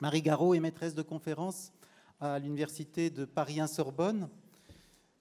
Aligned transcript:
Marie 0.00 0.22
Garot 0.22 0.54
est 0.54 0.60
maîtresse 0.60 0.94
de 0.94 1.02
conférence 1.02 1.74
à 2.20 2.38
l'université 2.38 3.10
de 3.10 3.26
Paris 3.26 3.60
1 3.60 3.66
Sorbonne, 3.66 4.30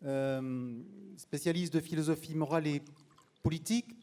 euh, 0.05 0.81
spécialiste 1.17 1.73
de 1.73 1.81
philosophie 1.81 2.33
morale 2.33 2.65
et 2.65 2.81
politique, 3.43 3.97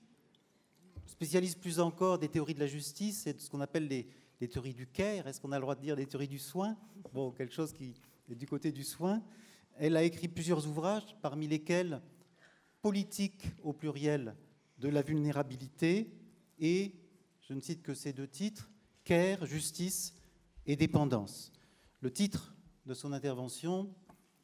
spécialiste 1.07 1.59
plus 1.61 1.81
encore 1.81 2.19
des 2.19 2.29
théories 2.29 2.53
de 2.53 2.61
la 2.61 2.67
justice 2.67 3.27
et 3.27 3.33
de 3.33 3.41
ce 3.41 3.49
qu'on 3.49 3.63
appelle 3.63 3.89
les, 3.89 4.07
les 4.39 4.49
théories 4.49 4.75
du 4.75 4.87
care. 4.87 5.27
Est-ce 5.27 5.41
qu'on 5.41 5.53
a 5.53 5.57
le 5.57 5.63
droit 5.63 5.77
de 5.77 5.81
dire 5.81 5.97
des 5.97 6.05
théories 6.05 6.29
du 6.29 6.39
soin? 6.39 6.77
Bon, 7.15 7.31
quelque 7.31 7.55
chose 7.55 7.73
qui 7.73 7.95
est 8.31 8.35
du 8.35 8.47
côté 8.47 8.71
du 8.71 8.85
soin. 8.85 9.23
Elle 9.79 9.97
a 9.97 10.03
écrit 10.03 10.29
plusieurs 10.29 10.67
ouvrages, 10.67 11.17
parmi 11.23 11.49
lesquels 11.49 12.03
Politique 12.83 13.47
au 13.63 13.73
pluriel 13.73 14.37
de 14.79 14.89
la 14.89 15.01
vulnérabilité 15.01 16.11
et, 16.59 16.93
je 17.49 17.55
ne 17.55 17.61
cite 17.61 17.83
que 17.83 17.95
ces 17.95 18.13
deux 18.13 18.29
titres, 18.29 18.71
Care, 19.05 19.47
justice 19.47 20.16
et 20.67 20.77
dépendance. 20.77 21.53
Le 22.01 22.13
titre 22.13 22.55
de 22.87 22.95
son 22.95 23.13
intervention 23.13 23.89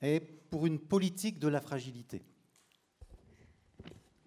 est 0.00 0.20
Pour 0.50 0.66
une 0.66 0.78
politique 0.78 1.38
de 1.38 1.48
la 1.48 1.60
fragilité. 1.60 2.22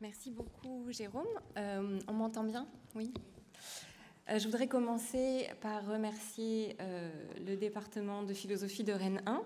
Merci 0.01 0.31
beaucoup, 0.31 0.91
Jérôme. 0.91 1.25
Euh, 1.57 1.99
on 2.07 2.13
m'entend 2.13 2.43
bien? 2.43 2.67
Oui. 2.95 3.13
Euh, 4.29 4.39
je 4.39 4.45
voudrais 4.45 4.67
commencer 4.67 5.47
par 5.61 5.85
remercier 5.85 6.75
euh, 6.79 7.11
le 7.45 7.55
département 7.55 8.23
de 8.23 8.33
philosophie 8.33 8.83
de 8.83 8.93
Rennes 8.93 9.21
1 9.25 9.41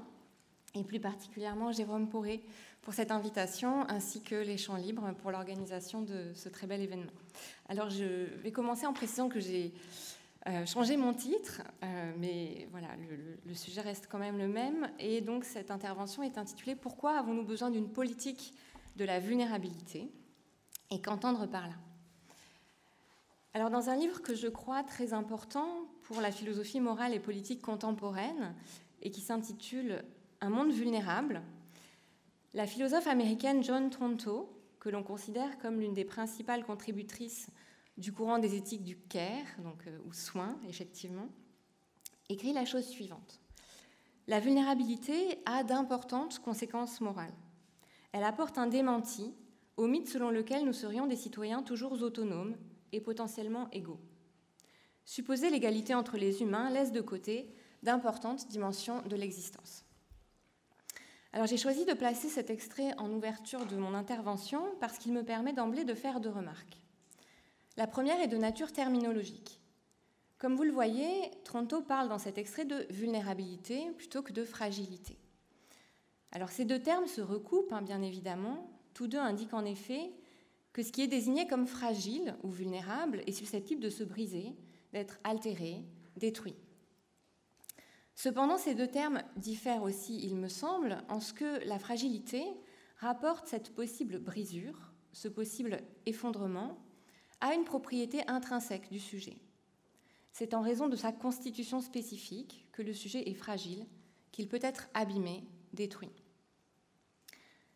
et 0.75 0.83
plus 0.83 0.99
particulièrement 0.99 1.71
Jérôme 1.71 2.07
Poré 2.07 2.41
pour 2.81 2.93
cette 2.93 3.11
invitation 3.11 3.89
ainsi 3.89 4.21
que 4.21 4.35
les 4.35 4.57
Champs 4.57 4.77
Libres 4.77 5.13
pour 5.21 5.31
l'organisation 5.31 6.01
de 6.01 6.31
ce 6.33 6.47
très 6.47 6.67
bel 6.67 6.81
événement. 6.81 7.11
Alors 7.67 7.89
je 7.89 8.05
vais 8.41 8.51
commencer 8.51 8.85
en 8.85 8.93
précisant 8.93 9.27
que 9.27 9.39
j'ai 9.39 9.73
euh, 10.47 10.65
changé 10.65 10.95
mon 10.95 11.13
titre, 11.13 11.61
mais 12.17 12.67
voilà, 12.71 12.87
le, 12.95 13.37
le, 13.45 13.53
sujet 13.53 13.81
reste 13.81 14.07
quand 14.09 14.19
même 14.19 14.37
le 14.37 14.47
même. 14.47 14.89
Et 14.97 15.21
donc 15.21 15.43
cette 15.43 15.69
intervention 15.69 16.23
est 16.23 16.37
intitulée 16.37 16.75
Pourquoi 16.75 17.17
avons-nous 17.17 17.43
besoin 17.43 17.69
d'une 17.69 17.89
politique 17.89 18.53
de 18.95 19.03
la 19.05 19.19
vulnérabilité? 19.19 20.09
Et 20.91 21.01
qu'entendre 21.01 21.45
par 21.45 21.67
là? 21.67 21.75
Alors, 23.55 23.71
dans 23.71 23.89
un 23.89 23.95
livre 23.95 24.21
que 24.21 24.35
je 24.35 24.47
crois 24.47 24.83
très 24.83 25.13
important 25.13 25.67
pour 26.03 26.21
la 26.21 26.31
philosophie 26.31 26.79
morale 26.79 27.15
et 27.15 27.19
politique 27.19 27.61
contemporaine, 27.61 28.53
et 29.01 29.09
qui 29.09 29.21
s'intitule 29.21 30.03
Un 30.41 30.49
monde 30.49 30.71
vulnérable, 30.71 31.41
la 32.53 32.67
philosophe 32.67 33.07
américaine 33.07 33.63
John 33.63 33.89
Tronto, 33.89 34.49
que 34.79 34.89
l'on 34.89 35.03
considère 35.03 35.57
comme 35.59 35.79
l'une 35.79 35.93
des 35.93 36.05
principales 36.05 36.63
contributrices 36.63 37.49
du 37.99 38.13
courant 38.13 38.39
des 38.39 38.55
éthiques 38.55 38.83
du 38.83 38.97
care, 38.97 39.45
donc, 39.63 39.85
euh, 39.87 39.97
ou 40.05 40.13
soin, 40.13 40.57
effectivement, 40.67 41.27
écrit 42.29 42.53
la 42.53 42.65
chose 42.65 42.87
suivante. 42.87 43.41
La 44.27 44.39
vulnérabilité 44.39 45.39
a 45.45 45.63
d'importantes 45.63 46.39
conséquences 46.39 47.01
morales. 47.01 47.33
Elle 48.11 48.23
apporte 48.23 48.57
un 48.57 48.67
démenti 48.67 49.33
au 49.77 49.87
mythe 49.87 50.07
selon 50.07 50.29
lequel 50.29 50.65
nous 50.65 50.73
serions 50.73 51.07
des 51.07 51.15
citoyens 51.15 51.63
toujours 51.63 51.93
autonomes 52.01 52.55
et 52.91 53.01
potentiellement 53.01 53.69
égaux. 53.71 53.99
Supposer 55.05 55.49
l'égalité 55.49 55.93
entre 55.93 56.17
les 56.17 56.41
humains 56.41 56.69
laisse 56.69 56.91
de 56.91 57.01
côté 57.01 57.51
d'importantes 57.81 58.47
dimensions 58.47 59.01
de 59.03 59.15
l'existence. 59.15 59.83
Alors 61.31 61.47
j'ai 61.47 61.57
choisi 61.57 61.85
de 61.85 61.93
placer 61.93 62.29
cet 62.29 62.49
extrait 62.49 62.93
en 62.97 63.11
ouverture 63.11 63.65
de 63.65 63.75
mon 63.75 63.93
intervention 63.93 64.63
parce 64.79 64.97
qu'il 64.97 65.13
me 65.13 65.23
permet 65.23 65.53
d'emblée 65.53 65.85
de 65.85 65.93
faire 65.93 66.19
deux 66.19 66.29
remarques. 66.29 66.79
La 67.79 67.87
première 67.87 68.19
est 68.19 68.27
de 68.27 68.35
nature 68.35 68.73
terminologique. 68.73 69.61
Comme 70.37 70.57
vous 70.57 70.63
le 70.63 70.71
voyez, 70.73 71.31
Tronto 71.45 71.81
parle 71.81 72.09
dans 72.09 72.17
cet 72.17 72.37
extrait 72.37 72.65
de 72.65 72.85
vulnérabilité 72.89 73.89
plutôt 73.95 74.21
que 74.21 74.33
de 74.33 74.43
fragilité. 74.43 75.17
Alors 76.33 76.49
ces 76.49 76.65
deux 76.65 76.81
termes 76.81 77.07
se 77.07 77.21
recoupent, 77.21 77.71
hein, 77.71 77.81
bien 77.81 78.01
évidemment. 78.01 78.69
Tous 78.93 79.07
deux 79.07 79.17
indiquent 79.17 79.53
en 79.53 79.63
effet 79.63 80.11
que 80.73 80.83
ce 80.83 80.91
qui 80.91 81.03
est 81.03 81.07
désigné 81.07 81.47
comme 81.47 81.67
fragile 81.67 82.35
ou 82.43 82.49
vulnérable 82.49 83.23
est 83.27 83.31
susceptible 83.31 83.81
de 83.81 83.89
se 83.89 84.03
briser, 84.03 84.57
d'être 84.91 85.17
altéré, 85.23 85.85
détruit. 86.17 86.57
Cependant, 88.13 88.57
ces 88.57 88.75
deux 88.75 88.87
termes 88.87 89.23
diffèrent 89.37 89.83
aussi, 89.83 90.19
il 90.21 90.35
me 90.35 90.49
semble, 90.49 91.01
en 91.07 91.21
ce 91.21 91.31
que 91.31 91.65
la 91.65 91.79
fragilité 91.79 92.43
rapporte 92.97 93.47
cette 93.47 93.73
possible 93.73 94.19
brisure, 94.19 94.91
ce 95.13 95.29
possible 95.29 95.79
effondrement, 96.05 96.77
à 97.41 97.53
une 97.53 97.63
propriété 97.63 98.27
intrinsèque 98.27 98.89
du 98.91 98.99
sujet. 98.99 99.37
C'est 100.31 100.53
en 100.53 100.61
raison 100.61 100.87
de 100.87 100.95
sa 100.95 101.11
constitution 101.11 101.81
spécifique 101.81 102.67
que 102.71 102.81
le 102.81 102.93
sujet 102.93 103.27
est 103.29 103.33
fragile, 103.33 103.85
qu'il 104.31 104.47
peut 104.47 104.59
être 104.61 104.89
abîmé, 104.93 105.43
détruit. 105.73 106.11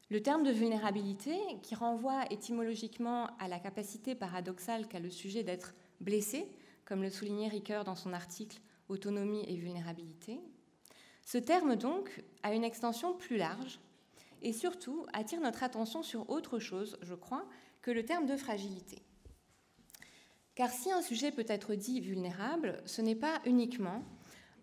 Le 0.09 0.22
terme 0.22 0.44
de 0.44 0.51
vulnérabilité, 0.51 1.35
qui 1.62 1.75
renvoie 1.75 2.31
étymologiquement 2.31 3.28
à 3.40 3.47
la 3.47 3.59
capacité 3.59 4.16
paradoxale 4.16 4.88
qu'a 4.88 5.00
le 5.00 5.09
sujet 5.09 5.44
d'être 5.44 5.74
blessé, 6.01 6.47
comme 6.85 7.01
le 7.01 7.09
soulignait 7.09 7.47
Ricoeur 7.47 7.84
dans 7.84 7.95
son 7.95 8.13
article 8.13 8.62
Autonomie 8.90 9.45
et 9.47 9.56
vulnérabilité, 9.56 10.40
ce 11.25 11.38
terme 11.38 11.75
donc 11.78 12.22
a 12.44 12.53
une 12.53 12.66
extension 12.66 13.13
plus 13.13 13.38
large 13.38 13.80
et 14.41 14.51
surtout 14.51 15.06
attire 15.13 15.40
notre 15.40 15.63
attention 15.63 16.03
sur 16.03 16.30
autre 16.30 16.59
chose, 16.59 16.97
je 17.01 17.16
crois, 17.16 17.45
que 17.81 17.91
le 17.91 18.03
terme 18.03 18.25
de 18.25 18.35
fragilité. 18.35 19.01
Car 20.55 20.69
si 20.71 20.91
un 20.91 21.01
sujet 21.01 21.31
peut 21.31 21.45
être 21.47 21.73
dit 21.73 21.99
vulnérable, 21.99 22.81
ce 22.85 23.01
n'est 23.01 23.15
pas 23.15 23.41
uniquement 23.45 24.03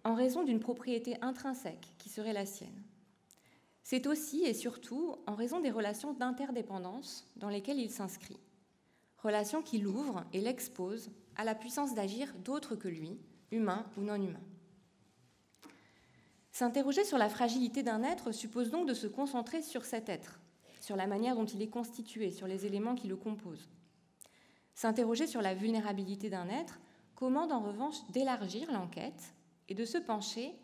en 0.04 0.14
raison 0.14 0.44
d'une 0.44 0.60
propriété 0.60 1.16
intrinsèque 1.20 1.94
qui 1.98 2.08
serait 2.08 2.32
la 2.32 2.46
sienne. 2.46 2.82
C'est 3.82 4.06
aussi 4.06 4.44
et 4.44 4.54
surtout 4.54 5.16
en 5.26 5.34
raison 5.34 5.58
des 5.60 5.70
relations 5.70 6.12
d'interdépendance 6.12 7.26
dans 7.36 7.48
lesquelles 7.48 7.80
il 7.80 7.90
s'inscrit, 7.90 8.38
relations 9.18 9.62
qui 9.62 9.78
l'ouvrent 9.78 10.24
et 10.32 10.40
l'exposent 10.40 11.10
à 11.36 11.44
la 11.44 11.56
puissance 11.56 11.94
d'agir 11.94 12.32
d'autres 12.44 12.76
que 12.76 12.88
lui, 12.88 13.18
humains 13.50 13.84
ou 13.96 14.02
non 14.02 14.14
humains. 14.14 14.38
S'interroger 16.52 17.04
sur 17.04 17.18
la 17.18 17.28
fragilité 17.28 17.82
d'un 17.82 18.04
être 18.04 18.32
suppose 18.32 18.70
donc 18.70 18.86
de 18.86 18.94
se 18.94 19.06
concentrer 19.06 19.62
sur 19.62 19.84
cet 19.84 20.08
être, 20.08 20.40
sur 20.80 20.94
la 20.94 21.06
manière 21.06 21.34
dont 21.34 21.46
il 21.46 21.62
est 21.62 21.68
constitué, 21.68 22.30
sur 22.30 22.46
les 22.46 22.66
éléments 22.66 22.94
qui 22.94 23.08
le 23.08 23.16
composent. 23.16 23.68
S'interroger 24.80 25.26
sur 25.26 25.42
la 25.42 25.52
vulnérabilité 25.54 26.30
d'un 26.30 26.48
être 26.48 26.80
commande 27.14 27.52
en 27.52 27.60
revanche 27.60 27.96
d'élargir 28.12 28.72
l'enquête 28.72 29.34
et 29.68 29.74
de 29.74 29.84
se 29.84 29.98
pencher 29.98 30.54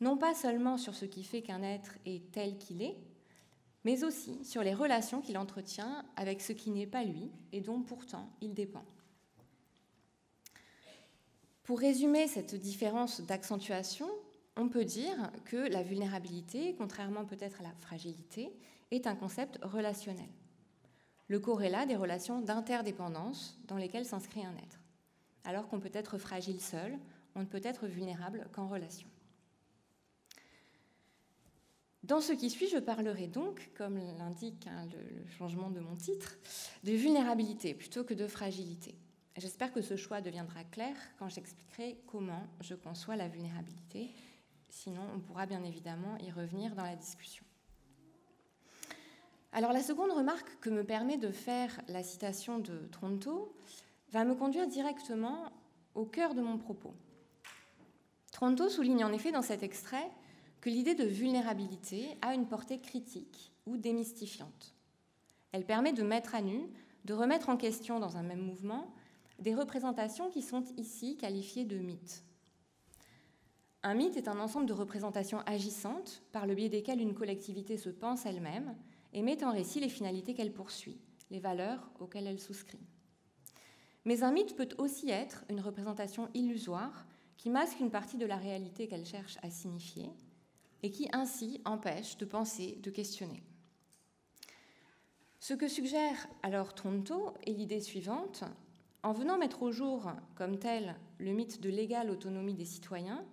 non 0.00 0.16
pas 0.16 0.34
seulement 0.34 0.76
sur 0.76 0.96
ce 0.96 1.04
qui 1.04 1.22
fait 1.22 1.42
qu'un 1.42 1.62
être 1.62 1.92
est 2.06 2.32
tel 2.32 2.58
qu'il 2.58 2.82
est, 2.82 2.96
mais 3.84 4.02
aussi 4.02 4.44
sur 4.44 4.64
les 4.64 4.74
relations 4.74 5.20
qu'il 5.20 5.38
entretient 5.38 6.04
avec 6.16 6.42
ce 6.42 6.52
qui 6.52 6.72
n'est 6.72 6.88
pas 6.88 7.04
lui 7.04 7.30
et 7.52 7.60
dont 7.60 7.82
pourtant 7.82 8.28
il 8.40 8.52
dépend. 8.52 8.84
Pour 11.62 11.78
résumer 11.78 12.26
cette 12.26 12.56
différence 12.56 13.20
d'accentuation, 13.20 14.08
on 14.56 14.68
peut 14.68 14.84
dire 14.84 15.30
que 15.44 15.70
la 15.70 15.84
vulnérabilité, 15.84 16.74
contrairement 16.76 17.24
peut-être 17.24 17.60
à 17.60 17.62
la 17.62 17.74
fragilité, 17.78 18.52
est 18.90 19.06
un 19.06 19.14
concept 19.14 19.60
relationnel, 19.62 20.30
le 21.28 21.40
corrélat 21.40 21.86
des 21.86 21.96
relations 21.96 22.40
d'interdépendance 22.40 23.58
dans 23.66 23.76
lesquelles 23.76 24.06
s'inscrit 24.06 24.44
un 24.44 24.56
être. 24.56 24.80
Alors 25.44 25.68
qu'on 25.68 25.80
peut 25.80 25.90
être 25.92 26.18
fragile 26.18 26.60
seul, 26.60 26.98
on 27.34 27.40
ne 27.40 27.46
peut 27.46 27.60
être 27.62 27.86
vulnérable 27.86 28.48
qu'en 28.52 28.68
relation. 28.68 29.08
Dans 32.02 32.20
ce 32.20 32.32
qui 32.32 32.50
suit, 32.50 32.68
je 32.68 32.78
parlerai 32.78 33.26
donc, 33.26 33.70
comme 33.74 33.98
l'indique 34.18 34.68
hein, 34.68 34.86
le, 34.92 35.26
changement 35.32 35.70
de 35.70 35.80
mon 35.80 35.96
titre, 35.96 36.36
de 36.84 36.92
vulnérabilité 36.92 37.74
plutôt 37.74 38.04
que 38.04 38.14
de 38.14 38.28
fragilité. 38.28 38.94
J'espère 39.36 39.72
que 39.72 39.82
ce 39.82 39.96
choix 39.96 40.20
deviendra 40.20 40.62
clair 40.64 40.96
quand 41.18 41.28
j'expliquerai 41.28 41.98
comment 42.06 42.46
je 42.60 42.74
conçois 42.74 43.16
la 43.16 43.28
vulnérabilité. 43.28 44.10
Sinon, 44.68 45.02
on 45.14 45.20
pourra 45.20 45.46
bien 45.46 45.62
évidemment 45.64 46.16
y 46.18 46.30
revenir 46.30 46.74
dans 46.74 46.84
la 46.84 46.96
discussion. 46.96 47.45
Alors 49.56 49.72
la 49.72 49.82
seconde 49.82 50.12
remarque 50.12 50.60
que 50.60 50.68
me 50.68 50.84
permet 50.84 51.16
de 51.16 51.30
faire 51.30 51.80
la 51.88 52.02
citation 52.02 52.58
de 52.58 52.76
Tronto 52.92 53.54
va 54.12 54.22
me 54.22 54.34
conduire 54.34 54.66
directement 54.66 55.50
au 55.94 56.04
cœur 56.04 56.34
de 56.34 56.42
mon 56.42 56.58
propos. 56.58 56.92
Tronto 58.32 58.68
souligne 58.68 59.02
en 59.02 59.14
effet 59.14 59.32
dans 59.32 59.40
cet 59.40 59.62
extrait 59.62 60.10
que 60.60 60.68
l'idée 60.68 60.94
de 60.94 61.06
vulnérabilité 61.06 62.18
a 62.20 62.34
une 62.34 62.46
portée 62.46 62.78
critique 62.78 63.50
ou 63.64 63.78
démystifiante. 63.78 64.74
Elle 65.52 65.64
permet 65.64 65.94
de 65.94 66.02
mettre 66.02 66.34
à 66.34 66.42
nu, 66.42 66.68
de 67.06 67.14
remettre 67.14 67.48
en 67.48 67.56
question 67.56 67.98
dans 67.98 68.18
un 68.18 68.22
même 68.22 68.42
mouvement 68.42 68.92
des 69.38 69.54
représentations 69.54 70.28
qui 70.28 70.42
sont 70.42 70.64
ici 70.76 71.16
qualifiées 71.16 71.64
de 71.64 71.78
mythes. 71.78 72.24
Un 73.82 73.94
mythe 73.94 74.18
est 74.18 74.28
un 74.28 74.38
ensemble 74.38 74.66
de 74.66 74.74
représentations 74.74 75.40
agissantes 75.46 76.22
par 76.32 76.46
le 76.46 76.54
biais 76.54 76.68
desquelles 76.68 77.00
une 77.00 77.14
collectivité 77.14 77.78
se 77.78 77.88
pense 77.88 78.26
elle-même 78.26 78.76
et 79.16 79.22
met 79.22 79.42
en 79.42 79.50
récit 79.50 79.80
les 79.80 79.88
finalités 79.88 80.34
qu'elle 80.34 80.52
poursuit, 80.52 81.00
les 81.30 81.40
valeurs 81.40 81.90
auxquelles 82.00 82.26
elle 82.26 82.38
souscrit. 82.38 82.86
Mais 84.04 84.22
un 84.22 84.30
mythe 84.30 84.54
peut 84.54 84.68
aussi 84.76 85.08
être 85.08 85.42
une 85.48 85.62
représentation 85.62 86.28
illusoire 86.34 87.06
qui 87.38 87.48
masque 87.48 87.80
une 87.80 87.90
partie 87.90 88.18
de 88.18 88.26
la 88.26 88.36
réalité 88.36 88.86
qu'elle 88.86 89.06
cherche 89.06 89.38
à 89.42 89.50
signifier 89.50 90.10
et 90.82 90.90
qui 90.90 91.08
ainsi 91.12 91.62
empêche 91.64 92.18
de 92.18 92.26
penser, 92.26 92.78
de 92.82 92.90
questionner. 92.90 93.42
Ce 95.40 95.54
que 95.54 95.66
suggère 95.66 96.28
alors 96.42 96.74
Tronto 96.74 97.32
est 97.46 97.52
l'idée 97.52 97.80
suivante. 97.80 98.44
En 99.02 99.12
venant 99.12 99.38
mettre 99.38 99.62
au 99.62 99.72
jour 99.72 100.12
comme 100.34 100.58
tel 100.58 100.94
le 101.18 101.32
mythe 101.32 101.62
de 101.62 101.70
l'égale 101.70 102.10
autonomie 102.10 102.54
des 102.54 102.64
citoyens, 102.66 103.24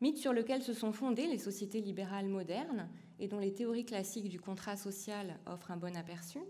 mythe 0.00 0.16
sur 0.16 0.32
lequel 0.32 0.62
se 0.62 0.72
sont 0.72 0.92
fondées 0.92 1.26
les 1.26 1.38
sociétés 1.38 1.82
libérales 1.82 2.28
modernes 2.28 2.88
et 3.20 3.28
dont 3.28 3.38
les 3.38 3.52
théories 3.52 3.84
classiques 3.84 4.28
du 4.28 4.40
contrat 4.40 4.76
social 4.76 5.38
offrent 5.46 5.70
un 5.70 5.76
bon 5.76 5.94
aperçu, 5.96 6.40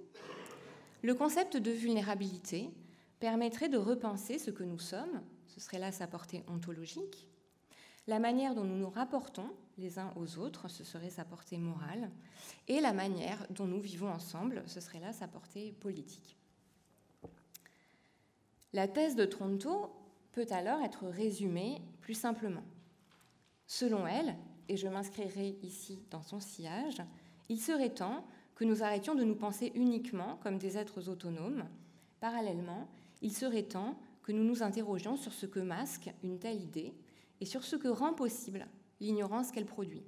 le 1.03 1.15
concept 1.15 1.57
de 1.57 1.71
vulnérabilité 1.71 2.71
permettrait 3.19 3.69
de 3.69 3.77
repenser 3.77 4.39
ce 4.39 4.51
que 4.51 4.65
nous 4.65 4.79
sommes, 4.79 5.21
ce 5.47 5.61
serait 5.61 5.79
là 5.79 5.93
sa 5.93 6.07
portée 6.07 6.45
ontologique, 6.47 7.27
la 8.07 8.19
manière 8.19 8.55
dont 8.55 8.65
nous 8.65 8.77
nous 8.77 8.89
rapportons 8.89 9.51
les 9.79 9.99
uns 9.99 10.13
aux 10.17 10.39
autres, 10.39 10.69
ce 10.69 10.85
serait 10.85 11.11
sa 11.11 11.25
portée 11.25 11.59
morale, 11.59 12.11
et 12.69 12.81
la 12.81 12.93
manière 12.93 13.47
dont 13.51 13.67
nous 13.67 13.81
vivons 13.81 14.11
ensemble, 14.11 14.63
ce 14.67 14.81
serait 14.81 15.01
là 15.01 15.13
sa 15.13 15.29
portée 15.29 15.73
politique. 15.73 16.37
La 18.73 18.87
thèse 18.87 19.17
de 19.17 19.25
Tronto 19.25 19.91
peut 20.33 20.47
alors 20.51 20.81
être 20.83 21.07
résumée 21.09 21.83
plus 22.01 22.15
simplement. 22.15 22.63
Selon 23.67 24.07
elle, 24.07 24.37
et 24.71 24.77
je 24.77 24.87
m'inscrirai 24.87 25.59
ici 25.65 25.99
dans 26.13 26.23
son 26.23 26.39
sillage, 26.39 27.03
il 27.49 27.61
serait 27.61 27.93
temps 27.93 28.25
que 28.55 28.65
nous 28.65 28.85
arrêtions 28.85 29.17
de 29.17 29.25
nous 29.25 29.35
penser 29.35 29.73
uniquement 29.75 30.39
comme 30.45 30.59
des 30.59 30.79
êtres 30.79 31.09
autonomes. 31.09 31.65
Parallèlement, 32.21 32.87
il 33.21 33.37
serait 33.37 33.65
temps 33.65 33.99
que 34.23 34.31
nous 34.31 34.45
nous 34.45 34.63
interrogions 34.63 35.17
sur 35.17 35.33
ce 35.33 35.47
que 35.47 35.59
masque 35.59 36.13
une 36.23 36.39
telle 36.39 36.63
idée 36.63 36.95
et 37.41 37.47
sur 37.47 37.65
ce 37.65 37.75
que 37.75 37.89
rend 37.89 38.13
possible 38.13 38.69
l'ignorance 39.01 39.51
qu'elle 39.51 39.67
produit. 39.67 40.05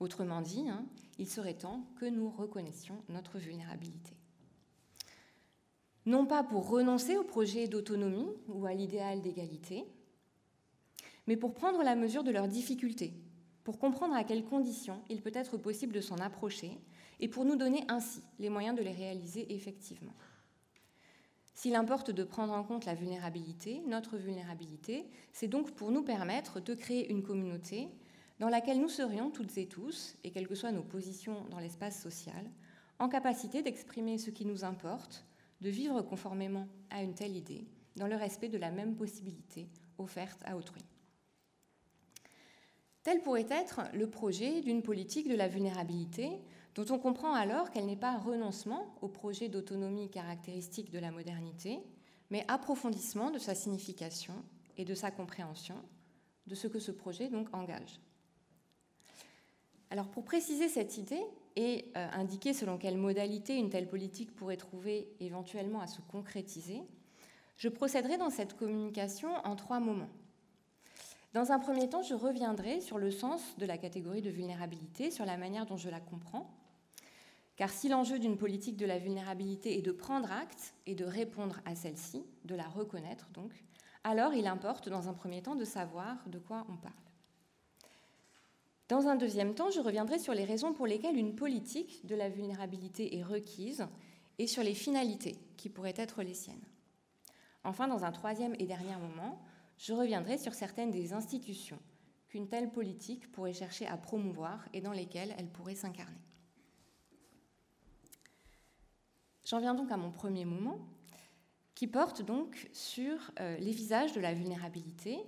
Autrement 0.00 0.40
dit, 0.40 0.68
hein, 0.68 0.84
il 1.20 1.28
serait 1.28 1.54
temps 1.54 1.84
que 2.00 2.06
nous 2.06 2.30
reconnaissions 2.30 3.04
notre 3.08 3.38
vulnérabilité. 3.38 4.16
Non 6.04 6.26
pas 6.26 6.42
pour 6.42 6.68
renoncer 6.68 7.16
au 7.16 7.22
projet 7.22 7.68
d'autonomie 7.68 8.32
ou 8.48 8.66
à 8.66 8.74
l'idéal 8.74 9.22
d'égalité, 9.22 9.84
mais 11.30 11.36
pour 11.36 11.54
prendre 11.54 11.84
la 11.84 11.94
mesure 11.94 12.24
de 12.24 12.32
leurs 12.32 12.48
difficultés, 12.48 13.14
pour 13.62 13.78
comprendre 13.78 14.16
à 14.16 14.24
quelles 14.24 14.44
conditions 14.44 15.00
il 15.08 15.22
peut 15.22 15.30
être 15.32 15.56
possible 15.56 15.92
de 15.92 16.00
s'en 16.00 16.16
approcher 16.16 16.72
et 17.20 17.28
pour 17.28 17.44
nous 17.44 17.54
donner 17.54 17.84
ainsi 17.86 18.20
les 18.40 18.48
moyens 18.48 18.76
de 18.76 18.82
les 18.82 18.90
réaliser 18.90 19.54
effectivement. 19.54 20.16
S'il 21.54 21.76
importe 21.76 22.10
de 22.10 22.24
prendre 22.24 22.52
en 22.52 22.64
compte 22.64 22.84
la 22.84 22.96
vulnérabilité, 22.96 23.80
notre 23.86 24.16
vulnérabilité, 24.16 25.08
c'est 25.32 25.46
donc 25.46 25.70
pour 25.70 25.92
nous 25.92 26.02
permettre 26.02 26.58
de 26.58 26.74
créer 26.74 27.08
une 27.12 27.22
communauté 27.22 27.86
dans 28.40 28.48
laquelle 28.48 28.80
nous 28.80 28.88
serions 28.88 29.30
toutes 29.30 29.56
et 29.56 29.68
tous, 29.68 30.16
et 30.24 30.32
quelles 30.32 30.48
que 30.48 30.56
soient 30.56 30.72
nos 30.72 30.82
positions 30.82 31.44
dans 31.48 31.60
l'espace 31.60 32.02
social, 32.02 32.50
en 32.98 33.08
capacité 33.08 33.62
d'exprimer 33.62 34.18
ce 34.18 34.30
qui 34.30 34.46
nous 34.46 34.64
importe, 34.64 35.24
de 35.60 35.70
vivre 35.70 36.02
conformément 36.02 36.66
à 36.90 37.04
une 37.04 37.14
telle 37.14 37.36
idée, 37.36 37.68
dans 37.94 38.08
le 38.08 38.16
respect 38.16 38.48
de 38.48 38.58
la 38.58 38.72
même 38.72 38.96
possibilité 38.96 39.68
offerte 39.96 40.40
à 40.44 40.56
autrui. 40.56 40.89
Tel 43.02 43.22
pourrait 43.22 43.46
être 43.50 43.80
le 43.94 44.08
projet 44.08 44.60
d'une 44.60 44.82
politique 44.82 45.28
de 45.28 45.34
la 45.34 45.48
vulnérabilité 45.48 46.40
dont 46.74 46.86
on 46.90 46.98
comprend 46.98 47.34
alors 47.34 47.70
qu'elle 47.70 47.86
n'est 47.86 47.96
pas 47.96 48.18
renoncement 48.18 48.94
au 49.00 49.08
projet 49.08 49.48
d'autonomie 49.48 50.10
caractéristique 50.10 50.90
de 50.90 50.98
la 50.98 51.10
modernité, 51.10 51.80
mais 52.30 52.44
approfondissement 52.46 53.30
de 53.30 53.38
sa 53.38 53.54
signification 53.54 54.34
et 54.76 54.84
de 54.84 54.94
sa 54.94 55.10
compréhension 55.10 55.76
de 56.46 56.54
ce 56.54 56.66
que 56.66 56.78
ce 56.78 56.90
projet 56.90 57.28
donc 57.28 57.48
engage. 57.54 58.00
Alors 59.90 60.08
pour 60.08 60.24
préciser 60.24 60.68
cette 60.68 60.98
idée 60.98 61.22
et 61.56 61.90
euh, 61.96 62.08
indiquer 62.12 62.52
selon 62.52 62.78
quelle 62.78 62.96
modalité 62.96 63.56
une 63.56 63.70
telle 63.70 63.88
politique 63.88 64.34
pourrait 64.34 64.56
trouver 64.56 65.12
éventuellement 65.20 65.80
à 65.80 65.86
se 65.86 66.00
concrétiser, 66.02 66.82
je 67.56 67.68
procéderai 67.68 68.16
dans 68.16 68.30
cette 68.30 68.56
communication 68.56 69.34
en 69.44 69.56
trois 69.56 69.80
moments. 69.80 70.10
Dans 71.32 71.52
un 71.52 71.60
premier 71.60 71.88
temps, 71.88 72.02
je 72.02 72.14
reviendrai 72.14 72.80
sur 72.80 72.98
le 72.98 73.12
sens 73.12 73.56
de 73.58 73.64
la 73.64 73.78
catégorie 73.78 74.22
de 74.22 74.30
vulnérabilité, 74.30 75.12
sur 75.12 75.24
la 75.24 75.36
manière 75.36 75.64
dont 75.64 75.76
je 75.76 75.88
la 75.88 76.00
comprends, 76.00 76.50
car 77.54 77.70
si 77.70 77.88
l'enjeu 77.88 78.18
d'une 78.18 78.36
politique 78.36 78.76
de 78.76 78.86
la 78.86 78.98
vulnérabilité 78.98 79.78
est 79.78 79.82
de 79.82 79.92
prendre 79.92 80.32
acte 80.32 80.74
et 80.86 80.96
de 80.96 81.04
répondre 81.04 81.60
à 81.66 81.76
celle-ci, 81.76 82.24
de 82.44 82.54
la 82.56 82.66
reconnaître 82.66 83.28
donc, 83.32 83.52
alors 84.02 84.34
il 84.34 84.46
importe 84.46 84.88
dans 84.88 85.08
un 85.08 85.12
premier 85.12 85.42
temps 85.42 85.54
de 85.54 85.64
savoir 85.64 86.16
de 86.26 86.38
quoi 86.38 86.66
on 86.68 86.76
parle. 86.76 86.94
Dans 88.88 89.06
un 89.06 89.14
deuxième 89.14 89.54
temps, 89.54 89.70
je 89.70 89.80
reviendrai 89.80 90.18
sur 90.18 90.34
les 90.34 90.44
raisons 90.44 90.72
pour 90.72 90.86
lesquelles 90.86 91.16
une 91.16 91.36
politique 91.36 92.04
de 92.06 92.16
la 92.16 92.28
vulnérabilité 92.28 93.16
est 93.16 93.22
requise 93.22 93.86
et 94.38 94.48
sur 94.48 94.64
les 94.64 94.74
finalités 94.74 95.36
qui 95.56 95.68
pourraient 95.68 95.94
être 95.96 96.24
les 96.24 96.34
siennes. 96.34 96.64
Enfin, 97.62 97.86
dans 97.86 98.04
un 98.04 98.10
troisième 98.10 98.56
et 98.58 98.66
dernier 98.66 98.96
moment, 98.96 99.40
je 99.80 99.94
reviendrai 99.94 100.36
sur 100.36 100.52
certaines 100.52 100.90
des 100.90 101.14
institutions 101.14 101.78
qu'une 102.28 102.48
telle 102.48 102.70
politique 102.70 103.32
pourrait 103.32 103.54
chercher 103.54 103.86
à 103.86 103.96
promouvoir 103.96 104.68
et 104.74 104.80
dans 104.80 104.92
lesquelles 104.92 105.34
elle 105.38 105.48
pourrait 105.48 105.74
s'incarner. 105.74 106.20
J'en 109.44 109.58
viens 109.58 109.74
donc 109.74 109.90
à 109.90 109.96
mon 109.96 110.12
premier 110.12 110.44
moment, 110.44 110.78
qui 111.74 111.86
porte 111.86 112.22
donc 112.22 112.68
sur 112.72 113.32
euh, 113.40 113.56
les 113.56 113.72
visages 113.72 114.12
de 114.12 114.20
la 114.20 114.34
vulnérabilité 114.34 115.18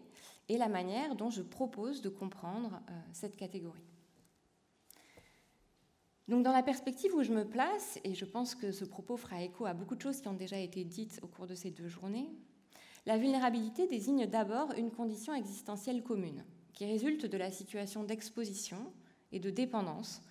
et 0.49 0.59
la 0.59 0.69
manière 0.69 1.17
dont 1.17 1.31
je 1.31 1.43
propose 1.43 2.03
de 2.03 2.11
comprendre 2.11 2.83
euh, 2.91 3.01
cette 3.13 3.37
catégorie. 3.37 3.89
Donc 6.29 6.45
dans 6.45 6.53
la 6.53 6.63
perspective 6.63 7.15
où 7.15 7.23
je 7.23 7.33
me 7.33 7.49
place, 7.49 7.99
et 8.05 8.15
je 8.15 8.27
pense 8.27 8.55
que 8.55 8.71
ce 8.71 8.85
propos 8.85 9.17
fera 9.17 9.43
écho 9.43 9.65
à 9.65 9.73
beaucoup 9.73 9.97
de 9.97 10.03
choses 10.03 10.21
qui 10.21 10.29
ont 10.29 10.35
déjà 10.35 10.59
été 10.59 10.85
dites 10.85 11.19
au 11.23 11.27
cours 11.27 11.47
de 11.47 11.55
ces 11.55 11.71
deux 11.71 11.89
journées, 11.89 12.29
la 13.07 13.19
vulnérabilité 13.19 13.87
désigne 13.87 14.27
d'abord 14.27 14.73
une 14.73 14.91
condition 14.91 15.35
existentielle 15.35 16.03
commune, 16.03 16.45
qui 16.73 16.87
résulte 16.87 17.27
de 17.27 17.37
la 17.37 17.51
situation 17.51 18.05
d'exposition 18.05 18.93
et 19.33 19.41
de 19.41 19.51
dépendance 19.51 20.23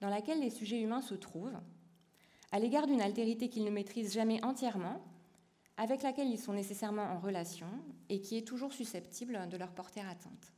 dans 0.00 0.10
laquelle 0.10 0.40
les 0.40 0.50
sujets 0.50 0.80
humains 0.80 1.02
se 1.02 1.14
trouvent, 1.14 1.58
à 2.52 2.58
l'égard 2.58 2.86
d'une 2.86 3.00
altérité 3.00 3.48
qu'ils 3.48 3.64
ne 3.64 3.70
maîtrisent 3.70 4.12
jamais 4.12 4.42
entièrement, 4.44 5.02
avec 5.76 6.02
laquelle 6.02 6.28
ils 6.28 6.38
sont 6.38 6.52
nécessairement 6.52 7.04
en 7.04 7.18
relation 7.18 7.68
et 8.08 8.20
qui 8.20 8.36
est 8.36 8.46
toujours 8.46 8.72
susceptible 8.72 9.48
de 9.48 9.56
leur 9.56 9.72
porter 9.72 10.00
atteinte. 10.00 10.52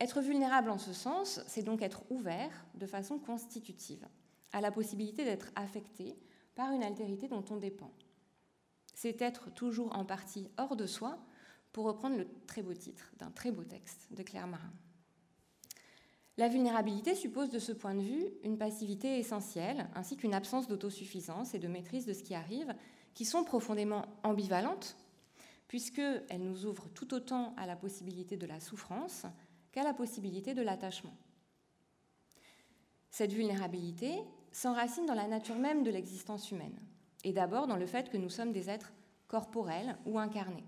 Être 0.00 0.20
vulnérable 0.20 0.70
en 0.70 0.78
ce 0.78 0.92
sens, 0.92 1.40
c'est 1.46 1.62
donc 1.62 1.80
être 1.80 2.02
ouvert 2.10 2.66
de 2.74 2.86
façon 2.86 3.18
constitutive 3.18 4.06
à 4.52 4.60
la 4.60 4.70
possibilité 4.70 5.24
d'être 5.24 5.50
affecté 5.56 6.16
par 6.54 6.72
une 6.72 6.82
altérité 6.82 7.28
dont 7.28 7.44
on 7.50 7.56
dépend. 7.56 7.92
C'est 8.94 9.20
être 9.22 9.52
toujours 9.54 9.96
en 9.96 10.04
partie 10.04 10.48
hors 10.58 10.76
de 10.76 10.86
soi, 10.86 11.18
pour 11.72 11.86
reprendre 11.86 12.16
le 12.16 12.28
très 12.46 12.62
beau 12.62 12.74
titre 12.74 13.12
d'un 13.18 13.30
très 13.30 13.50
beau 13.50 13.64
texte 13.64 14.08
de 14.10 14.22
Claire 14.22 14.46
Marin. 14.46 14.72
La 16.38 16.48
vulnérabilité 16.48 17.14
suppose 17.14 17.50
de 17.50 17.58
ce 17.58 17.72
point 17.72 17.94
de 17.94 18.02
vue 18.02 18.26
une 18.42 18.58
passivité 18.58 19.18
essentielle, 19.18 19.88
ainsi 19.94 20.16
qu'une 20.16 20.34
absence 20.34 20.68
d'autosuffisance 20.68 21.54
et 21.54 21.58
de 21.58 21.68
maîtrise 21.68 22.06
de 22.06 22.12
ce 22.12 22.22
qui 22.22 22.34
arrive, 22.34 22.74
qui 23.14 23.24
sont 23.24 23.44
profondément 23.44 24.06
ambivalentes, 24.22 24.96
puisqu'elles 25.68 26.42
nous 26.42 26.64
ouvrent 26.66 26.88
tout 26.88 27.12
autant 27.14 27.54
à 27.56 27.66
la 27.66 27.76
possibilité 27.76 28.36
de 28.36 28.46
la 28.46 28.60
souffrance 28.60 29.26
qu'à 29.72 29.82
la 29.82 29.94
possibilité 29.94 30.54
de 30.54 30.62
l'attachement. 30.62 31.16
Cette 33.10 33.32
vulnérabilité 33.32 34.18
s'enracine 34.52 35.06
dans 35.06 35.14
la 35.14 35.28
nature 35.28 35.56
même 35.56 35.82
de 35.82 35.90
l'existence 35.90 36.50
humaine, 36.50 36.78
et 37.24 37.32
d'abord 37.32 37.66
dans 37.66 37.76
le 37.76 37.86
fait 37.86 38.10
que 38.10 38.16
nous 38.16 38.28
sommes 38.28 38.52
des 38.52 38.70
êtres 38.70 38.92
corporels 39.28 39.96
ou 40.04 40.18
incarnés, 40.18 40.64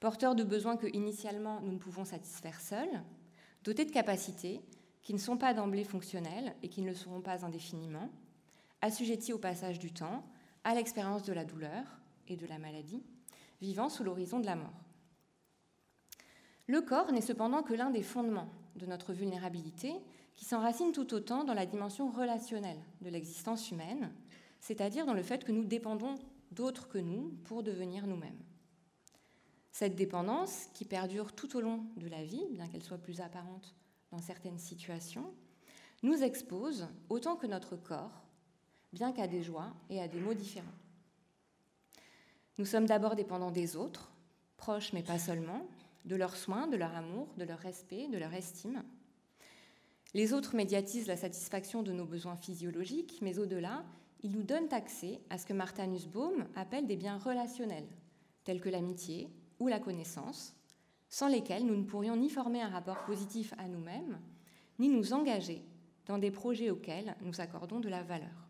porteurs 0.00 0.34
de 0.34 0.44
besoins 0.44 0.76
que 0.76 0.86
initialement 0.86 1.60
nous 1.60 1.72
ne 1.72 1.78
pouvons 1.78 2.04
satisfaire 2.04 2.60
seuls, 2.60 3.02
dotés 3.64 3.84
de 3.84 3.92
capacités 3.92 4.60
qui 5.02 5.14
ne 5.14 5.18
sont 5.18 5.36
pas 5.36 5.54
d'emblée 5.54 5.84
fonctionnelles 5.84 6.54
et 6.62 6.68
qui 6.68 6.82
ne 6.82 6.88
le 6.88 6.94
seront 6.94 7.20
pas 7.20 7.44
indéfiniment, 7.44 8.10
assujettis 8.82 9.32
au 9.32 9.38
passage 9.38 9.78
du 9.78 9.92
temps, 9.92 10.24
à 10.64 10.74
l'expérience 10.74 11.22
de 11.22 11.32
la 11.32 11.44
douleur 11.44 11.84
et 12.28 12.36
de 12.36 12.46
la 12.46 12.58
maladie, 12.58 13.02
vivant 13.60 13.88
sous 13.88 14.02
l'horizon 14.02 14.40
de 14.40 14.46
la 14.46 14.56
mort. 14.56 14.82
Le 16.66 16.80
corps 16.80 17.12
n'est 17.12 17.20
cependant 17.20 17.62
que 17.62 17.74
l'un 17.74 17.90
des 17.90 18.02
fondements 18.02 18.50
de 18.74 18.86
notre 18.86 19.12
vulnérabilité 19.12 19.94
qui 20.34 20.44
s'enracine 20.44 20.92
tout 20.92 21.14
autant 21.14 21.44
dans 21.44 21.54
la 21.54 21.66
dimension 21.66 22.10
relationnelle 22.10 22.80
de 23.00 23.08
l'existence 23.08 23.70
humaine, 23.70 24.12
c'est-à-dire 24.66 25.06
dans 25.06 25.14
le 25.14 25.22
fait 25.22 25.44
que 25.44 25.52
nous 25.52 25.64
dépendons 25.64 26.16
d'autres 26.50 26.88
que 26.88 26.98
nous 26.98 27.28
pour 27.44 27.62
devenir 27.62 28.08
nous-mêmes. 28.08 28.42
Cette 29.70 29.94
dépendance, 29.94 30.66
qui 30.74 30.84
perdure 30.84 31.32
tout 31.32 31.56
au 31.56 31.60
long 31.60 31.84
de 31.96 32.08
la 32.08 32.24
vie, 32.24 32.44
bien 32.50 32.66
qu'elle 32.66 32.82
soit 32.82 32.98
plus 32.98 33.20
apparente 33.20 33.76
dans 34.10 34.18
certaines 34.18 34.58
situations, 34.58 35.32
nous 36.02 36.20
expose 36.20 36.88
autant 37.10 37.36
que 37.36 37.46
notre 37.46 37.76
corps, 37.76 38.24
bien 38.92 39.12
qu'à 39.12 39.28
des 39.28 39.44
joies 39.44 39.72
et 39.88 40.00
à 40.00 40.08
des 40.08 40.18
maux 40.18 40.34
différents. 40.34 40.66
Nous 42.58 42.66
sommes 42.66 42.86
d'abord 42.86 43.14
dépendants 43.14 43.52
des 43.52 43.76
autres, 43.76 44.10
proches 44.56 44.92
mais 44.92 45.04
pas 45.04 45.20
seulement, 45.20 45.68
de 46.06 46.16
leurs 46.16 46.36
soins, 46.36 46.66
de 46.66 46.76
leur 46.76 46.96
amour, 46.96 47.28
de 47.36 47.44
leur 47.44 47.60
respect, 47.60 48.08
de 48.08 48.18
leur 48.18 48.34
estime. 48.34 48.82
Les 50.12 50.32
autres 50.32 50.56
médiatisent 50.56 51.06
la 51.06 51.16
satisfaction 51.16 51.84
de 51.84 51.92
nos 51.92 52.04
besoins 52.04 52.36
physiologiques, 52.36 53.20
mais 53.22 53.38
au-delà, 53.38 53.84
ils 54.22 54.32
nous 54.32 54.42
donnent 54.42 54.72
accès 54.72 55.20
à 55.30 55.38
ce 55.38 55.46
que 55.46 55.52
Martha 55.52 55.86
Nussbaum 55.86 56.46
appelle 56.54 56.86
des 56.86 56.96
biens 56.96 57.18
relationnels, 57.18 57.88
tels 58.44 58.60
que 58.60 58.68
l'amitié 58.68 59.30
ou 59.58 59.68
la 59.68 59.80
connaissance, 59.80 60.54
sans 61.08 61.28
lesquels 61.28 61.66
nous 61.66 61.76
ne 61.76 61.84
pourrions 61.84 62.16
ni 62.16 62.28
former 62.28 62.62
un 62.62 62.68
rapport 62.68 63.04
positif 63.04 63.54
à 63.58 63.68
nous-mêmes, 63.68 64.18
ni 64.78 64.88
nous 64.88 65.12
engager 65.12 65.62
dans 66.06 66.18
des 66.18 66.30
projets 66.30 66.70
auxquels 66.70 67.16
nous 67.22 67.40
accordons 67.40 67.80
de 67.80 67.88
la 67.88 68.02
valeur. 68.02 68.46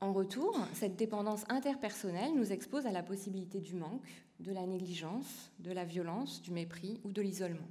En 0.00 0.12
retour, 0.12 0.58
cette 0.74 0.96
dépendance 0.96 1.44
interpersonnelle 1.48 2.34
nous 2.34 2.52
expose 2.52 2.86
à 2.86 2.92
la 2.92 3.02
possibilité 3.02 3.60
du 3.60 3.74
manque, 3.74 4.24
de 4.40 4.52
la 4.52 4.66
négligence, 4.66 5.50
de 5.60 5.72
la 5.72 5.84
violence, 5.84 6.42
du 6.42 6.50
mépris 6.50 7.00
ou 7.04 7.10
de 7.10 7.22
l'isolement. 7.22 7.68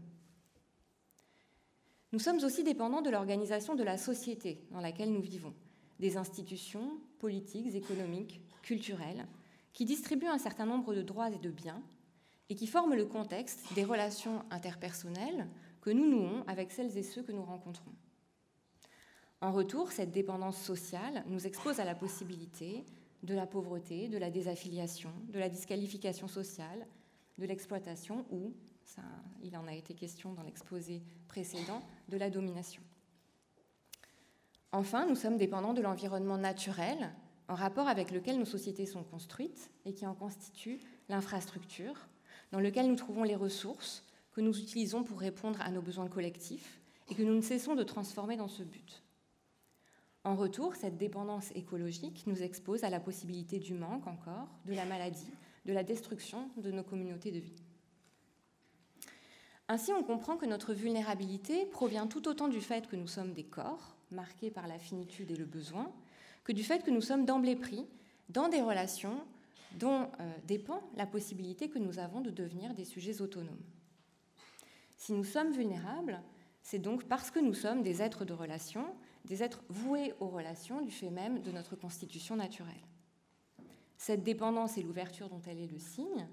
Nous 2.12 2.20
sommes 2.20 2.44
aussi 2.44 2.64
dépendants 2.64 3.02
de 3.02 3.10
l'organisation 3.10 3.76
de 3.76 3.84
la 3.84 3.98
société 3.98 4.66
dans 4.72 4.80
laquelle 4.80 5.12
nous 5.12 5.22
vivons, 5.22 5.54
des 6.00 6.18
institutions 6.18 7.00
politiques, 7.20 7.76
économiques, 7.76 8.42
culturelles, 8.62 9.28
qui 9.74 9.86
distribuent 9.86 10.28
un 10.28 10.38
certain 10.38 10.66
nombre 10.66 10.94
de 10.94 11.02
droits 11.02 11.30
et 11.30 11.40
de 11.40 11.50
biens 11.50 11.82
et 12.50 12.56
qui 12.56 12.68
forment 12.68 12.96
le 12.96 13.06
contexte 13.06 13.74
des 13.74 13.84
relations 13.84 14.44
interpersonnelles 14.52 15.48
que 15.82 15.90
nous 15.90 16.08
nouons 16.08 16.44
avec 16.48 16.72
celles 16.72 16.98
et 16.98 17.04
ceux 17.04 17.24
que 17.24 17.32
nous 17.32 17.44
rencontrons. 17.44 17.92
En 19.42 19.52
retour, 19.52 19.92
cette 19.92 20.12
dépendance 20.12 20.58
sociale 20.58 21.26
nous 21.28 21.46
expose 21.46 21.80
à 21.80 21.86
la 21.86 21.96
possibilité 21.96 22.86
de 23.24 23.34
la 23.34 23.48
pauvreté, 23.48 24.08
de 24.08 24.18
la 24.18 24.30
désaffiliation, 24.30 25.12
de 25.30 25.40
la 25.40 25.50
disqualification 25.50 26.28
sociale, 26.28 26.88
de 27.38 27.46
l'exploitation 27.46 28.26
ou, 28.32 28.54
il 29.42 29.58
en 29.58 29.68
a 29.68 29.74
été 29.74 29.94
question 29.94 30.34
dans 30.34 30.44
l'exposé 30.44 31.02
précédent, 31.28 31.82
de 32.10 32.18
la 32.18 32.30
domination. 32.30 32.84
Enfin, 34.76 35.06
nous 35.06 35.16
sommes 35.16 35.38
dépendants 35.38 35.76
de 35.76 35.84
l'environnement 35.84 36.40
naturel 36.40 37.14
en 37.48 37.54
rapport 37.54 37.88
avec 37.88 38.10
lequel 38.10 38.40
nos 38.40 38.46
sociétés 38.46 38.88
sont 38.88 39.04
construites 39.04 39.70
et 39.86 39.94
qui 39.94 40.08
en 40.08 40.16
constitue 40.16 40.80
l'infrastructure, 41.10 41.94
dans 42.52 42.60
lequel 42.60 42.88
nous 42.88 42.96
trouvons 42.96 43.22
les 43.22 43.36
ressources 43.36 44.04
que 44.32 44.42
nous 44.42 44.58
utilisons 44.58 45.04
pour 45.04 45.20
répondre 45.20 45.62
à 45.62 45.70
nos 45.70 45.84
besoins 45.84 46.08
collectifs 46.08 46.82
et 47.08 47.14
que 47.14 47.22
nous 47.22 47.36
ne 47.36 47.42
cessons 47.42 47.76
de 47.76 47.84
transformer 47.84 48.36
dans 48.36 48.48
ce 48.48 48.64
but. 48.64 49.04
En 50.24 50.36
retour, 50.36 50.74
cette 50.74 50.98
dépendance 50.98 51.52
écologique 51.54 52.24
nous 52.26 52.42
expose 52.42 52.84
à 52.84 52.90
la 52.90 53.00
possibilité 53.00 53.60
du 53.60 53.76
manque 53.76 54.08
encore, 54.08 54.48
de 54.66 54.74
la 54.74 54.86
maladie, 54.86 55.32
de 55.66 55.74
la 55.74 55.84
destruction 55.84 56.50
de 56.58 56.72
nos 56.72 56.84
communautés 56.84 57.32
de 57.32 57.40
vie. 57.40 57.62
Ainsi, 59.70 59.94
on 59.94 60.04
comprend 60.04 60.36
que 60.36 60.46
notre 60.46 60.74
vulnérabilité 60.74 61.66
provient 61.66 62.08
tout 62.08 62.28
autant 62.28 62.48
du 62.48 62.60
fait 62.60 62.88
que 62.88 62.96
nous 62.96 63.08
sommes 63.08 63.34
des 63.34 63.46
corps, 63.46 63.96
marqués 64.12 64.52
par 64.52 64.68
la 64.68 64.78
finitude 64.78 65.32
et 65.32 65.36
le 65.36 65.46
besoin, 65.46 65.92
que 66.44 66.52
du 66.52 66.64
fait 66.64 66.84
que 66.84 66.92
nous 66.92 67.02
sommes 67.02 67.26
d'emblée 67.26 67.56
pris 67.56 67.88
dans 68.30 68.50
des 68.50 68.62
relations 68.62 69.24
dont 69.80 70.10
euh, 70.20 70.34
dépend 70.46 70.84
la 70.96 71.06
possibilité 71.06 71.70
que 71.70 71.80
nous 71.80 72.00
avons 72.00 72.22
de 72.22 72.30
devenir 72.30 72.74
des 72.74 72.86
sujets 72.86 73.22
autonomes. 73.22 73.64
Si 74.98 75.14
nous 75.14 75.24
sommes 75.24 75.52
vulnérables, 75.52 76.22
c'est 76.62 76.80
donc 76.80 77.06
parce 77.06 77.32
que 77.32 77.40
nous 77.40 77.54
sommes 77.54 77.84
des 77.84 78.02
êtres 78.02 78.26
de 78.26 78.34
relation, 78.34 78.86
des 79.26 79.44
êtres 79.44 79.64
voués 79.70 80.14
aux 80.20 80.28
relations 80.28 80.82
du 80.82 80.92
fait 80.92 81.10
même 81.10 81.42
de 81.42 81.52
notre 81.52 81.76
constitution 81.76 82.36
naturelle. 82.36 82.74
Cette 83.98 84.24
dépendance 84.24 84.78
et 84.78 84.84
l'ouverture 84.84 85.30
dont 85.30 85.42
elle 85.48 85.60
est 85.60 85.72
le 85.72 85.80
signe 85.80 86.28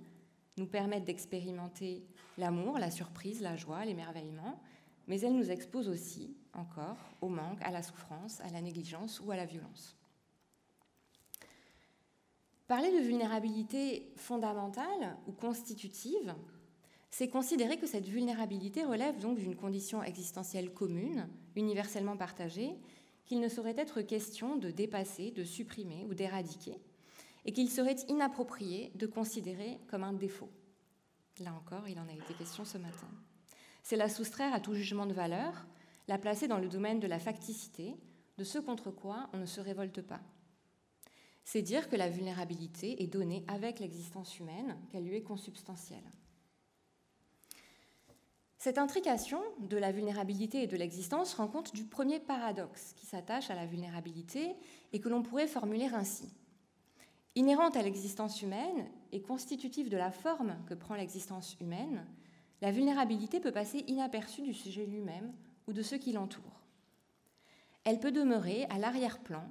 nous 0.57 0.67
permettent 0.67 1.05
d'expérimenter 1.05 2.05
l'amour, 2.41 2.79
la 2.79 2.91
surprise, 2.91 3.41
la 3.41 3.57
joie, 3.57 3.85
l'émerveillement, 3.85 4.61
mais 5.07 5.21
elle 5.21 5.37
nous 5.37 5.51
expose 5.51 5.89
aussi, 5.89 6.37
encore, 6.53 6.97
au 7.21 7.29
manque, 7.29 7.63
à 7.63 7.71
la 7.71 7.83
souffrance, 7.83 8.41
à 8.41 8.51
la 8.51 8.61
négligence 8.61 9.21
ou 9.21 9.31
à 9.31 9.37
la 9.37 9.47
violence. 9.47 9.97
Parler 12.67 12.93
de 12.93 13.05
vulnérabilité 13.05 14.13
fondamentale 14.17 15.17
ou 15.27 15.33
constitutive, 15.33 16.35
c'est 17.11 17.29
considérer 17.29 17.77
que 17.77 17.89
cette 17.89 18.07
vulnérabilité 18.07 18.85
relève 18.85 19.19
donc 19.19 19.39
d'une 19.39 19.57
condition 19.57 20.03
existentielle 20.03 20.73
commune, 20.73 21.29
universellement 21.57 22.17
partagée, 22.17 22.77
qu'il 23.25 23.41
ne 23.41 23.49
saurait 23.49 23.75
être 23.77 24.01
question 24.03 24.57
de 24.57 24.71
dépasser, 24.71 25.33
de 25.33 25.45
supprimer 25.45 26.07
ou 26.09 26.15
d'éradiquer, 26.15 26.81
et 27.45 27.53
qu'il 27.53 27.69
serait 27.69 27.97
inapproprié 28.09 28.93
de 28.95 29.07
considérer 29.07 29.81
comme 29.89 30.05
un 30.05 30.13
défaut. 30.13 30.51
Là 31.41 31.55
encore, 31.55 31.89
il 31.89 31.99
en 31.99 32.07
a 32.07 32.13
été 32.13 32.35
question 32.35 32.65
ce 32.67 32.77
matin. 32.77 33.09
C'est 33.83 33.97
la 33.97 34.11
soustraire 34.11 34.53
à 34.53 34.61
tout 34.61 34.75
jugement 34.75 35.07
de 35.07 35.15
valeur, 35.15 35.67
la 36.07 36.19
placer 36.19 36.49
dans 36.49 36.59
le 36.59 36.69
domaine 36.69 37.01
de 37.01 37.07
la 37.07 37.19
facticité, 37.19 37.97
de 38.37 38.45
ce 38.45 38.59
contre 38.59 38.91
quoi 38.91 39.31
on 39.33 39.39
ne 39.39 39.47
se 39.47 39.61
révolte 39.61 40.03
pas. 40.03 40.21
C'est 41.45 41.63
dire 41.63 41.89
que 41.89 41.97
la 41.97 42.11
vulnérabilité 42.11 43.03
est 43.03 43.07
donnée 43.07 43.45
avec 43.49 43.81
l'existence 43.81 44.39
humaine, 44.39 44.77
qu'elle 44.91 45.05
lui 45.05 45.17
est 45.17 45.23
consubstantielle. 45.23 46.13
Cette 48.59 48.77
intrication 48.77 49.41
de 49.61 49.79
la 49.79 49.91
vulnérabilité 49.91 50.63
et 50.63 50.67
de 50.67 50.77
l'existence 50.77 51.33
rend 51.33 51.49
compte 51.49 51.75
du 51.75 51.85
premier 51.85 52.21
paradoxe 52.21 52.93
qui 52.93 53.07
s'attache 53.07 53.49
à 53.49 53.55
la 53.55 53.65
vulnérabilité 53.65 54.55
et 54.93 55.01
que 55.01 55.09
l'on 55.09 55.23
pourrait 55.23 55.49
formuler 55.49 55.87
ainsi. 55.87 56.29
Inhérente 57.37 57.77
à 57.77 57.83
l'existence 57.83 58.43
humaine 58.43 58.91
et 59.13 59.23
constitutive 59.23 59.89
de 59.89 59.97
la 59.97 60.11
forme 60.11 60.57
que 60.67 60.75
prend 60.75 60.97
l'existence 60.97 61.57
humaine, 61.61 62.05
la 62.61 62.73
vulnérabilité 62.73 63.41
peut 63.41 63.53
passer 63.53 63.85
inaperçue 63.87 64.43
du 64.43 64.53
sujet 64.53 64.85
lui-même 64.85 65.33
ou 65.69 65.73
de 65.73 65.83
ceux 65.83 65.99
qui 65.99 66.13
l'entourent. 66.13 66.61
Elle 67.85 68.01
peut 68.01 68.13
demeurer 68.13 68.65
à 68.65 68.79
l'arrière-plan, 68.79 69.45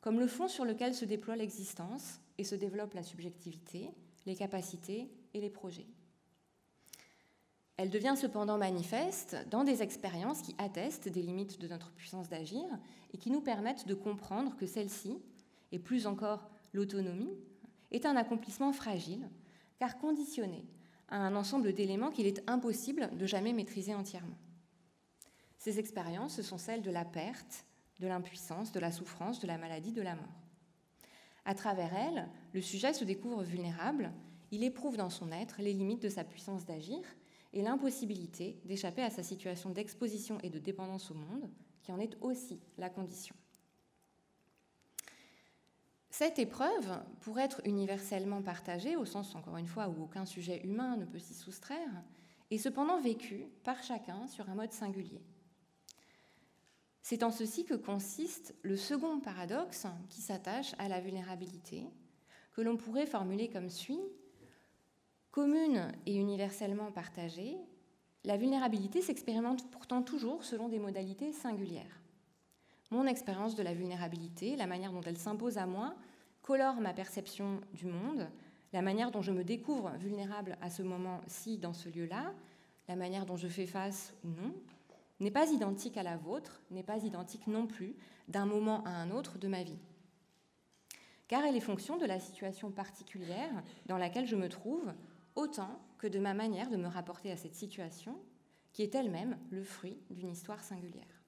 comme 0.00 0.20
le 0.20 0.26
fond 0.26 0.46
sur 0.46 0.64
lequel 0.64 0.94
se 0.94 1.04
déploie 1.04 1.36
l'existence 1.36 2.20
et 2.38 2.44
se 2.44 2.54
développe 2.54 2.94
la 2.94 3.02
subjectivité, 3.02 3.90
les 4.26 4.36
capacités 4.36 5.10
et 5.34 5.40
les 5.40 5.50
projets. 5.50 5.88
Elle 7.78 7.90
devient 7.90 8.14
cependant 8.16 8.58
manifeste 8.58 9.36
dans 9.50 9.64
des 9.64 9.82
expériences 9.82 10.42
qui 10.42 10.54
attestent 10.58 11.08
des 11.08 11.22
limites 11.22 11.58
de 11.58 11.66
notre 11.66 11.90
puissance 11.92 12.28
d'agir 12.28 12.64
et 13.12 13.18
qui 13.18 13.30
nous 13.30 13.40
permettent 13.40 13.88
de 13.88 13.94
comprendre 13.94 14.54
que 14.56 14.66
celle-ci, 14.66 15.18
et 15.72 15.78
plus 15.78 16.06
encore 16.06 16.51
l'autonomie, 16.72 17.36
est 17.90 18.06
un 18.06 18.16
accomplissement 18.16 18.72
fragile, 18.72 19.28
car 19.78 19.98
conditionné 19.98 20.64
à 21.08 21.18
un 21.18 21.36
ensemble 21.36 21.72
d'éléments 21.72 22.10
qu'il 22.10 22.26
est 22.26 22.42
impossible 22.48 23.10
de 23.16 23.26
jamais 23.26 23.52
maîtriser 23.52 23.94
entièrement. 23.94 24.38
Ces 25.58 25.78
expériences, 25.78 26.36
ce 26.36 26.42
sont 26.42 26.58
celles 26.58 26.82
de 26.82 26.90
la 26.90 27.04
perte, 27.04 27.66
de 28.00 28.06
l'impuissance, 28.06 28.72
de 28.72 28.80
la 28.80 28.90
souffrance, 28.90 29.40
de 29.40 29.46
la 29.46 29.58
maladie, 29.58 29.92
de 29.92 30.02
la 30.02 30.16
mort. 30.16 30.42
À 31.44 31.54
travers 31.54 31.94
elles, 31.94 32.28
le 32.52 32.60
sujet 32.60 32.92
se 32.92 33.04
découvre 33.04 33.42
vulnérable, 33.42 34.12
il 34.50 34.64
éprouve 34.64 34.96
dans 34.96 35.10
son 35.10 35.32
être 35.32 35.60
les 35.60 35.72
limites 35.72 36.02
de 36.02 36.08
sa 36.08 36.24
puissance 36.24 36.64
d'agir 36.64 37.00
et 37.52 37.62
l'impossibilité 37.62 38.60
d'échapper 38.64 39.02
à 39.02 39.10
sa 39.10 39.22
situation 39.22 39.70
d'exposition 39.70 40.38
et 40.42 40.50
de 40.50 40.58
dépendance 40.58 41.10
au 41.10 41.14
monde, 41.14 41.48
qui 41.82 41.92
en 41.92 41.98
est 41.98 42.16
aussi 42.20 42.60
la 42.78 42.88
condition. 42.88 43.34
Cette 46.12 46.38
épreuve, 46.38 47.02
pour 47.20 47.38
être 47.38 47.62
universellement 47.64 48.42
partagée, 48.42 48.96
au 48.96 49.06
sens 49.06 49.34
encore 49.34 49.56
une 49.56 49.66
fois 49.66 49.88
où 49.88 50.02
aucun 50.02 50.26
sujet 50.26 50.60
humain 50.62 50.98
ne 50.98 51.06
peut 51.06 51.18
s'y 51.18 51.32
soustraire, 51.32 51.88
est 52.50 52.58
cependant 52.58 53.00
vécue 53.00 53.46
par 53.64 53.82
chacun 53.82 54.26
sur 54.26 54.50
un 54.50 54.54
mode 54.54 54.72
singulier. 54.72 55.22
C'est 57.00 57.22
en 57.22 57.30
ceci 57.30 57.64
que 57.64 57.72
consiste 57.72 58.54
le 58.60 58.76
second 58.76 59.20
paradoxe 59.20 59.86
qui 60.10 60.20
s'attache 60.20 60.74
à 60.78 60.86
la 60.86 61.00
vulnérabilité, 61.00 61.86
que 62.52 62.60
l'on 62.60 62.76
pourrait 62.76 63.06
formuler 63.06 63.48
comme 63.48 63.70
suit 63.70 64.02
Commune 65.30 65.92
et 66.04 66.14
universellement 66.14 66.92
partagée, 66.92 67.56
la 68.24 68.36
vulnérabilité 68.36 69.00
s'expérimente 69.00 69.70
pourtant 69.70 70.02
toujours 70.02 70.44
selon 70.44 70.68
des 70.68 70.78
modalités 70.78 71.32
singulières. 71.32 72.01
Mon 72.92 73.06
expérience 73.06 73.54
de 73.54 73.62
la 73.62 73.72
vulnérabilité, 73.72 74.54
la 74.54 74.66
manière 74.66 74.92
dont 74.92 75.00
elle 75.00 75.16
s'impose 75.16 75.56
à 75.56 75.64
moi, 75.64 75.94
colore 76.42 76.74
ma 76.82 76.92
perception 76.92 77.62
du 77.72 77.86
monde, 77.86 78.28
la 78.74 78.82
manière 78.82 79.10
dont 79.10 79.22
je 79.22 79.32
me 79.32 79.44
découvre 79.44 79.92
vulnérable 79.96 80.58
à 80.60 80.68
ce 80.68 80.82
moment-ci 80.82 81.56
dans 81.56 81.72
ce 81.72 81.88
lieu-là, 81.88 82.34
la 82.88 82.96
manière 82.96 83.24
dont 83.24 83.36
je 83.36 83.48
fais 83.48 83.64
face 83.64 84.12
ou 84.24 84.28
non, 84.28 84.54
n'est 85.20 85.30
pas 85.30 85.50
identique 85.50 85.96
à 85.96 86.02
la 86.02 86.18
vôtre, 86.18 86.60
n'est 86.70 86.82
pas 86.82 87.02
identique 87.02 87.46
non 87.46 87.66
plus 87.66 87.96
d'un 88.28 88.44
moment 88.44 88.84
à 88.84 88.90
un 88.90 89.10
autre 89.10 89.38
de 89.38 89.48
ma 89.48 89.62
vie. 89.62 89.80
Car 91.28 91.46
elle 91.46 91.56
est 91.56 91.60
fonction 91.60 91.96
de 91.96 92.04
la 92.04 92.20
situation 92.20 92.70
particulière 92.70 93.62
dans 93.86 93.96
laquelle 93.96 94.26
je 94.26 94.36
me 94.36 94.50
trouve, 94.50 94.92
autant 95.34 95.80
que 95.96 96.08
de 96.08 96.18
ma 96.18 96.34
manière 96.34 96.68
de 96.68 96.76
me 96.76 96.88
rapporter 96.88 97.32
à 97.32 97.38
cette 97.38 97.54
situation, 97.54 98.20
qui 98.74 98.82
est 98.82 98.94
elle-même 98.94 99.38
le 99.50 99.62
fruit 99.62 99.96
d'une 100.10 100.28
histoire 100.28 100.62
singulière. 100.62 101.21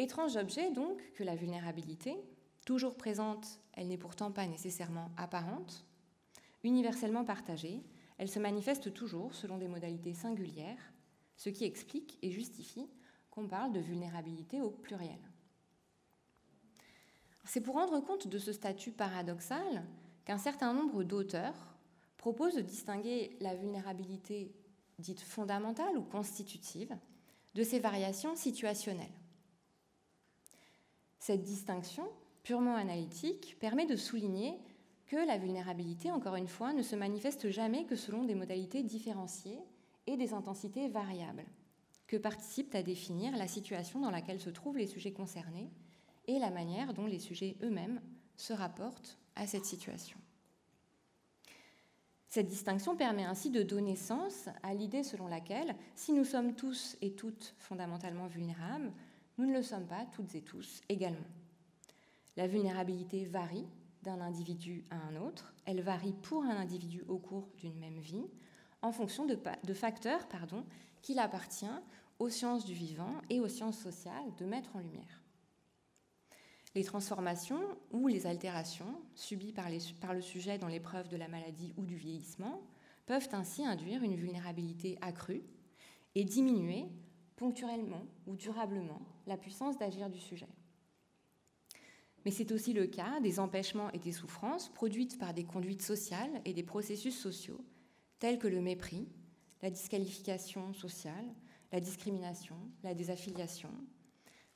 Étrange 0.00 0.36
objet 0.36 0.70
donc 0.70 0.98
que 1.12 1.22
la 1.22 1.36
vulnérabilité, 1.36 2.16
toujours 2.64 2.96
présente, 2.96 3.60
elle 3.74 3.88
n'est 3.88 3.98
pourtant 3.98 4.32
pas 4.32 4.46
nécessairement 4.46 5.10
apparente, 5.16 5.84
Universellement 6.62 7.24
partagée, 7.24 7.82
elle 8.18 8.28
se 8.28 8.38
manifeste 8.38 8.92
toujours 8.92 9.34
selon 9.34 9.56
des 9.56 9.68
modalités 9.68 10.12
singulières, 10.12 10.92
ce 11.36 11.48
qui 11.48 11.64
explique 11.64 12.18
et 12.22 12.30
justifie 12.30 12.86
qu'on 13.30 13.48
parle 13.48 13.72
de 13.72 13.80
vulnérabilité 13.80 14.60
au 14.60 14.70
pluriel. 14.70 15.18
C'est 17.44 17.62
pour 17.62 17.76
rendre 17.76 18.00
compte 18.00 18.28
de 18.28 18.38
ce 18.38 18.52
statut 18.52 18.92
paradoxal 18.92 19.86
qu'un 20.26 20.36
certain 20.36 20.74
nombre 20.74 21.02
d'auteurs 21.02 21.78
proposent 22.18 22.56
de 22.56 22.60
distinguer 22.60 23.36
la 23.40 23.54
vulnérabilité 23.54 24.54
dite 24.98 25.20
fondamentale 25.20 25.96
ou 25.96 26.02
constitutive 26.02 26.94
de 27.54 27.62
ses 27.62 27.80
variations 27.80 28.36
situationnelles. 28.36 29.19
Cette 31.20 31.42
distinction 31.42 32.08
purement 32.42 32.76
analytique 32.76 33.56
permet 33.60 33.86
de 33.86 33.94
souligner 33.94 34.58
que 35.06 35.16
la 35.16 35.36
vulnérabilité, 35.36 36.10
encore 36.10 36.36
une 36.36 36.48
fois, 36.48 36.72
ne 36.72 36.82
se 36.82 36.96
manifeste 36.96 37.50
jamais 37.50 37.84
que 37.84 37.94
selon 37.94 38.24
des 38.24 38.34
modalités 38.34 38.82
différenciées 38.82 39.60
et 40.06 40.16
des 40.16 40.32
intensités 40.32 40.88
variables, 40.88 41.44
que 42.06 42.16
participent 42.16 42.74
à 42.74 42.82
définir 42.82 43.36
la 43.36 43.46
situation 43.46 44.00
dans 44.00 44.10
laquelle 44.10 44.40
se 44.40 44.50
trouvent 44.50 44.78
les 44.78 44.86
sujets 44.86 45.12
concernés 45.12 45.70
et 46.26 46.38
la 46.38 46.50
manière 46.50 46.94
dont 46.94 47.06
les 47.06 47.18
sujets 47.18 47.56
eux-mêmes 47.62 48.00
se 48.36 48.54
rapportent 48.54 49.18
à 49.36 49.46
cette 49.46 49.66
situation. 49.66 50.18
Cette 52.28 52.48
distinction 52.48 52.96
permet 52.96 53.24
ainsi 53.24 53.50
de 53.50 53.62
donner 53.62 53.96
sens 53.96 54.48
à 54.62 54.72
l'idée 54.72 55.02
selon 55.02 55.26
laquelle, 55.26 55.74
si 55.96 56.12
nous 56.12 56.24
sommes 56.24 56.54
tous 56.54 56.96
et 57.02 57.12
toutes 57.12 57.54
fondamentalement 57.58 58.28
vulnérables, 58.28 58.92
nous 59.40 59.46
ne 59.46 59.54
le 59.54 59.62
sommes 59.62 59.86
pas 59.86 60.04
toutes 60.12 60.34
et 60.34 60.42
tous 60.42 60.82
également. 60.90 61.18
La 62.36 62.46
vulnérabilité 62.46 63.24
varie 63.24 63.66
d'un 64.02 64.20
individu 64.20 64.84
à 64.90 64.96
un 64.96 65.16
autre, 65.16 65.54
elle 65.64 65.80
varie 65.80 66.12
pour 66.12 66.42
un 66.42 66.56
individu 66.56 67.04
au 67.08 67.16
cours 67.16 67.48
d'une 67.56 67.78
même 67.78 67.98
vie, 67.98 68.26
en 68.82 68.92
fonction 68.92 69.24
de, 69.24 69.72
facteurs 69.72 70.28
pardon, 70.28 70.62
qu'il 71.00 71.18
appartient 71.18 71.64
aux 72.18 72.28
sciences 72.28 72.66
du 72.66 72.74
vivant 72.74 73.14
et 73.30 73.40
aux 73.40 73.48
sciences 73.48 73.78
sociales 73.78 74.34
de 74.36 74.44
mettre 74.44 74.76
en 74.76 74.80
lumière. 74.80 75.22
Les 76.74 76.84
transformations 76.84 77.62
ou 77.92 78.08
les 78.08 78.26
altérations 78.26 79.00
subies 79.14 79.54
par, 79.54 79.68
par 80.02 80.12
le 80.12 80.20
sujet 80.20 80.58
dans 80.58 80.68
l'épreuve 80.68 81.08
de 81.08 81.16
la 81.16 81.28
maladie 81.28 81.72
ou 81.78 81.86
du 81.86 81.96
vieillissement 81.96 82.60
peuvent 83.06 83.30
ainsi 83.32 83.64
induire 83.64 84.02
une 84.02 84.16
vulnérabilité 84.16 84.98
accrue 85.00 85.42
et 86.14 86.24
diminuer 86.24 86.84
ponctuellement 87.36 88.04
ou 88.26 88.36
durablement 88.36 89.00
la 89.30 89.36
puissance 89.36 89.78
d'agir 89.78 90.10
du 90.10 90.18
sujet. 90.18 90.48
Mais 92.24 92.32
c'est 92.32 92.52
aussi 92.52 92.72
le 92.72 92.86
cas 92.86 93.20
des 93.20 93.38
empêchements 93.38 93.90
et 93.92 93.98
des 93.98 94.12
souffrances 94.12 94.68
produites 94.68 95.18
par 95.18 95.32
des 95.32 95.44
conduites 95.44 95.82
sociales 95.82 96.42
et 96.44 96.52
des 96.52 96.64
processus 96.64 97.16
sociaux, 97.18 97.64
tels 98.18 98.38
que 98.38 98.48
le 98.48 98.60
mépris, 98.60 99.08
la 99.62 99.70
disqualification 99.70 100.74
sociale, 100.74 101.24
la 101.70 101.80
discrimination, 101.80 102.56
la 102.82 102.92
désaffiliation, 102.92 103.70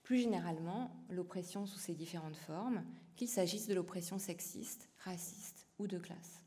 plus 0.03 0.19
généralement 0.19 0.91
l'oppression 1.09 1.65
sous 1.67 1.79
ses 1.79 1.95
différentes 1.95 2.37
formes, 2.37 2.85
qu'il 3.15 3.29
s'agisse 3.29 3.69
de 3.69 3.75
l'oppression 3.75 4.19
sexiste, 4.19 4.89
raciste 4.99 5.69
ou 5.79 5.87
de 5.87 5.99
classe. 5.99 6.45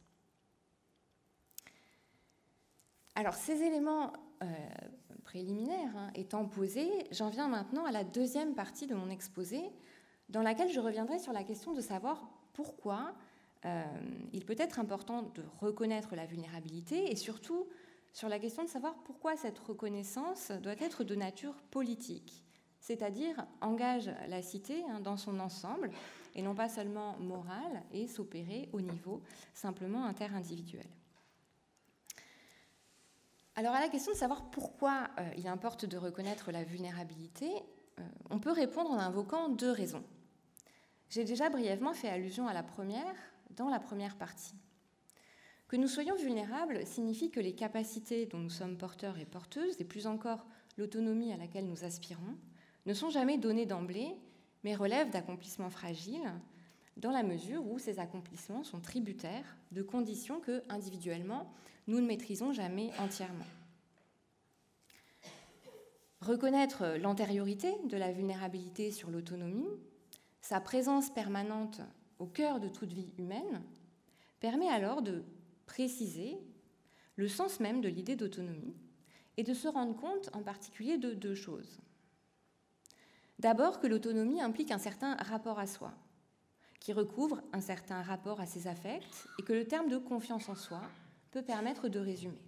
Alors 3.15 3.35
ces 3.35 3.63
éléments 3.63 4.11
euh, 4.43 4.45
préliminaires 5.27 5.97
hein, 5.97 6.09
étant 6.15 6.45
posés, 6.45 6.89
j'en 7.11 7.27
viens 7.27 7.49
maintenant 7.49 7.83
à 7.83 7.91
la 7.91 8.05
deuxième 8.05 8.55
partie 8.55 8.87
de 8.87 8.95
mon 8.95 9.09
exposé, 9.09 9.61
dans 10.29 10.41
laquelle 10.41 10.71
je 10.71 10.79
reviendrai 10.79 11.19
sur 11.19 11.33
la 11.33 11.43
question 11.43 11.73
de 11.73 11.81
savoir 11.81 12.29
pourquoi 12.53 13.13
euh, 13.65 13.83
il 14.31 14.45
peut 14.45 14.55
être 14.57 14.79
important 14.79 15.23
de 15.23 15.43
reconnaître 15.59 16.15
la 16.15 16.25
vulnérabilité 16.25 17.11
et 17.11 17.17
surtout 17.17 17.67
sur 18.13 18.29
la 18.29 18.39
question 18.39 18.63
de 18.63 18.69
savoir 18.69 18.95
pourquoi 19.03 19.35
cette 19.35 19.59
reconnaissance 19.59 20.51
doit 20.51 20.79
être 20.79 21.03
de 21.03 21.15
nature 21.15 21.55
politique 21.71 22.45
c'est-à-dire 22.79 23.45
engage 23.59 24.09
la 24.29 24.41
cité 24.41 24.85
hein, 24.89 25.01
dans 25.01 25.17
son 25.17 25.41
ensemble 25.41 25.89
et 26.35 26.41
non 26.41 26.55
pas 26.55 26.69
seulement 26.69 27.17
morale 27.19 27.83
et 27.91 28.07
s'opérer 28.07 28.69
au 28.71 28.79
niveau 28.79 29.21
simplement 29.53 30.05
interindividuel. 30.05 30.85
Alors 33.57 33.73
à 33.73 33.79
la 33.79 33.89
question 33.89 34.11
de 34.11 34.17
savoir 34.17 34.51
pourquoi 34.51 35.09
euh, 35.17 35.31
il 35.35 35.47
importe 35.47 35.85
de 35.85 35.97
reconnaître 35.97 36.51
la 36.51 36.63
vulnérabilité, 36.63 37.51
euh, 37.99 38.03
on 38.29 38.37
peut 38.37 38.51
répondre 38.51 38.91
en 38.91 38.99
invoquant 38.99 39.49
deux 39.49 39.71
raisons. 39.71 40.03
J'ai 41.09 41.23
déjà 41.23 41.49
brièvement 41.49 41.95
fait 41.95 42.07
allusion 42.07 42.47
à 42.47 42.53
la 42.53 42.61
première 42.61 43.15
dans 43.49 43.67
la 43.67 43.79
première 43.79 44.15
partie. 44.15 44.53
Que 45.67 45.75
nous 45.75 45.87
soyons 45.87 46.15
vulnérables 46.15 46.85
signifie 46.85 47.31
que 47.31 47.39
les 47.39 47.55
capacités 47.55 48.27
dont 48.27 48.37
nous 48.37 48.51
sommes 48.51 48.77
porteurs 48.77 49.17
et 49.17 49.25
porteuses, 49.25 49.81
et 49.81 49.85
plus 49.85 50.05
encore 50.05 50.45
l'autonomie 50.77 51.33
à 51.33 51.37
laquelle 51.37 51.65
nous 51.65 51.83
aspirons, 51.83 52.37
ne 52.85 52.93
sont 52.93 53.09
jamais 53.09 53.39
donnés 53.39 53.65
d'emblée, 53.65 54.19
mais 54.63 54.75
relèvent 54.75 55.09
d'accomplissements 55.09 55.71
fragiles, 55.71 56.31
dans 56.97 57.11
la 57.11 57.23
mesure 57.23 57.65
où 57.65 57.79
ces 57.79 57.99
accomplissements 57.99 58.63
sont 58.63 58.79
tributaires 58.79 59.57
de 59.71 59.81
conditions 59.81 60.39
que, 60.39 60.63
individuellement, 60.69 61.51
nous 61.87 61.99
ne 61.99 62.07
maîtrisons 62.07 62.51
jamais 62.51 62.91
entièrement. 62.99 63.45
Reconnaître 66.21 66.97
l'antériorité 66.97 67.73
de 67.85 67.97
la 67.97 68.11
vulnérabilité 68.11 68.91
sur 68.91 69.11
l'autonomie, 69.11 69.69
sa 70.41 70.59
présence 70.59 71.09
permanente 71.09 71.81
au 72.19 72.25
cœur 72.25 72.59
de 72.59 72.67
toute 72.67 72.91
vie 72.91 73.13
humaine, 73.17 73.61
permet 74.39 74.69
alors 74.69 75.01
de 75.01 75.23
préciser 75.65 76.37
le 77.15 77.27
sens 77.27 77.59
même 77.59 77.81
de 77.81 77.89
l'idée 77.89 78.15
d'autonomie 78.15 78.75
et 79.37 79.43
de 79.43 79.53
se 79.53 79.67
rendre 79.67 79.95
compte 79.95 80.29
en 80.33 80.41
particulier 80.41 80.97
de 80.97 81.13
deux 81.13 81.35
choses. 81.35 81.79
D'abord 83.39 83.79
que 83.79 83.87
l'autonomie 83.87 84.41
implique 84.41 84.71
un 84.71 84.79
certain 84.79 85.15
rapport 85.15 85.59
à 85.59 85.67
soi, 85.67 85.93
qui 86.79 86.93
recouvre 86.93 87.41
un 87.53 87.61
certain 87.61 88.01
rapport 88.01 88.39
à 88.39 88.45
ses 88.45 88.67
affects 88.67 89.27
et 89.39 89.43
que 89.43 89.53
le 89.53 89.65
terme 89.65 89.89
de 89.89 89.97
confiance 89.97 90.49
en 90.49 90.55
soi 90.55 90.81
peut 91.31 91.41
permettre 91.41 91.89
de 91.89 91.99
résumer. 91.99 92.41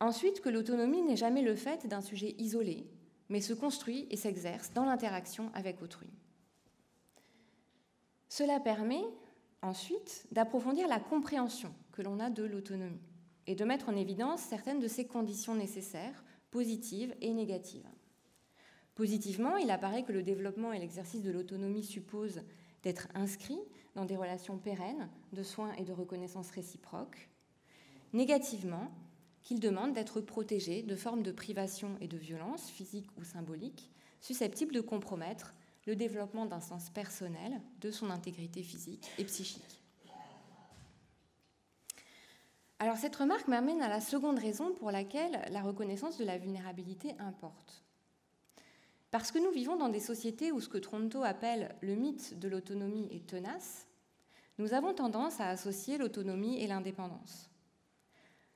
Ensuite, 0.00 0.40
que 0.40 0.48
l'autonomie 0.48 1.02
n'est 1.02 1.16
jamais 1.16 1.42
le 1.42 1.56
fait 1.56 1.86
d'un 1.86 2.00
sujet 2.00 2.34
isolé, 2.38 2.86
mais 3.28 3.40
se 3.40 3.54
construit 3.54 4.06
et 4.10 4.16
s'exerce 4.16 4.72
dans 4.72 4.84
l'interaction 4.84 5.50
avec 5.54 5.82
autrui. 5.82 6.10
Cela 8.28 8.60
permet 8.60 9.04
ensuite 9.62 10.26
d'approfondir 10.32 10.88
la 10.88 11.00
compréhension 11.00 11.74
que 11.92 12.02
l'on 12.02 12.20
a 12.20 12.30
de 12.30 12.44
l'autonomie 12.44 13.00
et 13.46 13.54
de 13.54 13.64
mettre 13.64 13.88
en 13.88 13.96
évidence 13.96 14.40
certaines 14.40 14.80
de 14.80 14.88
ses 14.88 15.06
conditions 15.06 15.54
nécessaires, 15.54 16.24
positives 16.50 17.14
et 17.20 17.32
négatives. 17.32 17.88
Positivement, 18.96 19.58
il 19.58 19.70
apparaît 19.70 20.04
que 20.04 20.12
le 20.12 20.22
développement 20.22 20.72
et 20.72 20.78
l'exercice 20.78 21.22
de 21.22 21.30
l'autonomie 21.30 21.84
supposent 21.84 22.40
d'être 22.82 23.08
inscrits 23.14 23.60
dans 23.94 24.06
des 24.06 24.16
relations 24.16 24.56
pérennes 24.56 25.10
de 25.34 25.42
soins 25.42 25.74
et 25.74 25.84
de 25.84 25.92
reconnaissance 25.92 26.50
réciproque. 26.50 27.28
Négativement, 28.14 28.90
qu'il 29.42 29.60
demande 29.60 29.92
d'être 29.92 30.22
protégé 30.22 30.82
de 30.82 30.96
formes 30.96 31.22
de 31.22 31.30
privation 31.30 31.96
et 32.00 32.08
de 32.08 32.16
violence, 32.16 32.70
physiques 32.70 33.10
ou 33.18 33.22
symboliques, 33.22 33.90
susceptibles 34.22 34.74
de 34.74 34.80
compromettre 34.80 35.54
le 35.86 35.94
développement 35.94 36.46
d'un 36.46 36.60
sens 36.60 36.88
personnel 36.88 37.60
de 37.82 37.90
son 37.90 38.08
intégrité 38.08 38.62
physique 38.62 39.08
et 39.18 39.24
psychique. 39.24 39.82
Alors 42.78 42.96
cette 42.96 43.16
remarque 43.16 43.48
m'amène 43.48 43.82
à 43.82 43.88
la 43.88 44.00
seconde 44.00 44.38
raison 44.38 44.72
pour 44.72 44.90
laquelle 44.90 45.38
la 45.50 45.60
reconnaissance 45.60 46.16
de 46.16 46.24
la 46.24 46.38
vulnérabilité 46.38 47.14
importe. 47.18 47.85
Parce 49.10 49.30
que 49.30 49.38
nous 49.38 49.50
vivons 49.50 49.76
dans 49.76 49.88
des 49.88 50.00
sociétés 50.00 50.52
où 50.52 50.60
ce 50.60 50.68
que 50.68 50.78
Tronto 50.78 51.22
appelle 51.22 51.74
le 51.80 51.94
mythe 51.94 52.38
de 52.38 52.48
l'autonomie 52.48 53.08
est 53.12 53.26
tenace, 53.26 53.86
nous 54.58 54.72
avons 54.72 54.94
tendance 54.94 55.40
à 55.40 55.48
associer 55.48 55.98
l'autonomie 55.98 56.60
et 56.60 56.66
l'indépendance. 56.66 57.50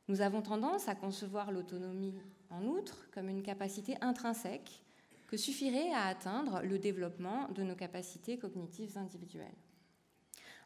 Nous 0.09 0.23
avons 0.23 0.43
tendance 0.43 0.89
à 0.89 0.95
concevoir 0.95 1.53
l'autonomie, 1.53 2.19
en 2.51 2.65
outre, 2.65 3.09
comme 3.13 3.29
une 3.29 3.43
capacité 3.43 3.97
intrinsèque 4.01 4.83
que 5.29 5.37
suffirait 5.37 5.93
à 5.93 6.07
atteindre 6.07 6.63
le 6.63 6.79
développement 6.79 7.49
de 7.55 7.63
nos 7.63 7.77
capacités 7.77 8.39
cognitives 8.39 8.99
individuelles. 8.99 9.47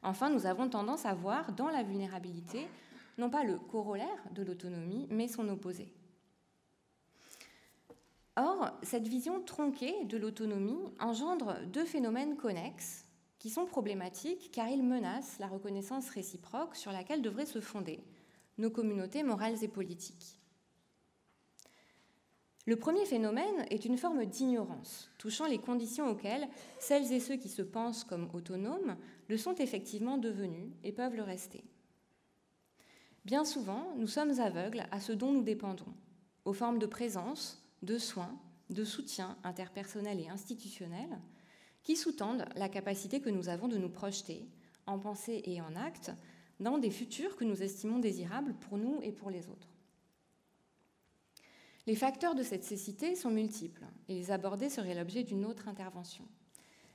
Enfin, 0.02 0.30
nous 0.30 0.46
avons 0.46 0.68
tendance 0.68 1.04
à 1.04 1.14
voir 1.14 1.52
dans 1.52 1.68
la 1.68 1.82
vulnérabilité 1.82 2.66
non 3.18 3.28
pas 3.28 3.44
le 3.44 3.58
corollaire 3.58 4.24
de 4.32 4.42
l'autonomie, 4.42 5.06
mais 5.10 5.28
son 5.28 5.48
opposé. 5.48 5.92
Or, 8.36 8.72
cette 8.82 9.06
vision 9.06 9.40
tronquée 9.42 10.04
de 10.06 10.16
l'autonomie 10.16 10.92
engendre 10.98 11.60
deux 11.66 11.84
phénomènes 11.84 12.36
connexes 12.36 13.04
qui 13.38 13.48
sont 13.48 13.66
problématiques 13.66 14.50
car 14.52 14.68
ils 14.68 14.82
menacent 14.82 15.38
la 15.38 15.46
reconnaissance 15.46 16.08
réciproque 16.08 16.74
sur 16.74 16.90
laquelle 16.90 17.22
devraient 17.22 17.46
se 17.46 17.60
fonder 17.60 18.02
nos 18.58 18.70
communautés 18.70 19.22
morales 19.22 19.62
et 19.62 19.68
politiques. 19.68 20.40
Le 22.66 22.76
premier 22.76 23.04
phénomène 23.04 23.66
est 23.68 23.84
une 23.84 23.98
forme 23.98 24.24
d'ignorance 24.24 25.10
touchant 25.18 25.46
les 25.46 25.58
conditions 25.58 26.08
auxquelles 26.08 26.48
celles 26.78 27.12
et 27.12 27.20
ceux 27.20 27.36
qui 27.36 27.50
se 27.50 27.60
pensent 27.60 28.04
comme 28.04 28.30
autonomes 28.32 28.96
le 29.28 29.36
sont 29.36 29.54
effectivement 29.56 30.16
devenus 30.16 30.72
et 30.82 30.92
peuvent 30.92 31.14
le 31.14 31.22
rester. 31.22 31.62
Bien 33.26 33.44
souvent, 33.44 33.92
nous 33.96 34.06
sommes 34.06 34.40
aveugles 34.40 34.86
à 34.90 35.00
ce 35.00 35.12
dont 35.12 35.32
nous 35.32 35.42
dépendons, 35.42 35.92
aux 36.46 36.52
formes 36.54 36.78
de 36.78 36.86
présence, 36.86 37.63
de 37.84 37.98
soins, 37.98 38.38
de 38.70 38.84
soutien 38.84 39.36
interpersonnel 39.44 40.20
et 40.20 40.28
institutionnel, 40.28 41.18
qui 41.82 41.96
sous-tendent 41.96 42.46
la 42.56 42.68
capacité 42.68 43.20
que 43.20 43.30
nous 43.30 43.48
avons 43.48 43.68
de 43.68 43.78
nous 43.78 43.90
projeter, 43.90 44.48
en 44.86 44.98
pensée 44.98 45.42
et 45.44 45.60
en 45.60 45.76
acte, 45.76 46.10
dans 46.60 46.78
des 46.78 46.90
futurs 46.90 47.36
que 47.36 47.44
nous 47.44 47.62
estimons 47.62 47.98
désirables 47.98 48.54
pour 48.54 48.78
nous 48.78 49.00
et 49.02 49.12
pour 49.12 49.30
les 49.30 49.48
autres. 49.48 49.68
Les 51.86 51.96
facteurs 51.96 52.34
de 52.34 52.42
cette 52.42 52.64
cécité 52.64 53.14
sont 53.14 53.30
multiples, 53.30 53.84
et 54.08 54.14
les 54.14 54.30
aborder 54.30 54.70
serait 54.70 54.94
l'objet 54.94 55.22
d'une 55.22 55.44
autre 55.44 55.68
intervention. 55.68 56.24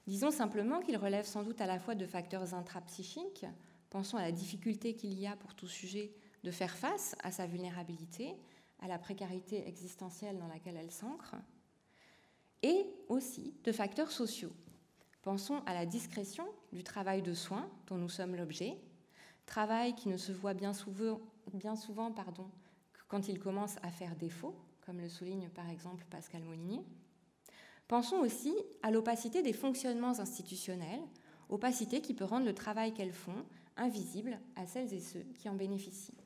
Disons 0.08 0.32
simplement 0.32 0.80
qu'ils 0.80 0.98
relèvent 0.98 1.28
sans 1.28 1.44
doute 1.44 1.62
à 1.62 1.68
la 1.68 1.78
fois 1.78 1.94
de 1.94 2.08
facteurs 2.08 2.56
intrapsychiques, 2.56 3.46
pensons 3.92 4.18
à 4.18 4.24
la 4.24 4.32
difficulté 4.32 4.96
qu'il 4.96 5.14
y 5.20 5.28
a 5.28 5.36
pour 5.36 5.54
tout 5.54 5.68
sujet 5.68 6.12
de 6.44 6.50
faire 6.50 6.76
face 6.76 7.16
à 7.22 7.32
sa 7.32 7.46
vulnérabilité, 7.46 8.36
à 8.80 8.88
la 8.88 9.00
précarité 9.00 9.68
existentielle 9.68 10.38
dans 10.38 10.48
laquelle 10.48 10.78
elle 10.78 10.92
s'ancre, 10.92 11.36
et 12.64 12.86
aussi 13.08 13.54
de 13.64 13.72
facteurs 13.72 14.12
sociaux. 14.12 14.54
Pensons 15.22 15.62
à 15.66 15.74
la 15.74 15.86
discrétion 15.86 16.46
du 16.72 16.84
travail 16.84 17.22
de 17.22 17.34
soins 17.34 17.70
dont 17.88 17.98
nous 17.98 18.10
sommes 18.10 18.36
l'objet, 18.36 18.78
travail 19.46 19.96
qui 19.96 20.10
ne 20.10 20.18
se 20.18 20.32
voit 20.32 20.54
bien 20.54 20.74
souvent, 20.74 21.22
que 21.52 23.02
quand 23.08 23.28
il 23.28 23.40
commence 23.40 23.78
à 23.82 23.90
faire 23.90 24.16
défaut, 24.16 24.56
comme 24.86 25.02
le 25.02 25.10
souligne 25.10 25.50
par 25.50 25.70
exemple 25.70 26.06
Pascal 26.10 26.44
Molinier. 26.44 26.82
Pensons 27.88 28.18
aussi 28.18 28.54
à 28.84 28.92
l'opacité 28.92 29.42
des 29.42 29.54
fonctionnements 29.54 30.20
institutionnels, 30.20 31.02
opacité 31.50 32.02
qui 32.02 32.14
peut 32.14 32.26
rendre 32.26 32.46
le 32.46 32.54
travail 32.54 32.94
qu'elles 32.94 33.12
font 33.12 33.46
invisible 33.78 34.40
à 34.56 34.68
celles 34.68 34.94
et 34.94 35.00
ceux 35.00 35.26
qui 35.40 35.50
en 35.50 35.56
bénéficient. 35.56 36.19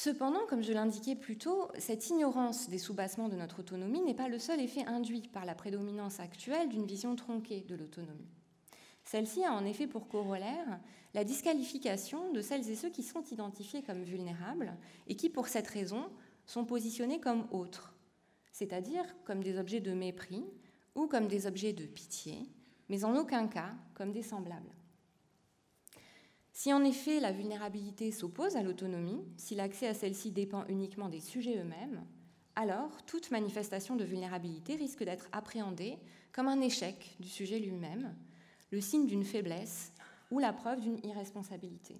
Cependant, 0.00 0.46
comme 0.48 0.62
je 0.62 0.72
l'indiquais 0.72 1.16
plus 1.16 1.38
tôt, 1.38 1.72
cette 1.76 2.08
ignorance 2.08 2.68
des 2.68 2.78
soubassements 2.78 3.28
de 3.28 3.34
notre 3.34 3.58
autonomie 3.58 4.00
n'est 4.00 4.14
pas 4.14 4.28
le 4.28 4.38
seul 4.38 4.60
effet 4.60 4.84
induit 4.86 5.26
par 5.26 5.44
la 5.44 5.56
prédominance 5.56 6.20
actuelle 6.20 6.68
d'une 6.68 6.86
vision 6.86 7.16
tronquée 7.16 7.62
de 7.62 7.74
l'autonomie. 7.74 8.30
Celle-ci 9.02 9.44
a 9.44 9.52
en 9.52 9.64
effet 9.64 9.88
pour 9.88 10.06
corollaire 10.06 10.78
la 11.14 11.24
disqualification 11.24 12.30
de 12.30 12.40
celles 12.40 12.70
et 12.70 12.76
ceux 12.76 12.90
qui 12.90 13.02
sont 13.02 13.24
identifiés 13.32 13.82
comme 13.82 14.04
vulnérables 14.04 14.72
et 15.08 15.16
qui, 15.16 15.30
pour 15.30 15.48
cette 15.48 15.66
raison, 15.66 16.04
sont 16.46 16.64
positionnés 16.64 17.18
comme 17.18 17.48
autres, 17.50 17.92
c'est-à-dire 18.52 19.04
comme 19.24 19.42
des 19.42 19.58
objets 19.58 19.80
de 19.80 19.94
mépris 19.94 20.44
ou 20.94 21.08
comme 21.08 21.26
des 21.26 21.48
objets 21.48 21.72
de 21.72 21.86
pitié, 21.86 22.48
mais 22.88 23.02
en 23.02 23.16
aucun 23.16 23.48
cas 23.48 23.72
comme 23.94 24.12
des 24.12 24.22
semblables. 24.22 24.77
Si 26.58 26.72
en 26.72 26.82
effet 26.82 27.20
la 27.20 27.30
vulnérabilité 27.30 28.10
s'oppose 28.10 28.56
à 28.56 28.64
l'autonomie, 28.64 29.22
si 29.36 29.54
l'accès 29.54 29.86
à 29.86 29.94
celle-ci 29.94 30.32
dépend 30.32 30.66
uniquement 30.66 31.08
des 31.08 31.20
sujets 31.20 31.56
eux-mêmes, 31.56 32.04
alors 32.56 33.00
toute 33.06 33.30
manifestation 33.30 33.94
de 33.94 34.02
vulnérabilité 34.02 34.74
risque 34.74 35.04
d'être 35.04 35.28
appréhendée 35.30 35.98
comme 36.32 36.48
un 36.48 36.60
échec 36.60 37.14
du 37.20 37.28
sujet 37.28 37.60
lui-même, 37.60 38.12
le 38.72 38.80
signe 38.80 39.06
d'une 39.06 39.24
faiblesse 39.24 39.92
ou 40.32 40.40
la 40.40 40.52
preuve 40.52 40.80
d'une 40.80 40.98
irresponsabilité. 41.04 41.94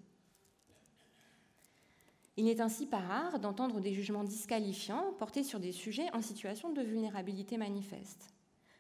Il 2.37 2.47
n'est 2.47 2.61
ainsi 2.61 2.87
pas 2.87 2.99
rare 2.99 3.39
d'entendre 3.39 3.79
des 3.79 3.95
jugements 3.95 4.25
disqualifiants 4.25 5.13
portés 5.21 5.45
sur 5.45 5.61
des 5.61 5.71
sujets 5.71 6.13
en 6.15 6.21
situation 6.21 6.73
de 6.73 6.83
vulnérabilité 6.83 7.59
manifeste. 7.59 8.35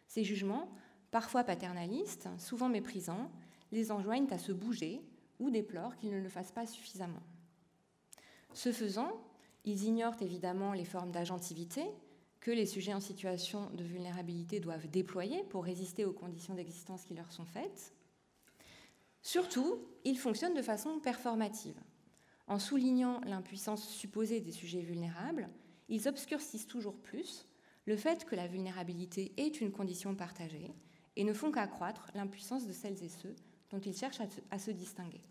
Ces 0.08 0.24
jugements, 0.24 0.72
parfois 1.12 1.44
paternalistes, 1.44 2.28
souvent 2.36 2.68
méprisants, 2.68 3.30
les 3.70 3.92
enjoignent 3.92 4.32
à 4.32 4.38
se 4.38 4.50
bouger 4.50 5.04
ou 5.38 5.50
déplorent 5.50 5.96
qu'ils 5.96 6.10
ne 6.10 6.20
le 6.20 6.28
fassent 6.28 6.52
pas 6.52 6.66
suffisamment. 6.66 7.22
Ce 8.54 8.72
faisant, 8.72 9.12
ils 9.64 9.84
ignorent 9.84 10.20
évidemment 10.20 10.72
les 10.72 10.84
formes 10.84 11.12
d'agentivité 11.12 11.84
que 12.40 12.50
les 12.50 12.66
sujets 12.66 12.94
en 12.94 13.00
situation 13.00 13.70
de 13.70 13.84
vulnérabilité 13.84 14.60
doivent 14.60 14.88
déployer 14.88 15.42
pour 15.44 15.64
résister 15.64 16.04
aux 16.04 16.12
conditions 16.12 16.54
d'existence 16.54 17.04
qui 17.04 17.14
leur 17.14 17.30
sont 17.32 17.44
faites. 17.44 17.92
Surtout, 19.22 19.78
ils 20.04 20.18
fonctionnent 20.18 20.54
de 20.54 20.62
façon 20.62 21.00
performative. 21.00 21.78
En 22.46 22.58
soulignant 22.58 23.20
l'impuissance 23.26 23.86
supposée 23.88 24.40
des 24.40 24.52
sujets 24.52 24.80
vulnérables, 24.80 25.50
ils 25.88 26.08
obscurcissent 26.08 26.66
toujours 26.66 26.96
plus 26.96 27.46
le 27.84 27.96
fait 27.96 28.24
que 28.24 28.36
la 28.36 28.46
vulnérabilité 28.46 29.32
est 29.36 29.60
une 29.60 29.72
condition 29.72 30.14
partagée 30.14 30.72
et 31.16 31.24
ne 31.24 31.32
font 31.32 31.50
qu'accroître 31.50 32.10
l'impuissance 32.14 32.66
de 32.66 32.72
celles 32.72 33.02
et 33.02 33.08
ceux 33.08 33.34
dont 33.70 33.80
ils 33.80 33.96
cherchent 33.96 34.22
à 34.50 34.58
se 34.58 34.70
distinguer. 34.70 35.22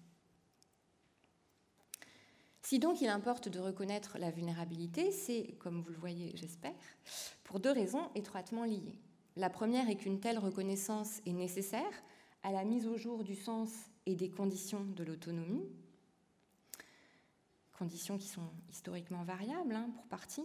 Si 2.67 2.79
donc 2.79 2.99
il 2.99 3.07
importe 3.07 3.47
de 3.47 3.59
reconnaître 3.59 4.17
la 4.17 4.29
vulnérabilité, 4.29 5.11
c'est, 5.11 5.55
comme 5.57 5.81
vous 5.81 5.91
le 5.91 5.97
voyez, 5.97 6.35
j'espère, 6.35 6.75
pour 7.45 7.61
deux 7.61 7.71
raisons 7.71 8.09
étroitement 8.13 8.65
liées. 8.65 8.99
La 9.37 9.49
première 9.49 9.89
est 9.89 9.95
qu'une 9.95 10.19
telle 10.19 10.37
reconnaissance 10.37 11.21
est 11.25 11.31
nécessaire 11.31 12.03
à 12.43 12.51
la 12.51 12.65
mise 12.65 12.85
au 12.85 12.97
jour 12.97 13.23
du 13.23 13.35
sens 13.35 13.71
et 14.05 14.15
des 14.15 14.29
conditions 14.29 14.83
de 14.83 15.05
l'autonomie, 15.05 15.63
conditions 17.77 18.17
qui 18.17 18.27
sont 18.27 18.49
historiquement 18.69 19.23
variables 19.23 19.75
hein, 19.75 19.89
pour 19.95 20.05
partie. 20.07 20.43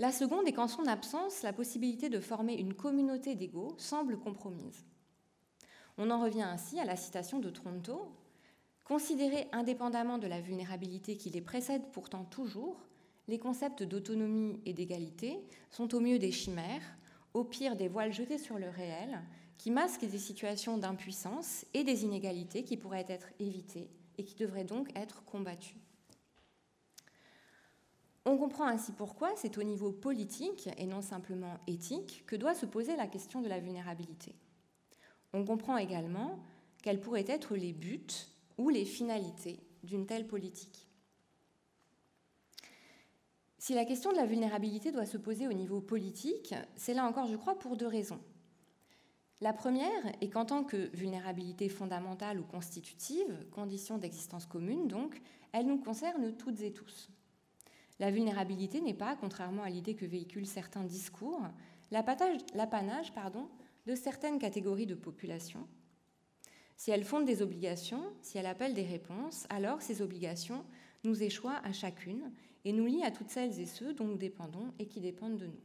La 0.00 0.10
seconde 0.10 0.48
est 0.48 0.52
qu'en 0.52 0.66
son 0.66 0.86
absence, 0.86 1.42
la 1.42 1.52
possibilité 1.52 2.08
de 2.08 2.18
former 2.18 2.54
une 2.54 2.74
communauté 2.74 3.36
d'égaux 3.36 3.76
semble 3.78 4.18
compromise. 4.18 4.84
On 5.98 6.10
en 6.10 6.20
revient 6.20 6.42
ainsi 6.42 6.80
à 6.80 6.84
la 6.84 6.96
citation 6.96 7.38
de 7.38 7.50
Tronto 7.50 8.12
Considérés 8.84 9.48
indépendamment 9.52 10.18
de 10.18 10.26
la 10.26 10.40
vulnérabilité 10.40 11.16
qui 11.16 11.30
les 11.30 11.40
précède 11.40 11.82
pourtant 11.92 12.24
toujours, 12.24 12.76
les 13.28 13.38
concepts 13.38 13.84
d'autonomie 13.84 14.60
et 14.66 14.72
d'égalité 14.72 15.38
sont 15.70 15.94
au 15.94 16.00
mieux 16.00 16.18
des 16.18 16.32
chimères, 16.32 16.82
au 17.32 17.44
pire 17.44 17.76
des 17.76 17.88
voiles 17.88 18.12
jetés 18.12 18.38
sur 18.38 18.58
le 18.58 18.68
réel, 18.68 19.22
qui 19.56 19.70
masquent 19.70 20.06
des 20.06 20.18
situations 20.18 20.78
d'impuissance 20.78 21.64
et 21.72 21.84
des 21.84 22.04
inégalités 22.04 22.64
qui 22.64 22.76
pourraient 22.76 23.06
être 23.08 23.28
évitées 23.38 23.88
et 24.18 24.24
qui 24.24 24.34
devraient 24.34 24.64
donc 24.64 24.90
être 24.98 25.24
combattues. 25.24 25.76
On 28.24 28.36
comprend 28.36 28.66
ainsi 28.66 28.92
pourquoi 28.92 29.30
c'est 29.36 29.58
au 29.58 29.62
niveau 29.62 29.92
politique 29.92 30.68
et 30.76 30.86
non 30.86 31.02
simplement 31.02 31.58
éthique 31.66 32.24
que 32.26 32.36
doit 32.36 32.54
se 32.54 32.66
poser 32.66 32.96
la 32.96 33.06
question 33.06 33.40
de 33.40 33.48
la 33.48 33.60
vulnérabilité. 33.60 34.34
On 35.32 35.44
comprend 35.44 35.76
également 35.76 36.38
quels 36.82 37.00
pourraient 37.00 37.24
être 37.26 37.56
les 37.56 37.72
buts 37.72 38.06
ou 38.58 38.68
les 38.68 38.84
finalités 38.84 39.60
d'une 39.82 40.06
telle 40.06 40.26
politique. 40.26 40.86
Si 43.58 43.74
la 43.74 43.84
question 43.84 44.10
de 44.10 44.16
la 44.16 44.26
vulnérabilité 44.26 44.90
doit 44.90 45.06
se 45.06 45.16
poser 45.16 45.46
au 45.46 45.52
niveau 45.52 45.80
politique, 45.80 46.54
c'est 46.74 46.94
là 46.94 47.06
encore, 47.06 47.26
je 47.26 47.36
crois, 47.36 47.58
pour 47.58 47.76
deux 47.76 47.86
raisons. 47.86 48.20
La 49.40 49.52
première 49.52 50.06
est 50.20 50.28
qu'en 50.28 50.44
tant 50.44 50.64
que 50.64 50.90
vulnérabilité 50.96 51.68
fondamentale 51.68 52.38
ou 52.38 52.44
constitutive, 52.44 53.46
condition 53.50 53.98
d'existence 53.98 54.46
commune 54.46 54.88
donc, 54.88 55.20
elle 55.52 55.66
nous 55.66 55.78
concerne 55.78 56.32
toutes 56.36 56.60
et 56.60 56.72
tous. 56.72 57.08
La 57.98 58.10
vulnérabilité 58.10 58.80
n'est 58.80 58.94
pas, 58.94 59.16
contrairement 59.16 59.62
à 59.62 59.70
l'idée 59.70 59.94
que 59.94 60.06
véhiculent 60.06 60.46
certains 60.46 60.84
discours, 60.84 61.40
l'apanage 61.90 63.12
de 63.86 63.94
certaines 63.94 64.38
catégories 64.38 64.86
de 64.86 64.94
population, 64.94 65.66
si 66.76 66.90
elle 66.90 67.04
fonde 67.04 67.26
des 67.26 67.42
obligations, 67.42 68.02
si 68.22 68.38
elle 68.38 68.46
appelle 68.46 68.74
des 68.74 68.82
réponses, 68.82 69.46
alors 69.50 69.82
ces 69.82 70.02
obligations 70.02 70.64
nous 71.04 71.22
échoient 71.22 71.60
à 71.64 71.72
chacune 71.72 72.32
et 72.64 72.72
nous 72.72 72.86
lient 72.86 73.04
à 73.04 73.10
toutes 73.10 73.30
celles 73.30 73.60
et 73.60 73.66
ceux 73.66 73.94
dont 73.94 74.06
nous 74.06 74.16
dépendons 74.16 74.72
et 74.80 74.86
qui 74.86 75.00
dépendent 75.00 75.38
de 75.38 75.46
nous. 75.46 75.60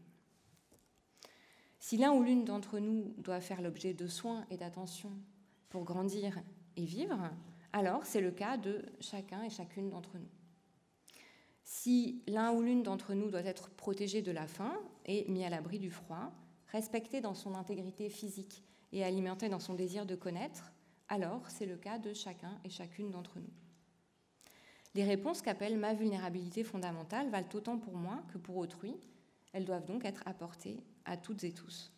Si 1.79 1.97
l'un 1.97 2.11
ou 2.11 2.21
l'une 2.21 2.45
d'entre 2.45 2.79
nous 2.79 3.13
doit 3.17 3.41
faire 3.41 3.61
l'objet 3.61 3.93
de 3.93 4.07
soins 4.07 4.45
et 4.51 4.57
d'attention 4.57 5.11
pour 5.69 5.85
grandir 5.85 6.39
et 6.75 6.85
vivre, 6.85 7.31
alors 7.73 8.05
c'est 8.05 8.21
le 8.21 8.31
cas 8.31 8.57
de 8.57 8.83
chacun 8.99 9.43
et 9.43 9.49
chacune 9.49 9.89
d'entre 9.89 10.17
nous. 10.17 10.29
Si 11.63 12.21
l'un 12.27 12.51
ou 12.51 12.61
l'une 12.61 12.83
d'entre 12.83 13.13
nous 13.13 13.29
doit 13.29 13.41
être 13.41 13.69
protégé 13.71 14.21
de 14.21 14.31
la 14.31 14.47
faim 14.47 14.73
et 15.05 15.25
mis 15.29 15.43
à 15.43 15.49
l'abri 15.49 15.79
du 15.79 15.91
froid, 15.91 16.31
respecté 16.71 17.21
dans 17.21 17.33
son 17.33 17.55
intégrité 17.55 18.09
physique 18.09 18.63
et 18.91 19.03
alimenté 19.03 19.49
dans 19.49 19.59
son 19.59 19.73
désir 19.73 20.05
de 20.05 20.15
connaître, 20.15 20.71
alors 21.09 21.49
c'est 21.49 21.65
le 21.65 21.77
cas 21.77 21.97
de 21.97 22.13
chacun 22.13 22.59
et 22.63 22.69
chacune 22.69 23.11
d'entre 23.11 23.39
nous. 23.39 23.53
Les 24.95 25.03
réponses 25.03 25.41
qu'appelle 25.41 25.77
ma 25.77 25.93
vulnérabilité 25.93 26.63
fondamentale 26.63 27.29
valent 27.29 27.49
autant 27.53 27.77
pour 27.77 27.95
moi 27.95 28.23
que 28.33 28.37
pour 28.37 28.57
autrui. 28.57 28.95
Elles 29.53 29.65
doivent 29.65 29.85
donc 29.85 30.05
être 30.05 30.23
apportées 30.25 30.79
à 31.05 31.17
toutes 31.17 31.43
et 31.43 31.51
tous. 31.51 31.91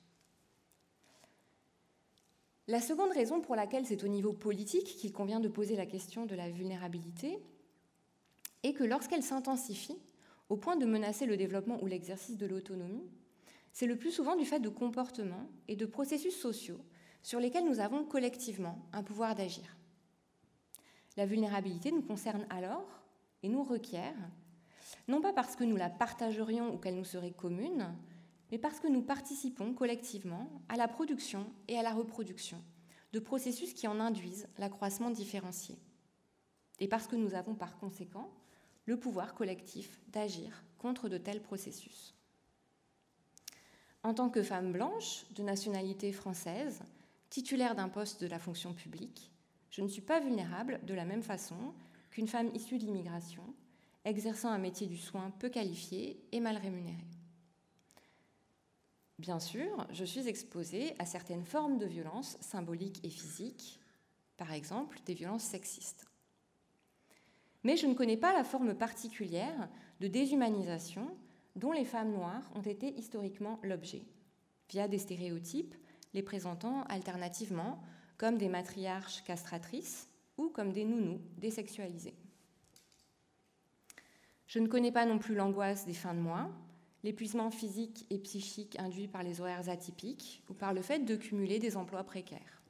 La 2.68 2.82
seconde 2.82 3.12
raison 3.12 3.42
pour 3.42 3.56
laquelle 3.56 3.86
c'est 3.86 4.04
au 4.04 4.08
niveau 4.08 4.34
politique 4.34 4.98
qu'il 4.98 5.12
convient 5.12 5.40
de 5.40 5.48
poser 5.48 5.76
la 5.76 5.86
question 5.86 6.26
de 6.26 6.36
la 6.36 6.50
vulnérabilité 6.50 7.40
est 8.64 8.74
que 8.74 8.84
lorsqu'elle 8.84 9.24
s'intensifie, 9.24 9.98
au 10.50 10.58
point 10.58 10.76
de 10.76 10.86
menacer 10.86 11.26
le 11.26 11.38
développement 11.38 11.82
ou 11.82 11.88
l'exercice 11.88 12.38
de 12.38 12.46
l'autonomie, 12.46 13.10
c'est 13.72 13.88
le 13.88 13.98
plus 13.98 14.12
souvent 14.12 14.36
du 14.36 14.46
fait 14.46 14.60
de 14.60 14.70
comportements 14.70 15.50
et 15.68 15.76
de 15.76 15.86
processus 15.86 16.36
sociaux 16.36 16.80
sur 17.22 17.40
lesquels 17.40 17.66
nous 17.66 17.80
avons 17.80 18.04
collectivement 18.04 18.88
un 18.94 19.04
pouvoir 19.04 19.36
d'agir. 19.36 19.78
La 21.18 21.26
vulnérabilité 21.26 21.92
nous 21.92 22.02
concerne 22.02 22.46
alors 22.50 22.88
et 23.44 23.50
nous 23.50 23.64
requiert, 23.64 24.16
non 25.08 25.22
pas 25.22 25.34
parce 25.34 25.56
que 25.56 25.64
nous 25.64 25.76
la 25.76 25.90
partagerions 25.90 26.74
ou 26.74 26.78
qu'elle 26.78 26.96
nous 26.96 27.04
serait 27.04 27.32
commune, 27.32 27.94
mais 28.52 28.58
parce 28.58 28.80
que 28.80 28.88
nous 28.88 29.02
participons 29.02 29.74
collectivement 29.74 30.50
à 30.70 30.78
la 30.78 30.88
production 30.88 31.52
et 31.68 31.78
à 31.78 31.84
la 31.84 31.94
reproduction 31.94 32.62
de 33.12 33.20
processus 33.20 33.74
qui 33.74 33.88
en 33.88 34.00
induisent 34.00 34.48
l'accroissement 34.58 35.10
différencié. 35.10 35.78
Et 36.80 36.88
parce 36.88 37.08
que 37.08 37.16
nous 37.16 37.34
avons 37.34 37.56
par 37.56 37.78
conséquent 37.78 38.32
le 38.86 38.98
pouvoir 38.98 39.36
collectif 39.36 40.00
d'agir 40.08 40.64
contre 40.78 41.10
de 41.10 41.18
tels 41.18 41.42
processus. 41.42 42.16
En 44.04 44.14
tant 44.14 44.30
que 44.30 44.44
femme 44.44 44.72
blanche, 44.72 45.26
de 45.36 45.44
nationalité 45.44 46.12
française, 46.14 46.82
titulaire 47.30 47.76
d'un 47.76 47.90
poste 47.90 48.22
de 48.22 48.28
la 48.28 48.40
fonction 48.40 48.74
publique, 48.74 49.32
je 49.70 49.82
ne 49.82 49.88
suis 49.88 50.02
pas 50.02 50.20
vulnérable 50.20 50.80
de 50.84 50.94
la 50.94 51.06
même 51.06 51.22
façon 51.22 51.74
qu'une 52.10 52.28
femme 52.28 52.50
issue 52.56 52.78
de 52.78 52.86
l'immigration, 52.86 53.44
exerçant 54.06 54.50
un 54.50 54.58
métier 54.58 54.88
du 54.88 54.98
soin 54.98 55.32
peu 55.40 55.50
qualifié 55.50 56.20
et 56.32 56.40
mal 56.40 56.58
rémunéré. 56.58 57.06
Bien 59.20 59.40
sûr, 59.40 59.86
je 59.92 60.06
suis 60.06 60.30
exposée 60.30 60.96
à 60.98 61.06
certaines 61.06 61.44
formes 61.44 61.78
de 61.78 61.86
violences 61.86 62.38
symboliques 62.40 63.02
et 63.04 63.10
physiques, 63.10 63.80
par 64.38 64.54
exemple 64.54 64.98
des 65.06 65.14
violences 65.14 65.44
sexistes. 65.44 66.06
Mais 67.64 67.76
je 67.76 67.86
ne 67.86 67.94
connais 67.94 68.18
pas 68.18 68.34
la 68.34 68.46
forme 68.46 68.74
particulière 68.74 69.68
de 70.00 70.08
déshumanisation 70.08 71.12
dont 71.60 71.74
les 71.74 71.86
femmes 71.86 72.13
noires 72.13 72.50
ont 72.56 72.62
été 72.62 72.98
historiquement 72.98 73.60
l'objet, 73.63 74.04
via 74.69 74.88
des 74.88 74.98
stéréotypes 74.98 75.76
les 76.13 76.24
présentant 76.24 76.84
alternativement 76.84 77.84
comme 78.17 78.38
des 78.38 78.50
matriarches 78.50 79.24
castratrices 79.24 80.08
ou 80.38 80.50
comme 80.50 80.72
des 80.72 80.86
nounous 80.86 81.22
désexualisés. 81.38 82.15
Je 84.48 84.60
ne 84.60 84.67
connais 84.67 84.91
pas 84.91 85.06
non 85.06 85.19
plus 85.19 85.36
l'angoisse 85.36 85.86
des 85.86 85.93
fins 85.93 86.15
de 86.15 86.19
mois, 86.19 86.50
l'épuisement 87.04 87.52
physique 87.52 88.06
et 88.10 88.17
psychique 88.17 88.80
induit 88.80 89.08
par 89.08 89.24
les 89.24 89.41
horaires 89.41 89.69
atypiques 89.69 90.41
ou 90.50 90.54
par 90.54 90.74
le 90.74 90.82
fait 90.82 91.00
de 91.00 91.15
cumuler 91.15 91.60
des 91.60 91.78
emplois 91.78 92.04
précaires. 92.04 92.63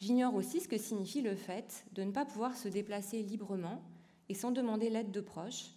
J'ignore 0.00 0.34
aussi 0.34 0.60
ce 0.60 0.68
que 0.68 0.78
signifie 0.78 1.22
le 1.22 1.36
fait 1.36 1.84
de 1.92 2.02
ne 2.02 2.10
pas 2.10 2.24
pouvoir 2.24 2.56
se 2.56 2.68
déplacer 2.68 3.22
librement 3.22 3.82
et 4.28 4.34
sans 4.34 4.50
demander 4.50 4.90
l'aide 4.90 5.12
de 5.12 5.20
proches, 5.20 5.70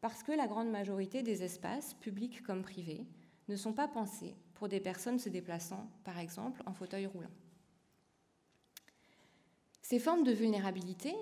parce 0.00 0.22
que 0.22 0.32
la 0.32 0.46
grande 0.46 0.70
majorité 0.70 1.22
des 1.22 1.42
espaces, 1.42 1.94
publics 1.94 2.42
comme 2.42 2.62
privés, 2.62 3.06
ne 3.48 3.56
sont 3.56 3.72
pas 3.72 3.88
pensés 3.88 4.34
pour 4.54 4.68
des 4.68 4.80
personnes 4.80 5.18
se 5.18 5.28
déplaçant, 5.28 5.88
par 6.04 6.18
exemple, 6.18 6.62
en 6.66 6.72
fauteuil 6.72 7.06
roulant. 7.06 7.30
Ces 9.82 9.98
formes 9.98 10.24
de 10.24 10.32
vulnérabilité, 10.32 11.14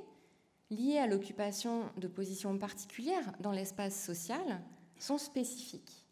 liées 0.71 0.99
à 0.99 1.07
l'occupation 1.07 1.91
de 1.99 2.09
positions 2.09 2.57
particulières 2.59 3.33
dans 3.41 3.53
l'espace 3.53 4.03
social, 4.03 4.63
sont 4.99 5.19
spécifiques. 5.19 6.07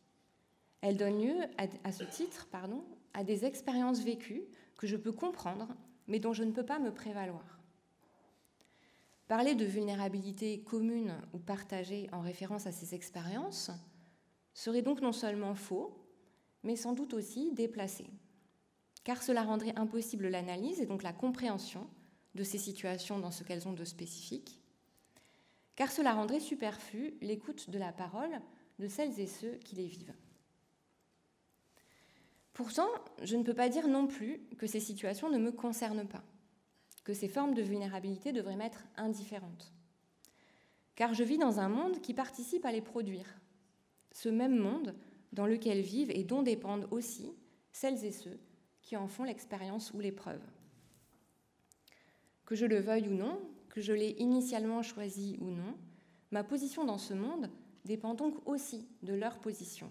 Elles 0.83 0.97
donnent 0.97 1.23
lieu, 1.23 1.37
à, 1.85 1.93
ce 1.93 2.05
titre, 2.05 2.49
pardon, 2.51 2.85
à 3.15 3.25
des 3.25 3.45
expériences 3.45 4.03
vécues 4.03 4.43
que 4.77 4.87
je 4.87 4.97
peux 4.97 5.13
comprendre, 5.13 5.69
mais 6.09 6.19
dont 6.19 6.33
je 6.33 6.45
ne 6.45 6.53
peux 6.53 6.67
pas 6.67 6.81
me 6.81 6.93
prévaloir. 6.93 7.62
Parler 9.33 9.55
de 9.55 9.65
vulnérabilité 9.65 10.61
commune 10.61 11.17
ou 11.33 11.39
partagée 11.39 12.07
en 12.13 12.21
référence 12.21 12.67
à 12.67 12.71
ces 12.71 12.95
expériences 12.95 13.71
serait 14.53 14.83
donc 14.83 15.01
non 15.01 15.13
seulement 15.13 15.55
faux, 15.55 15.97
mais 16.63 16.77
sans 16.77 16.93
doute 16.93 17.15
aussi 17.15 17.51
déplacé, 17.53 18.05
car 19.05 19.23
cela 19.23 19.43
rendrait 19.43 19.73
impossible 19.75 20.29
l'analyse 20.29 20.83
et 20.83 20.87
donc 20.87 21.03
la 21.03 21.15
compréhension 21.15 21.89
de 22.35 22.45
ces 22.45 22.59
situations 22.59 23.19
dans 23.21 23.31
ce 23.31 23.43
qu'elles 23.43 23.67
ont 23.67 23.73
de 23.73 23.87
spécifique, 23.87 24.61
car 25.77 25.91
cela 25.91 26.13
rendrait 26.13 26.39
superflu 26.39 27.15
l'écoute 27.23 27.71
de 27.71 27.79
la 27.79 27.91
parole 27.91 28.39
de 28.79 28.87
celles 28.87 29.19
et 29.19 29.27
ceux 29.27 29.55
qui 29.65 29.77
les 29.77 29.87
vivent. 29.87 30.15
Pourtant, 32.53 32.89
je 33.23 33.37
ne 33.37 33.45
peux 33.45 33.55
pas 33.55 33.71
dire 33.71 33.89
non 33.89 34.07
plus 34.09 34.43
que 34.59 34.67
ces 34.67 34.81
situations 34.81 35.31
ne 35.31 35.39
me 35.39 35.53
concernent 35.53 36.07
pas, 36.07 36.23
que 37.05 37.15
ces 37.15 37.29
formes 37.29 37.55
de 37.55 37.63
vulnérabilité 37.63 38.33
devraient 38.33 38.57
m'être 38.57 38.85
indifférentes. 38.97 39.73
Car 40.95 41.15
je 41.15 41.25
vis 41.25 41.39
dans 41.39 41.59
un 41.59 41.69
monde 41.69 42.01
qui 42.01 42.15
participe 42.15 42.65
à 42.65 42.73
les 42.73 42.83
produire, 42.83 43.27
ce 44.13 44.29
même 44.29 44.57
monde 44.57 44.95
dans 45.33 45.47
lequel 45.47 45.81
vivent 45.81 46.11
et 46.11 46.25
dont 46.25 46.43
dépendent 46.43 46.87
aussi 46.91 47.33
celles 47.73 48.05
et 48.05 48.13
ceux 48.13 48.39
qui 48.83 48.97
en 48.97 49.09
font 49.09 49.25
l'expérience 49.25 49.93
ou 49.95 50.01
l'épreuve. 50.01 50.43
Que 52.45 52.55
je 52.55 52.67
le 52.67 52.79
veuille 52.79 53.09
ou 53.09 53.15
non, 53.15 53.41
que 53.71 53.81
je 53.81 53.93
l'ai 53.93 54.11
initialement 54.19 54.83
choisi 54.83 55.39
ou 55.41 55.51
non, 55.51 55.75
ma 56.31 56.45
position 56.45 56.85
dans 56.85 56.99
ce 56.99 57.15
monde 57.15 57.49
dépend 57.85 58.15
donc 58.15 58.37
aussi 58.47 58.87
de 59.03 59.15
leur 59.15 59.39
position. 59.39 59.91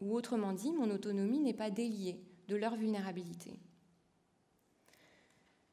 Ou 0.00 0.14
autrement 0.14 0.52
dit, 0.52 0.72
mon 0.72 0.90
autonomie 0.90 1.40
n'est 1.40 1.54
pas 1.54 1.70
déliée 1.70 2.20
de 2.48 2.56
leur 2.56 2.74
vulnérabilité. 2.76 3.52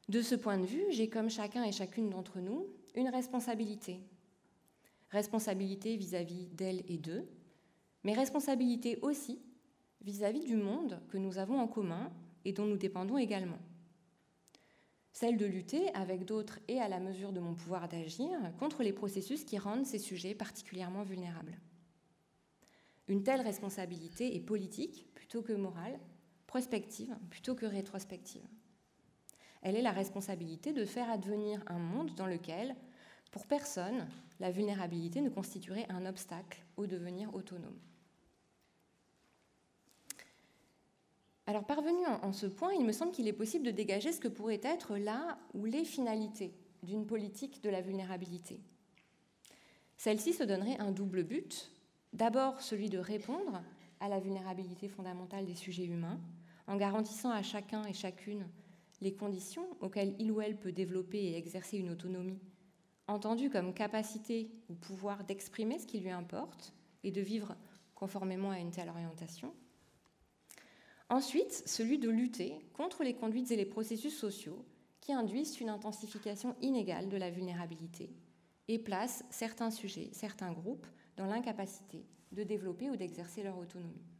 De 0.08 0.22
ce 0.22 0.34
point 0.34 0.58
de 0.58 0.66
vue, 0.66 0.84
j'ai 0.90 1.08
comme 1.08 1.30
chacun 1.30 1.64
et 1.64 1.72
chacune 1.72 2.10
d'entre 2.10 2.40
nous 2.40 2.66
une 2.94 3.08
responsabilité. 3.08 4.00
Responsabilité 5.10 5.96
vis-à-vis 5.96 6.48
d'elles 6.48 6.84
et 6.88 6.98
d'eux, 6.98 7.28
mais 8.04 8.14
responsabilité 8.14 8.98
aussi 9.02 9.40
vis-à-vis 10.02 10.40
-vis 10.40 10.46
du 10.46 10.56
monde 10.56 11.00
que 11.08 11.18
nous 11.18 11.38
avons 11.38 11.58
en 11.58 11.68
commun 11.68 12.12
et 12.44 12.52
dont 12.52 12.66
nous 12.66 12.76
dépendons 12.76 13.18
également 13.18 13.58
celle 15.16 15.38
de 15.38 15.46
lutter 15.46 15.88
avec 15.94 16.26
d'autres 16.26 16.58
et 16.68 16.78
à 16.78 16.88
la 16.88 17.00
mesure 17.00 17.32
de 17.32 17.40
mon 17.40 17.54
pouvoir 17.54 17.88
d'agir 17.88 18.28
contre 18.58 18.82
les 18.82 18.92
processus 18.92 19.44
qui 19.44 19.56
rendent 19.56 19.86
ces 19.86 19.98
sujets 19.98 20.34
particulièrement 20.34 21.04
vulnérables. 21.04 21.58
Une 23.08 23.22
telle 23.22 23.40
responsabilité 23.40 24.36
est 24.36 24.40
politique 24.40 25.06
plutôt 25.14 25.40
que 25.40 25.54
morale, 25.54 25.98
prospective 26.46 27.16
plutôt 27.30 27.54
que 27.54 27.64
rétrospective. 27.64 28.46
Elle 29.62 29.76
est 29.76 29.82
la 29.82 29.92
responsabilité 29.92 30.72
de 30.72 30.84
faire 30.84 31.10
advenir 31.10 31.62
un 31.66 31.78
monde 31.78 32.14
dans 32.14 32.26
lequel, 32.26 32.76
pour 33.30 33.46
personne, 33.46 34.06
la 34.40 34.50
vulnérabilité 34.50 35.20
ne 35.20 35.30
constituerait 35.30 35.86
un 35.88 36.06
obstacle 36.06 36.62
au 36.76 36.86
devenir 36.86 37.34
autonome. 37.34 37.78
Alors 41.46 41.64
parvenu 41.64 42.04
en, 42.06 42.32
ce 42.32 42.46
point, 42.46 42.72
il 42.72 42.84
me 42.84 42.92
semble 42.92 43.12
qu'il 43.12 43.28
est 43.28 43.32
possible 43.32 43.64
de 43.64 43.70
dégager 43.70 44.12
ce 44.12 44.20
que 44.20 44.28
pourrait 44.28 44.60
être 44.64 44.96
là 44.96 45.38
ou 45.54 45.64
les 45.64 45.84
finalités 45.84 46.52
d'une 46.82 47.06
politique 47.06 47.62
de 47.62 47.70
la 47.70 47.80
vulnérabilité. 47.80 48.60
Celle-ci 49.96 50.32
se 50.32 50.42
donnerait 50.42 50.78
un 50.78 50.90
double 50.90 51.22
but. 51.22 51.70
D'abord 52.12 52.60
celui 52.60 52.90
de 52.90 52.98
répondre 52.98 53.62
à 54.00 54.08
la 54.08 54.18
vulnérabilité 54.18 54.88
fondamentale 54.88 55.46
des 55.46 55.54
sujets 55.54 55.86
humains, 55.86 56.18
en 56.66 56.76
garantissant 56.76 57.30
à 57.30 57.42
chacun 57.42 57.84
et 57.84 57.92
chacune 57.92 58.46
les 59.00 59.14
conditions 59.14 59.66
auxquelles 59.80 60.14
il 60.18 60.32
ou 60.32 60.40
elle 60.40 60.58
peut 60.58 60.72
développer 60.72 61.18
et 61.18 61.36
exercer 61.36 61.78
une 61.78 61.90
autonomie, 61.90 62.40
entendue 63.08 63.50
comme 63.50 63.74
capacité 63.74 64.50
ou 64.68 64.74
pouvoir 64.74 65.24
d'exprimer 65.24 65.78
ce 65.78 65.86
qui 65.86 66.00
lui 66.00 66.10
importe 66.10 66.72
et 67.04 67.10
de 67.10 67.20
vivre 67.20 67.56
conformément 67.94 68.50
à 68.50 68.58
une 68.58 68.70
telle 68.70 68.88
orientation. 68.88 69.52
Ensuite, 71.08 71.62
celui 71.66 71.98
de 71.98 72.10
lutter 72.10 72.58
contre 72.72 73.04
les 73.04 73.14
conduites 73.14 73.52
et 73.52 73.56
les 73.56 73.64
processus 73.64 74.16
sociaux 74.16 74.64
qui 75.00 75.12
induisent 75.12 75.60
une 75.60 75.68
intensification 75.68 76.56
inégale 76.60 77.08
de 77.08 77.16
la 77.16 77.30
vulnérabilité 77.30 78.10
et 78.66 78.78
placent 78.80 79.24
certains 79.30 79.70
sujets, 79.70 80.10
certains 80.12 80.52
groupes 80.52 80.86
dans 81.16 81.26
l'incapacité 81.26 82.04
de 82.32 82.42
développer 82.42 82.90
ou 82.90 82.96
d'exercer 82.96 83.44
leur 83.44 83.56
autonomie. 83.56 84.15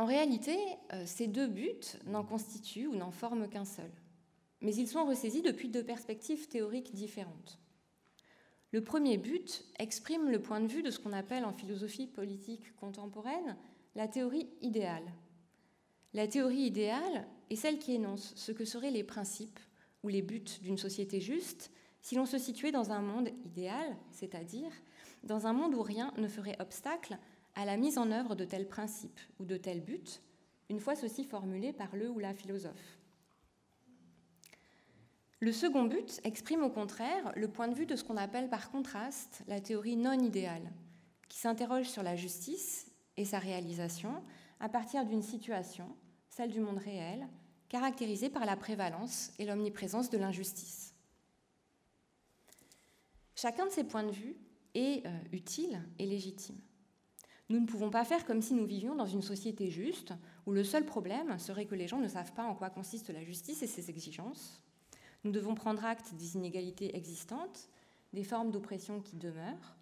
En 0.00 0.06
réalité, 0.06 0.56
euh, 0.94 1.02
ces 1.04 1.26
deux 1.26 1.46
buts 1.46 1.98
n'en 2.06 2.24
constituent 2.24 2.86
ou 2.86 2.94
n'en 2.94 3.10
forment 3.10 3.50
qu'un 3.50 3.66
seul, 3.66 3.90
mais 4.62 4.74
ils 4.74 4.88
sont 4.88 5.04
ressaisis 5.04 5.42
depuis 5.42 5.68
deux 5.68 5.84
perspectives 5.84 6.48
théoriques 6.48 6.94
différentes. 6.94 7.58
Le 8.72 8.82
premier 8.82 9.18
but 9.18 9.62
exprime 9.78 10.30
le 10.30 10.40
point 10.40 10.62
de 10.62 10.68
vue 10.68 10.82
de 10.82 10.90
ce 10.90 10.98
qu'on 10.98 11.12
appelle 11.12 11.44
en 11.44 11.52
philosophie 11.52 12.06
politique 12.06 12.74
contemporaine 12.76 13.58
la 13.94 14.08
théorie 14.08 14.48
idéale. 14.62 15.12
La 16.14 16.26
théorie 16.26 16.62
idéale 16.62 17.28
est 17.50 17.56
celle 17.56 17.78
qui 17.78 17.92
énonce 17.92 18.32
ce 18.36 18.52
que 18.52 18.64
seraient 18.64 18.90
les 18.90 19.04
principes 19.04 19.60
ou 20.02 20.08
les 20.08 20.22
buts 20.22 20.60
d'une 20.62 20.78
société 20.78 21.20
juste 21.20 21.70
si 22.00 22.14
l'on 22.14 22.24
se 22.24 22.38
situait 22.38 22.72
dans 22.72 22.90
un 22.90 23.02
monde 23.02 23.28
idéal, 23.44 23.98
c'est-à-dire 24.10 24.72
dans 25.24 25.46
un 25.46 25.52
monde 25.52 25.74
où 25.74 25.82
rien 25.82 26.14
ne 26.16 26.26
ferait 26.26 26.56
obstacle 26.58 27.18
à 27.54 27.64
la 27.64 27.76
mise 27.76 27.98
en 27.98 28.10
œuvre 28.10 28.34
de 28.34 28.44
tels 28.44 28.68
principes 28.68 29.20
ou 29.38 29.44
de 29.44 29.56
tels 29.56 29.82
buts, 29.82 30.20
une 30.68 30.80
fois 30.80 30.94
ceci 30.94 31.24
formulé 31.24 31.72
par 31.72 31.96
le 31.96 32.08
ou 32.08 32.18
la 32.18 32.34
philosophe. 32.34 32.98
Le 35.40 35.52
second 35.52 35.84
but 35.84 36.20
exprime 36.24 36.62
au 36.62 36.68
contraire 36.68 37.32
le 37.34 37.48
point 37.48 37.68
de 37.68 37.74
vue 37.74 37.86
de 37.86 37.96
ce 37.96 38.04
qu'on 38.04 38.18
appelle 38.18 38.50
par 38.50 38.70
contraste 38.70 39.42
la 39.48 39.60
théorie 39.60 39.96
non 39.96 40.12
idéale, 40.12 40.70
qui 41.28 41.38
s'interroge 41.38 41.88
sur 41.88 42.02
la 42.02 42.14
justice 42.14 42.90
et 43.16 43.24
sa 43.24 43.38
réalisation 43.38 44.22
à 44.60 44.68
partir 44.68 45.06
d'une 45.06 45.22
situation, 45.22 45.88
celle 46.28 46.50
du 46.50 46.60
monde 46.60 46.78
réel, 46.78 47.26
caractérisée 47.70 48.28
par 48.28 48.44
la 48.44 48.56
prévalence 48.56 49.32
et 49.38 49.46
l'omniprésence 49.46 50.10
de 50.10 50.18
l'injustice. 50.18 50.94
Chacun 53.34 53.64
de 53.64 53.70
ces 53.70 53.84
points 53.84 54.04
de 54.04 54.10
vue 54.10 54.36
est 54.74 55.06
euh, 55.06 55.18
utile 55.32 55.82
et 55.98 56.04
légitime. 56.04 56.60
Nous 57.50 57.58
ne 57.58 57.66
pouvons 57.66 57.90
pas 57.90 58.04
faire 58.04 58.24
comme 58.24 58.42
si 58.42 58.54
nous 58.54 58.64
vivions 58.64 58.94
dans 58.94 59.06
une 59.06 59.22
société 59.22 59.70
juste, 59.70 60.14
où 60.46 60.52
le 60.52 60.62
seul 60.62 60.86
problème 60.86 61.36
serait 61.40 61.66
que 61.66 61.74
les 61.74 61.88
gens 61.88 61.98
ne 61.98 62.06
savent 62.06 62.32
pas 62.32 62.44
en 62.44 62.54
quoi 62.54 62.70
consiste 62.70 63.10
la 63.10 63.24
justice 63.24 63.60
et 63.62 63.66
ses 63.66 63.90
exigences. 63.90 64.62
Nous 65.24 65.32
devons 65.32 65.56
prendre 65.56 65.84
acte 65.84 66.14
des 66.14 66.36
inégalités 66.36 66.96
existantes, 66.96 67.68
des 68.12 68.22
formes 68.22 68.52
d'oppression 68.52 69.00
qui 69.00 69.16
demeurent, 69.16 69.76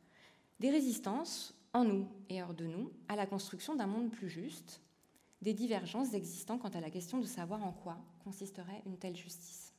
des 0.61 0.71
résistances 0.71 1.55
en 1.75 1.85
nous 1.85 2.09
et 2.31 2.43
hors 2.43 2.55
de 2.55 2.65
nous 2.65 2.91
à 3.07 3.17
la 3.17 3.27
construction 3.27 3.75
d'un 3.75 3.87
monde 3.87 4.11
plus 4.11 4.31
juste, 4.31 4.81
des 5.43 5.53
divergences 5.53 6.15
existant 6.15 6.57
quant 6.57 6.71
à 6.71 6.81
la 6.81 6.91
question 6.91 7.19
de 7.19 7.27
savoir 7.27 7.63
en 7.67 7.73
quoi 7.73 7.99
consisterait 8.25 8.83
une 8.87 8.97
telle 8.97 9.17
justice. 9.17 9.75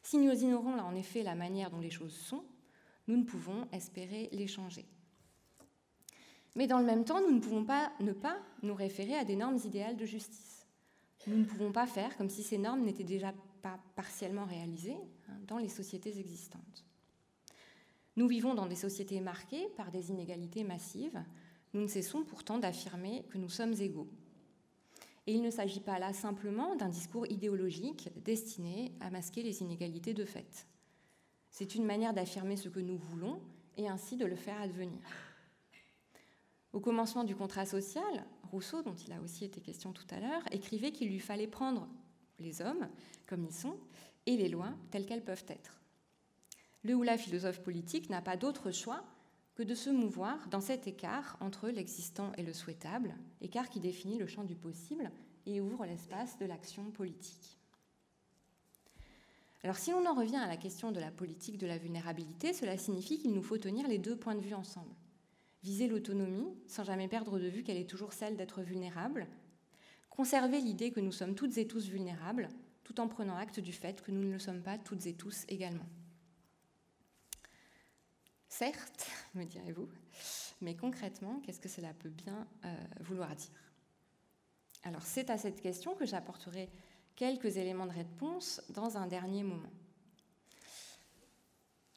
Si 0.00 0.16
nous 0.16 0.32
ignorons 0.32 0.76
là 0.76 0.84
en 0.84 0.94
effet 0.94 1.24
la 1.24 1.34
manière 1.34 1.70
dont 1.70 1.80
les 1.80 1.90
choses 1.90 2.14
sont, 2.14 2.44
nous 3.08 3.16
ne 3.16 3.24
pouvons 3.24 3.66
espérer 3.72 4.28
les 4.30 4.46
changer. 4.46 4.86
Mais 6.54 6.66
dans 6.66 6.78
le 6.78 6.84
même 6.84 7.04
temps, 7.04 7.20
nous 7.20 7.34
ne 7.34 7.40
pouvons 7.40 7.64
pas 7.64 7.92
ne 8.00 8.12
pas 8.12 8.38
nous 8.62 8.74
référer 8.74 9.14
à 9.14 9.24
des 9.24 9.36
normes 9.36 9.58
idéales 9.64 9.96
de 9.96 10.04
justice. 10.04 10.66
Nous 11.26 11.36
ne 11.36 11.44
pouvons 11.44 11.72
pas 11.72 11.86
faire 11.86 12.16
comme 12.16 12.28
si 12.28 12.42
ces 12.42 12.58
normes 12.58 12.82
n'étaient 12.82 13.04
déjà 13.04 13.32
pas 13.62 13.78
partiellement 13.94 14.44
réalisées 14.44 14.96
hein, 15.28 15.34
dans 15.46 15.58
les 15.58 15.68
sociétés 15.68 16.18
existantes. 16.18 16.84
Nous 18.16 18.28
vivons 18.28 18.54
dans 18.54 18.66
des 18.66 18.76
sociétés 18.76 19.20
marquées 19.20 19.68
par 19.76 19.90
des 19.90 20.10
inégalités 20.10 20.64
massives. 20.64 21.22
Nous 21.72 21.80
ne 21.80 21.86
cessons 21.86 22.24
pourtant 22.24 22.58
d'affirmer 22.58 23.24
que 23.30 23.38
nous 23.38 23.48
sommes 23.48 23.72
égaux. 23.80 24.08
Et 25.26 25.32
il 25.34 25.42
ne 25.42 25.50
s'agit 25.50 25.80
pas 25.80 25.98
là 25.98 26.12
simplement 26.12 26.74
d'un 26.74 26.88
discours 26.88 27.26
idéologique 27.30 28.10
destiné 28.24 28.92
à 29.00 29.08
masquer 29.08 29.42
les 29.42 29.62
inégalités 29.62 30.12
de 30.12 30.24
fait. 30.24 30.66
C'est 31.48 31.74
une 31.74 31.84
manière 31.84 32.12
d'affirmer 32.12 32.56
ce 32.56 32.68
que 32.68 32.80
nous 32.80 32.98
voulons 32.98 33.40
et 33.76 33.88
ainsi 33.88 34.16
de 34.16 34.26
le 34.26 34.36
faire 34.36 34.60
advenir. 34.60 35.00
Au 36.72 36.80
commencement 36.80 37.24
du 37.24 37.36
contrat 37.36 37.66
social, 37.66 38.24
Rousseau, 38.50 38.82
dont 38.82 38.94
il 38.94 39.12
a 39.12 39.20
aussi 39.20 39.44
été 39.44 39.60
question 39.60 39.92
tout 39.92 40.06
à 40.10 40.20
l'heure, 40.20 40.42
écrivait 40.50 40.92
qu'il 40.92 41.08
lui 41.08 41.20
fallait 41.20 41.46
prendre 41.46 41.86
les 42.38 42.62
hommes 42.62 42.88
comme 43.26 43.44
ils 43.44 43.52
sont 43.52 43.76
et 44.26 44.36
les 44.36 44.48
lois 44.48 44.72
telles 44.90 45.06
qu'elles 45.06 45.24
peuvent 45.24 45.44
être. 45.48 45.80
Le 46.82 46.94
ou 46.94 47.02
la 47.02 47.18
philosophe 47.18 47.62
politique 47.62 48.10
n'a 48.10 48.22
pas 48.22 48.36
d'autre 48.36 48.70
choix 48.70 49.04
que 49.54 49.62
de 49.62 49.74
se 49.74 49.90
mouvoir 49.90 50.48
dans 50.48 50.62
cet 50.62 50.86
écart 50.86 51.36
entre 51.40 51.68
l'existant 51.68 52.32
et 52.38 52.42
le 52.42 52.54
souhaitable, 52.54 53.14
écart 53.42 53.68
qui 53.68 53.80
définit 53.80 54.18
le 54.18 54.26
champ 54.26 54.44
du 54.44 54.56
possible 54.56 55.10
et 55.44 55.60
ouvre 55.60 55.84
l'espace 55.84 56.38
de 56.38 56.46
l'action 56.46 56.90
politique. 56.90 57.58
Alors 59.62 59.76
si 59.76 59.90
l'on 59.90 60.06
en 60.06 60.14
revient 60.14 60.36
à 60.36 60.48
la 60.48 60.56
question 60.56 60.90
de 60.90 61.00
la 61.00 61.10
politique 61.10 61.58
de 61.58 61.66
la 61.66 61.78
vulnérabilité, 61.78 62.52
cela 62.52 62.78
signifie 62.78 63.18
qu'il 63.18 63.32
nous 63.32 63.42
faut 63.42 63.58
tenir 63.58 63.86
les 63.86 63.98
deux 63.98 64.16
points 64.16 64.34
de 64.34 64.40
vue 64.40 64.54
ensemble 64.54 64.94
viser 65.62 65.86
l'autonomie 65.86 66.56
sans 66.66 66.84
jamais 66.84 67.08
perdre 67.08 67.38
de 67.38 67.46
vue 67.46 67.62
qu'elle 67.62 67.76
est 67.76 67.88
toujours 67.88 68.12
celle 68.12 68.36
d'être 68.36 68.62
vulnérable, 68.62 69.26
conserver 70.10 70.60
l'idée 70.60 70.90
que 70.90 71.00
nous 71.00 71.12
sommes 71.12 71.34
toutes 71.34 71.56
et 71.58 71.66
tous 71.66 71.88
vulnérables, 71.88 72.48
tout 72.84 73.00
en 73.00 73.08
prenant 73.08 73.36
acte 73.36 73.60
du 73.60 73.72
fait 73.72 74.02
que 74.02 74.10
nous 74.10 74.24
ne 74.24 74.32
le 74.32 74.38
sommes 74.38 74.62
pas 74.62 74.78
toutes 74.78 75.06
et 75.06 75.14
tous 75.14 75.44
également. 75.48 75.86
Certes, 78.48 79.06
me 79.34 79.44
direz-vous, 79.44 79.88
mais 80.60 80.76
concrètement, 80.76 81.40
qu'est-ce 81.40 81.60
que 81.60 81.68
cela 81.68 81.94
peut 81.94 82.10
bien 82.10 82.46
euh, 82.64 82.76
vouloir 83.00 83.34
dire? 83.34 83.72
Alors 84.84 85.02
c'est 85.02 85.30
à 85.30 85.38
cette 85.38 85.60
question 85.60 85.94
que 85.94 86.04
j'apporterai 86.04 86.68
quelques 87.14 87.56
éléments 87.56 87.86
de 87.86 87.92
réponse 87.92 88.60
dans 88.70 88.96
un 88.96 89.06
dernier 89.06 89.44
moment. 89.44 89.70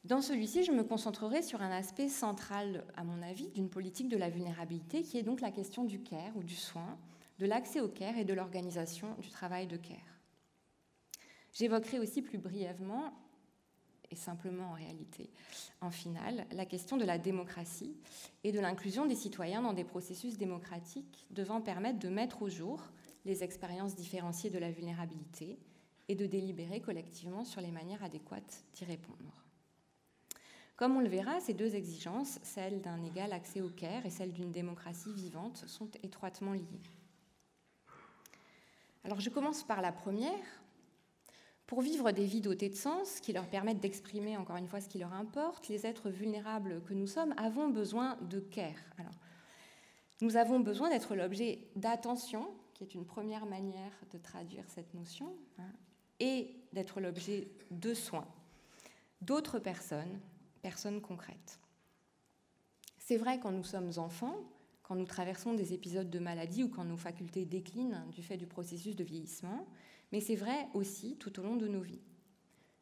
Dans 0.05 0.21
celui-ci, 0.21 0.63
je 0.63 0.71
me 0.71 0.83
concentrerai 0.83 1.41
sur 1.41 1.63
un 1.63 1.71
aspect 1.71 2.09
central, 2.09 2.85
à 2.95 3.03
mon 3.03 3.23
avis, 3.23 3.49
d'une 3.49 3.71
politique 3.71 4.07
de 4.07 4.17
la 4.17 4.29
vulnérabilité, 4.29 5.01
qui 5.01 5.17
est 5.17 5.23
donc 5.23 5.41
la 5.41 5.49
question 5.49 5.83
du 5.83 5.99
care 6.03 6.37
ou 6.37 6.43
du 6.43 6.53
soin, 6.53 6.99
de 7.39 7.47
l'accès 7.47 7.81
au 7.81 7.87
care 7.87 8.15
et 8.15 8.23
de 8.23 8.35
l'organisation 8.35 9.15
du 9.19 9.31
travail 9.31 9.65
de 9.65 9.77
care. 9.77 9.97
J'évoquerai 11.53 11.97
aussi 11.97 12.21
plus 12.21 12.37
brièvement, 12.37 13.13
et 14.11 14.15
simplement 14.15 14.67
en 14.67 14.73
réalité, 14.73 15.31
en 15.81 15.89
finale, 15.89 16.45
la 16.51 16.67
question 16.67 16.97
de 16.97 17.03
la 17.03 17.17
démocratie 17.17 17.97
et 18.43 18.51
de 18.51 18.59
l'inclusion 18.59 19.07
des 19.07 19.15
citoyens 19.15 19.63
dans 19.63 19.73
des 19.73 19.83
processus 19.83 20.37
démocratiques 20.37 21.25
devant 21.31 21.61
permettre 21.61 21.97
de 21.97 22.09
mettre 22.09 22.43
au 22.43 22.49
jour 22.49 22.79
les 23.25 23.43
expériences 23.43 23.95
différenciées 23.95 24.51
de 24.51 24.59
la 24.59 24.69
vulnérabilité 24.69 25.57
et 26.09 26.13
de 26.13 26.27
délibérer 26.27 26.79
collectivement 26.79 27.43
sur 27.43 27.59
les 27.59 27.71
manières 27.71 28.03
adéquates 28.03 28.65
d'y 28.75 28.85
répondre. 28.85 29.44
Comme 30.75 30.97
on 30.97 30.99
le 30.99 31.07
verra, 31.07 31.39
ces 31.39 31.53
deux 31.53 31.75
exigences, 31.75 32.39
celle 32.43 32.81
d'un 32.81 33.01
égal 33.03 33.31
accès 33.31 33.61
au 33.61 33.69
care 33.69 34.05
et 34.05 34.09
celle 34.09 34.33
d'une 34.33 34.51
démocratie 34.51 35.13
vivante, 35.13 35.63
sont 35.67 35.89
étroitement 36.03 36.53
liées. 36.53 36.81
Alors 39.05 39.21
je 39.21 39.29
commence 39.29 39.63
par 39.63 39.81
la 39.81 39.91
première. 39.91 40.33
Pour 41.65 41.81
vivre 41.81 42.11
des 42.11 42.25
vies 42.25 42.41
dotées 42.41 42.69
de 42.69 42.75
sens, 42.75 43.19
qui 43.19 43.33
leur 43.33 43.47
permettent 43.47 43.79
d'exprimer 43.79 44.37
encore 44.37 44.57
une 44.57 44.67
fois 44.67 44.81
ce 44.81 44.89
qui 44.89 44.99
leur 44.99 45.13
importe, 45.13 45.67
les 45.67 45.87
êtres 45.87 46.09
vulnérables 46.09 46.83
que 46.83 46.93
nous 46.93 47.07
sommes 47.07 47.33
avons 47.37 47.69
besoin 47.69 48.17
de 48.29 48.39
care. 48.39 48.75
Nous 50.21 50.37
avons 50.37 50.59
besoin 50.59 50.89
d'être 50.89 51.15
l'objet 51.15 51.67
d'attention, 51.75 52.47
qui 52.73 52.83
est 52.83 52.93
une 52.93 53.05
première 53.05 53.45
manière 53.45 53.93
de 54.11 54.17
traduire 54.17 54.65
cette 54.67 54.93
notion, 54.93 55.33
hein, 55.57 55.71
et 56.19 56.55
d'être 56.73 56.99
l'objet 56.99 57.47
de 57.71 57.93
soins 57.93 58.27
d'autres 59.21 59.59
personnes 59.59 60.19
personnes 60.65 60.99
concrètes. 60.99 61.59
C'est 62.97 63.17
vrai 63.17 63.39
quand 63.39 63.51
nous 63.51 63.63
sommes 63.63 63.91
enfants, 63.97 64.35
quand 64.81 64.95
nous 64.95 65.05
traversons 65.05 65.53
des 65.53 65.73
épisodes 65.73 66.09
de 66.09 66.17
maladie 66.17 66.63
ou 66.63 66.69
quand 66.69 66.85
nos 66.85 66.97
facultés 66.97 67.45
déclinent 67.45 68.03
du 68.11 68.23
fait 68.23 68.35
du 68.35 68.47
processus 68.47 68.95
de 68.95 69.03
vieillissement, 69.03 69.67
mais 70.11 70.21
c'est 70.21 70.35
vrai 70.35 70.67
aussi 70.73 71.17
tout 71.17 71.39
au 71.39 71.43
long 71.43 71.55
de 71.55 71.67
nos 71.67 71.81
vies. 71.81 72.01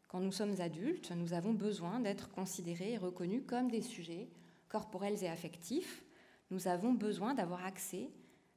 Quand 0.08 0.22
nous 0.22 0.32
sommes 0.32 0.62
adultes, 0.62 1.12
nous 1.12 1.34
avons 1.34 1.52
besoin 1.52 2.00
d'être 2.00 2.30
considérés 2.32 2.94
et 2.94 2.98
reconnus 2.98 3.44
comme 3.46 3.70
des 3.70 3.82
sujets 3.82 4.30
corporels 4.70 5.22
et 5.22 5.28
affectifs. 5.28 6.06
Nous 6.52 6.70
avons 6.70 6.94
besoin 6.94 7.34
d'avoir 7.34 7.66
accès 7.66 8.10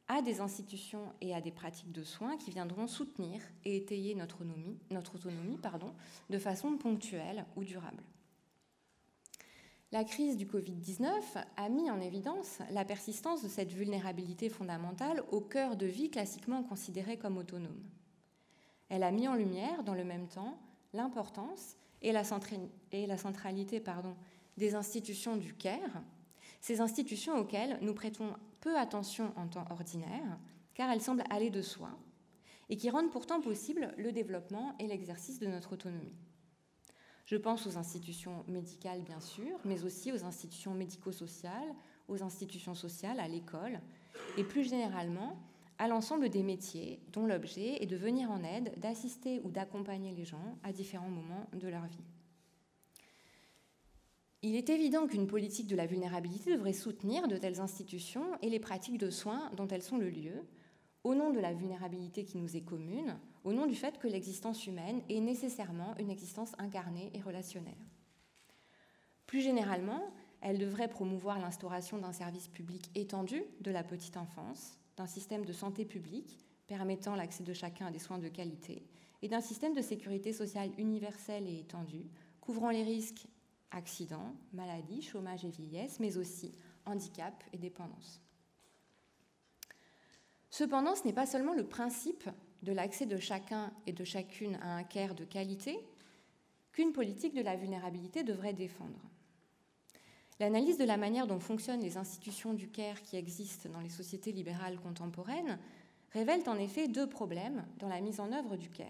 à 0.07 0.23
des 0.23 0.41
institutions 0.41 1.13
et 1.21 1.35
à 1.35 1.41
des 1.41 1.51
pratiques 1.51 1.91
de 1.91 2.05
soins 2.05 2.37
qui 2.37 2.53
viendront 2.53 2.87
soutenir 2.87 3.43
et 3.65 3.77
étayer 3.77 4.15
notre 4.15 4.43
autonomie, 4.43 5.59
de 6.31 6.39
façon 6.39 6.77
ponctuelle 6.77 7.45
ou 7.57 7.65
durable. 7.65 8.05
La 9.93 10.03
crise 10.03 10.37
du 10.37 10.47
Covid-19 10.47 11.07
a 11.57 11.69
mis 11.69 11.89
en 11.93 12.01
évidence 12.01 12.59
la 12.73 12.85
persistance 12.85 13.45
de 13.45 13.49
cette 13.49 13.73
vulnérabilité 13.73 14.49
fondamentale 14.49 15.23
au 15.31 15.41
cœur 15.41 15.77
de 15.77 15.87
vie 15.87 16.11
classiquement 16.11 16.65
considérée 16.65 17.19
comme 17.19 17.39
autonome. 17.39 17.85
Elle 18.89 19.05
a 19.05 19.13
mis 19.13 19.29
en 19.29 19.37
lumière, 19.37 19.85
dans 19.85 19.95
le 19.95 20.03
même 20.03 20.27
temps, 20.27 20.59
l'importance 20.93 21.77
et 22.03 22.11
la, 22.11 22.25
centralité 22.25 23.83
des 24.57 24.75
institutions 24.75 25.37
du 25.37 25.55
CARE, 25.55 26.03
ces 26.61 26.81
institutions 26.81 27.39
auxquelles 27.39 27.79
nous 27.81 27.95
prêtons 27.95 28.35
peu 28.61 28.77
attention 28.77 29.33
en 29.37 29.47
temps 29.47 29.67
ordinaire, 29.71 30.39
car 30.75 30.91
elles 30.91 31.01
semblent 31.01 31.25
aller 31.31 31.51
de 31.51 31.63
soi, 31.63 31.91
et 32.69 32.77
qui 32.77 32.91
rendent 32.91 33.13
pourtant 33.13 33.41
possible 33.41 33.95
le 33.97 34.11
développement 34.11 34.75
et 34.81 34.89
l'exercice 34.89 35.39
de 35.39 35.47
notre 35.47 35.75
autonomie. 35.75 36.26
Je 37.27 37.37
pense 37.37 37.67
aux 37.67 37.77
institutions 37.77 38.45
médicales, 38.47 39.03
bien 39.03 39.21
sûr, 39.21 39.59
mais 39.65 39.85
aussi 39.85 40.13
aux 40.13 40.25
institutions 40.25 40.75
médico-sociales, 40.75 41.75
aux 42.07 42.23
institutions 42.23 42.75
sociales, 42.75 43.19
à 43.19 43.27
l'école, 43.27 43.81
et 44.39 44.45
plus 44.45 44.63
généralement 44.63 45.37
à 45.79 45.89
l'ensemble 45.89 46.29
des 46.29 46.45
métiers 46.45 47.01
dont 47.13 47.27
l'objet 47.27 47.83
est 47.83 47.87
de 47.87 47.97
venir 47.97 48.31
en 48.31 48.45
aide, 48.45 48.73
d'assister 48.79 49.41
ou 49.43 49.51
d'accompagner 49.51 50.13
les 50.13 50.25
gens 50.25 50.57
à 50.63 50.73
différents 50.73 51.11
moments 51.11 51.49
de 51.53 51.67
leur 51.69 51.87
vie. 51.87 52.05
Il 54.43 54.55
est 54.55 54.71
évident 54.71 55.09
qu'une 55.09 55.27
politique 55.27 55.67
de 55.67 55.75
la 55.75 55.87
vulnérabilité 55.87 56.53
devrait 56.53 56.73
soutenir 56.73 57.27
de 57.27 57.37
telles 57.37 57.61
institutions 57.61 58.39
et 58.41 58.49
les 58.49 58.61
pratiques 58.61 58.99
de 58.99 59.11
soins 59.11 59.51
dont 59.57 59.67
elles 59.67 59.83
sont 59.83 59.99
le 59.99 60.09
lieu, 60.09 60.47
au 61.03 61.17
nom 61.17 61.31
de 61.31 61.41
la 61.41 61.53
vulnérabilité 61.53 62.25
qui 62.25 62.39
nous 62.39 62.57
est 62.57 62.63
commune, 62.65 63.19
au 63.47 63.53
nom 63.53 63.67
du 63.67 63.77
fait 63.77 63.99
que 63.99 64.09
l'existence 64.09 64.67
humaine 64.67 65.03
est 65.09 65.21
nécessairement 65.21 65.97
une 65.99 66.11
existence 66.11 66.53
incarnée 66.59 67.13
et 67.15 67.21
relationnelle. 67.21 67.79
Plus 69.27 69.41
généralement, 69.41 70.03
elle 70.41 70.59
devrait 70.59 70.89
promouvoir 70.89 71.39
l'instauration 71.39 71.97
d'un 71.99 72.13
service 72.13 72.49
public 72.49 72.91
étendu 72.97 73.45
de 73.61 73.71
la 73.71 73.85
petite 73.85 74.17
enfance, 74.17 74.81
d'un 74.97 75.07
système 75.07 75.45
de 75.45 75.53
santé 75.53 75.85
publique 75.85 76.41
permettant 76.67 77.15
l'accès 77.15 77.45
de 77.45 77.53
chacun 77.53 77.87
à 77.87 77.91
des 77.93 78.01
soins 78.01 78.19
de 78.19 78.27
qualité 78.27 78.85
et 79.23 79.29
d'un 79.29 79.41
système 79.41 79.75
de 79.75 79.81
sécurité 79.81 80.33
sociale 80.33 80.73
universel 80.77 81.47
et 81.47 81.61
étendu, 81.61 82.11
couvrant 82.41 82.71
les 82.71 82.83
risques 82.83 83.29
accidents, 83.71 84.35
maladies, 84.53 85.03
chômage 85.03 85.45
et 85.45 85.51
vieillesse, 85.51 86.01
mais 86.01 86.17
aussi 86.17 86.51
handicap 86.85 87.45
et 87.53 87.59
dépendance. 87.59 88.21
Cependant, 90.51 90.97
ce 90.97 91.05
n'est 91.05 91.13
pas 91.13 91.27
seulement 91.27 91.55
le 91.55 91.67
principe 91.67 92.29
de 92.67 92.73
l'accès 92.73 93.07
de 93.07 93.17
chacun 93.17 93.73
et 93.87 93.93
de 93.93 94.05
chacune 94.05 94.57
à 94.57 94.75
un 94.75 94.83
care 94.83 95.15
de 95.15 95.25
qualité 95.25 95.79
qu'une 96.73 96.93
politique 96.93 97.33
de 97.33 97.41
la 97.41 97.55
vulnérabilité 97.55 98.25
devrait 98.25 98.53
défendre. 98.53 98.99
L'analyse 100.41 100.77
de 100.77 100.85
la 100.85 100.97
manière 100.97 101.29
dont 101.29 101.39
fonctionnent 101.39 101.81
les 101.81 101.97
institutions 101.97 102.55
du 102.55 102.69
care 102.69 103.01
qui 103.03 103.17
existent 103.17 103.71
dans 103.71 103.81
les 103.81 103.89
sociétés 103.89 104.33
libérales 104.33 104.81
contemporaines 104.81 105.59
révèle 106.13 106.43
en 106.49 106.59
effet 106.59 106.89
deux 106.89 107.09
problèmes 107.09 107.65
dans 107.79 107.89
la 107.89 108.01
mise 108.01 108.19
en 108.19 108.33
œuvre 108.33 108.57
du 108.57 108.69
care, 108.69 108.87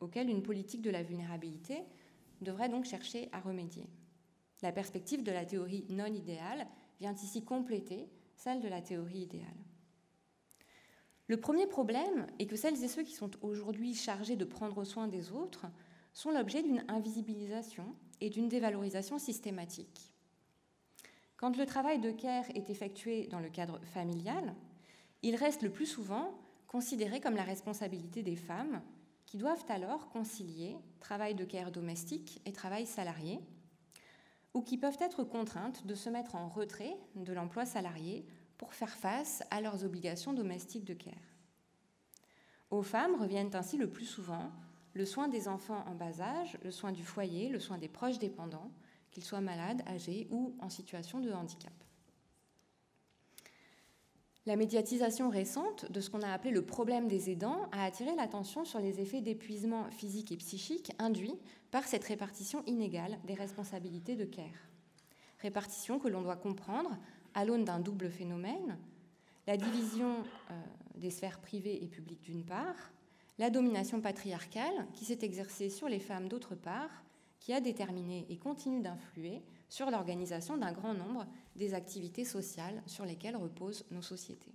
auxquels 0.00 0.28
une 0.28 0.42
politique 0.42 0.82
de 0.82 0.90
la 0.90 1.02
vulnérabilité 1.02 1.82
devrait 2.42 2.68
donc 2.68 2.84
chercher 2.84 3.30
à 3.32 3.40
remédier. 3.40 3.86
La 4.62 4.72
perspective 4.72 5.22
de 5.22 5.32
la 5.32 5.46
théorie 5.46 5.86
non 5.88 6.06
idéale 6.06 6.66
vient 7.00 7.14
ici 7.14 7.42
compléter 7.42 8.10
celle 8.36 8.60
de 8.60 8.68
la 8.68 8.82
théorie 8.82 9.22
idéale. 9.22 9.65
Le 11.28 11.36
premier 11.36 11.66
problème 11.66 12.26
est 12.38 12.46
que 12.46 12.56
celles 12.56 12.82
et 12.84 12.88
ceux 12.88 13.02
qui 13.02 13.14
sont 13.14 13.30
aujourd'hui 13.42 13.94
chargés 13.94 14.36
de 14.36 14.44
prendre 14.44 14.84
soin 14.84 15.08
des 15.08 15.32
autres 15.32 15.66
sont 16.12 16.30
l'objet 16.30 16.62
d'une 16.62 16.84
invisibilisation 16.88 17.94
et 18.20 18.30
d'une 18.30 18.48
dévalorisation 18.48 19.18
systématique. 19.18 20.12
Quand 21.36 21.56
le 21.56 21.66
travail 21.66 21.98
de 21.98 22.10
care 22.10 22.48
est 22.54 22.70
effectué 22.70 23.26
dans 23.26 23.40
le 23.40 23.50
cadre 23.50 23.80
familial, 23.84 24.54
il 25.22 25.36
reste 25.36 25.62
le 25.62 25.70
plus 25.70 25.86
souvent 25.86 26.38
considéré 26.66 27.20
comme 27.20 27.36
la 27.36 27.42
responsabilité 27.42 28.22
des 28.22 28.36
femmes, 28.36 28.80
qui 29.26 29.38
doivent 29.38 29.64
alors 29.68 30.08
concilier 30.08 30.76
travail 31.00 31.34
de 31.34 31.44
care 31.44 31.72
domestique 31.72 32.40
et 32.46 32.52
travail 32.52 32.86
salarié, 32.86 33.40
ou 34.54 34.62
qui 34.62 34.78
peuvent 34.78 34.96
être 35.00 35.24
contraintes 35.24 35.86
de 35.86 35.94
se 35.94 36.08
mettre 36.08 36.36
en 36.36 36.48
retrait 36.48 36.96
de 37.16 37.32
l'emploi 37.32 37.66
salarié 37.66 38.24
pour 38.58 38.74
faire 38.74 38.96
face 38.96 39.42
à 39.50 39.60
leurs 39.60 39.84
obligations 39.84 40.32
domestiques 40.32 40.84
de 40.84 40.94
care. 40.94 41.14
Aux 42.70 42.82
femmes 42.82 43.20
reviennent 43.20 43.54
ainsi 43.54 43.76
le 43.76 43.90
plus 43.90 44.06
souvent 44.06 44.50
le 44.94 45.04
soin 45.04 45.28
des 45.28 45.46
enfants 45.46 45.84
en 45.86 45.94
bas 45.94 46.20
âge, 46.20 46.56
le 46.62 46.70
soin 46.70 46.90
du 46.90 47.04
foyer, 47.04 47.50
le 47.50 47.60
soin 47.60 47.76
des 47.76 47.88
proches 47.88 48.18
dépendants, 48.18 48.70
qu'ils 49.10 49.24
soient 49.24 49.42
malades, 49.42 49.82
âgés 49.86 50.26
ou 50.30 50.56
en 50.60 50.70
situation 50.70 51.20
de 51.20 51.30
handicap. 51.30 51.72
La 54.46 54.56
médiatisation 54.56 55.28
récente 55.28 55.90
de 55.90 56.00
ce 56.00 56.08
qu'on 56.08 56.22
a 56.22 56.32
appelé 56.32 56.52
le 56.52 56.64
problème 56.64 57.08
des 57.08 57.30
aidants 57.30 57.68
a 57.72 57.84
attiré 57.84 58.14
l'attention 58.14 58.64
sur 58.64 58.78
les 58.78 59.00
effets 59.00 59.20
d'épuisement 59.20 59.90
physique 59.90 60.32
et 60.32 60.36
psychique 60.36 60.92
induits 60.98 61.38
par 61.70 61.84
cette 61.84 62.04
répartition 62.04 62.62
inégale 62.64 63.18
des 63.26 63.34
responsabilités 63.34 64.14
de 64.14 64.24
care. 64.24 64.46
Répartition 65.40 65.98
que 65.98 66.08
l'on 66.08 66.22
doit 66.22 66.36
comprendre 66.36 66.96
à 67.36 67.44
l'aune 67.44 67.66
d'un 67.66 67.78
double 67.78 68.10
phénomène, 68.10 68.78
la 69.46 69.58
division 69.58 70.24
euh, 70.50 70.62
des 70.96 71.10
sphères 71.10 71.38
privées 71.38 71.84
et 71.84 71.86
publiques 71.86 72.22
d'une 72.22 72.44
part, 72.44 72.90
la 73.38 73.50
domination 73.50 74.00
patriarcale 74.00 74.86
qui 74.94 75.04
s'est 75.04 75.18
exercée 75.20 75.68
sur 75.68 75.88
les 75.88 76.00
femmes 76.00 76.28
d'autre 76.28 76.54
part, 76.54 77.04
qui 77.38 77.52
a 77.52 77.60
déterminé 77.60 78.26
et 78.30 78.38
continue 78.38 78.80
d'influer 78.80 79.42
sur 79.68 79.90
l'organisation 79.90 80.56
d'un 80.56 80.72
grand 80.72 80.94
nombre 80.94 81.26
des 81.56 81.74
activités 81.74 82.24
sociales 82.24 82.82
sur 82.86 83.04
lesquelles 83.04 83.36
reposent 83.36 83.84
nos 83.90 84.02
sociétés. 84.02 84.54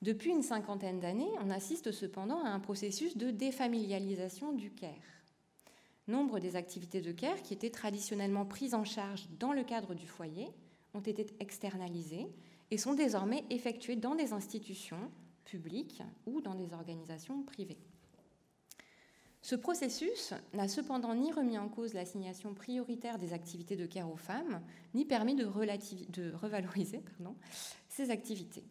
Depuis 0.00 0.30
une 0.30 0.42
cinquantaine 0.42 1.00
d'années, 1.00 1.30
on 1.44 1.50
assiste 1.50 1.92
cependant 1.92 2.42
à 2.42 2.48
un 2.48 2.60
processus 2.60 3.18
de 3.18 3.30
défamilialisation 3.30 4.54
du 4.54 4.70
care. 4.70 5.19
Nombre 6.08 6.40
des 6.40 6.56
activités 6.56 7.00
de 7.00 7.12
care 7.12 7.42
qui 7.42 7.54
étaient 7.54 7.70
traditionnellement 7.70 8.44
prises 8.44 8.74
en 8.74 8.84
charge 8.84 9.28
dans 9.38 9.52
le 9.52 9.62
cadre 9.62 9.94
du 9.94 10.06
foyer 10.06 10.48
ont 10.94 11.00
été 11.00 11.26
externalisées 11.38 12.26
et 12.70 12.78
sont 12.78 12.94
désormais 12.94 13.44
effectuées 13.50 13.96
dans 13.96 14.14
des 14.14 14.32
institutions 14.32 15.10
publiques 15.44 16.02
ou 16.26 16.40
dans 16.40 16.54
des 16.54 16.72
organisations 16.72 17.42
privées. 17.42 17.78
Ce 19.42 19.54
processus 19.54 20.34
n'a 20.52 20.68
cependant 20.68 21.14
ni 21.14 21.32
remis 21.32 21.56
en 21.56 21.68
cause 21.68 21.94
l'assignation 21.94 22.52
prioritaire 22.52 23.18
des 23.18 23.32
activités 23.32 23.74
de 23.74 23.86
care 23.86 24.10
aux 24.10 24.16
femmes, 24.16 24.60
ni 24.92 25.06
permis 25.06 25.34
de, 25.34 25.44
revaloriser 25.44 27.02
ces 27.88 28.10
activités. 28.10 28.64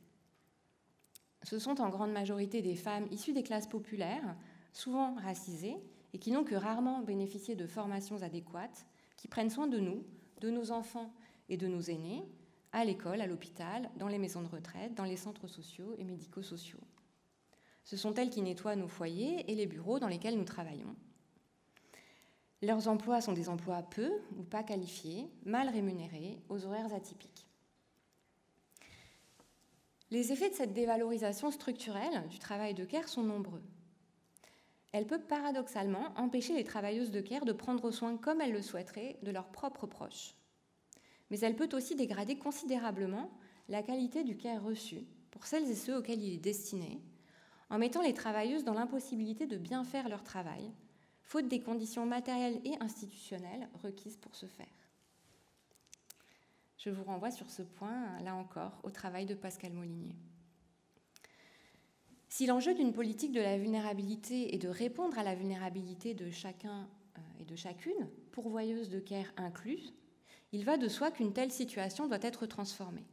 Ce 1.44 1.58
sont 1.58 1.82
en 1.82 1.90
grande 1.90 2.12
majorité 2.12 2.62
des 2.62 2.76
femmes 2.76 3.08
issues 3.12 3.34
des 3.34 3.44
classes 3.44 3.68
populaires, 3.68 4.36
souvent 4.72 5.16
racisées, 5.16 5.78
et 6.14 6.20
qui 6.20 6.32
n'ont 6.32 6.44
que 6.44 6.56
rarement 6.56 7.02
bénéficié 7.02 7.56
de 7.56 7.68
formations 7.68 8.22
adéquates, 8.22 8.86
qui 9.18 9.28
prennent 9.28 9.50
soin 9.50 9.68
de 9.68 9.80
nous, 9.80 10.04
de 10.42 10.50
nos 10.50 10.72
enfants 10.72 11.14
et 11.50 11.58
de 11.58 11.68
nos 11.68 11.82
aînés, 11.82 12.24
à 12.72 12.86
l'école, 12.86 13.22
à 13.22 13.28
l'hôpital, 13.28 13.90
dans 13.98 14.08
les 14.08 14.20
maisons 14.20 14.42
de 14.42 14.48
retraite, 14.48 14.94
dans 14.96 15.04
les 15.04 15.18
centres 15.18 15.48
sociaux 15.48 15.96
et 15.98 16.04
médico-sociaux. 16.04 16.80
Ce 17.84 17.98
sont 17.98 18.14
elles 18.14 18.30
qui 18.30 18.42
nettoient 18.42 18.76
nos 18.76 18.88
foyers 18.88 19.52
et 19.52 19.56
les 19.56 19.66
bureaux 19.66 20.00
dans 20.00 20.08
lesquels 20.08 20.38
nous 20.38 20.44
travaillons. 20.44 20.96
Leurs 22.62 22.88
emplois 22.88 23.22
sont 23.22 23.34
des 23.34 23.50
emplois 23.50 23.84
peu 23.84 24.12
ou 24.38 24.44
pas 24.44 24.64
qualifiés, 24.64 25.30
mal 25.46 25.70
rémunérés, 25.70 26.40
aux 26.50 26.66
horaires 26.66 26.94
atypiques. 26.94 27.48
Les 30.12 30.32
effets 30.32 30.50
de 30.50 30.56
cette 30.56 30.74
dévalorisation 30.74 31.52
structurelle 31.52 32.28
du 32.30 32.40
travail 32.40 32.74
de 32.74 32.84
care 32.84 33.08
sont 33.08 33.24
nombreux 33.24 33.64
elle 34.92 35.06
peut 35.06 35.22
paradoxalement 35.22 36.14
empêcher 36.16 36.54
les 36.54 36.64
travailleuses 36.64 37.12
de 37.12 37.22
care 37.22 37.46
de 37.46 37.52
prendre 37.52 37.92
soin 37.92 38.18
comme 38.18 38.42
elles 38.42 38.54
le 38.54 38.62
souhaiteraient 38.62 39.18
de 39.22 39.32
leurs 39.32 39.52
propres 39.52 39.88
proches. 39.88 40.36
Mais 41.30 41.40
elle 41.40 41.56
peut 41.56 41.70
aussi 41.74 41.96
dégrader 41.96 42.38
considérablement 42.38 43.32
la 43.68 43.84
qualité 43.84 44.24
du 44.24 44.36
care 44.36 44.64
reçu 44.64 45.06
pour 45.30 45.46
celles 45.46 45.70
et 45.70 45.76
ceux 45.76 45.98
auxquels 45.98 46.24
il 46.24 46.34
est 46.34 46.38
destiné, 46.38 47.02
en 47.70 47.78
mettant 47.78 48.02
les 48.02 48.16
travailleuses 48.16 48.64
dans 48.64 48.74
l'impossibilité 48.74 49.46
de 49.46 49.58
bien 49.58 49.84
faire 49.84 50.10
leur 50.10 50.24
travail, 50.24 50.72
faute 51.22 51.48
des 51.48 51.62
conditions 51.62 52.08
matérielles 52.08 52.60
et 52.66 52.82
institutionnelles 52.82 53.70
requises 53.84 54.18
pour 54.18 54.36
ce 54.36 54.48
faire. 54.48 54.66
Je 56.78 56.90
vous 56.90 57.04
renvoie 57.04 57.30
sur 57.30 57.52
ce 57.52 57.62
point, 57.62 58.20
là 58.22 58.36
encore, 58.36 58.80
au 58.84 58.90
travail 58.90 59.28
de 59.28 59.36
Pascal 59.36 59.74
Molinier. 59.74 60.16
Si 62.32 62.46
l'enjeu 62.46 62.76
d'une 62.76 62.94
politique 62.94 63.32
de 63.32 63.42
la 63.42 63.58
vulnérabilité 63.58 64.54
est 64.54 64.60
de 64.60 64.70
répondre 64.70 65.18
à 65.18 65.24
la 65.24 65.34
vulnérabilité 65.34 66.14
de 66.14 66.30
chacun 66.30 66.88
euh, 67.18 67.22
et 67.42 67.44
de 67.44 67.56
chacune, 67.56 68.08
pourvoyeuse 68.32 68.90
de 68.90 69.00
care 69.00 69.34
incluse, 69.36 69.96
il 70.52 70.64
va 70.64 70.78
de 70.78 70.88
soi 70.88 71.10
qu'une 71.10 71.34
telle 71.34 71.52
situation 71.52 72.08
doit 72.08 72.20
être 72.22 72.46
transformée. 72.46 73.08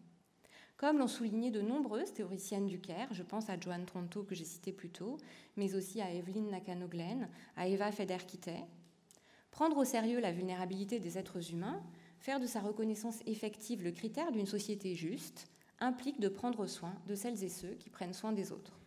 Comme 0.76 0.98
l'ont 0.98 1.08
souligné 1.08 1.50
de 1.50 1.62
nombreuses 1.62 2.12
théoriciennes 2.12 2.66
du 2.66 2.78
care, 2.78 3.12
je 3.14 3.22
pense 3.22 3.48
à 3.48 3.58
Joanne 3.58 3.86
Tronto 3.86 4.22
que 4.22 4.34
j'ai 4.34 4.44
citée 4.44 4.72
plus 4.72 4.90
tôt, 4.90 5.16
mais 5.56 5.74
aussi 5.74 6.02
à 6.02 6.12
Evelyn 6.12 6.50
Nakano-Glenn, 6.50 7.30
à 7.56 7.68
Eva 7.68 7.90
Feder-Kitay, 7.90 8.66
prendre 9.50 9.78
au 9.78 9.84
sérieux 9.84 10.20
la 10.20 10.32
vulnérabilité 10.32 11.00
des 11.00 11.16
êtres 11.16 11.52
humains, 11.52 11.82
faire 12.18 12.38
de 12.38 12.46
sa 12.46 12.60
reconnaissance 12.60 13.20
effective 13.24 13.82
le 13.82 13.92
critère 13.92 14.30
d'une 14.30 14.46
société 14.46 14.94
juste, 14.94 15.48
implique 15.80 16.20
de 16.20 16.28
prendre 16.28 16.66
soin 16.66 16.94
de 17.06 17.14
celles 17.14 17.42
et 17.42 17.48
ceux 17.48 17.72
qui 17.76 17.88
prennent 17.88 18.12
soin 18.12 18.32
des 18.32 18.52
autres. 18.52 18.78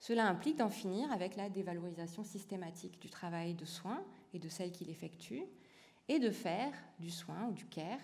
Cela 0.00 0.26
implique 0.26 0.56
d'en 0.56 0.70
finir 0.70 1.12
avec 1.12 1.36
la 1.36 1.50
dévalorisation 1.50 2.24
systématique 2.24 3.00
du 3.00 3.10
travail 3.10 3.54
de 3.54 3.66
soins 3.66 4.02
et 4.32 4.38
de 4.38 4.48
celle 4.48 4.72
qu'il 4.72 4.88
effectue, 4.88 5.44
et 6.08 6.18
de 6.18 6.30
faire 6.30 6.72
du 6.98 7.10
soin 7.10 7.48
ou 7.48 7.52
du 7.52 7.66
care, 7.66 8.00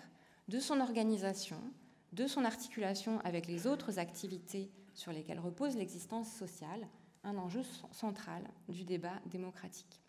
de 0.47 0.59
son 0.59 0.79
organisation, 0.79 1.59
de 2.13 2.27
son 2.27 2.45
articulation 2.45 3.19
avec 3.21 3.47
les 3.47 3.67
autres 3.67 3.99
activités 3.99 4.71
sur 4.93 5.11
lesquelles 5.11 5.39
repose 5.39 5.75
l'existence 5.75 6.31
sociale, 6.31 6.87
un 7.23 7.35
enjeu 7.35 7.63
central 7.91 8.43
du 8.69 8.83
débat 8.83 9.19
démocratique. 9.25 9.99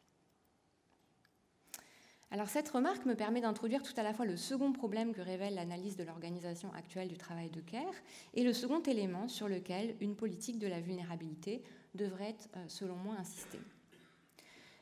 Alors 2.31 2.51
cette 2.51 2.69
remarque 2.69 3.07
me 3.07 3.15
permet 3.15 3.41
d'introduire 3.41 3.83
tout 3.83 3.95
à 3.97 4.03
la 4.03 4.13
fois 4.13 4.27
le 4.27 4.37
second 4.37 4.73
problème 4.73 5.15
que 5.15 5.23
révèle 5.23 5.55
l'analyse 5.55 5.97
de 5.97 6.05
l'organisation 6.05 6.71
actuelle 6.75 7.09
du 7.09 7.17
travail 7.17 7.49
de 7.49 7.63
care 7.63 7.95
et 8.35 8.45
le 8.45 8.53
second 8.53 8.83
élément 8.83 9.29
sur 9.29 9.49
lequel 9.49 9.97
une 10.01 10.15
politique 10.15 10.59
de 10.59 10.67
la 10.67 10.81
vulnérabilité 10.81 11.63
devrait, 11.95 12.37
euh, 12.57 12.65
selon 12.69 12.97
moi, 12.97 13.17
insister. 13.19 13.61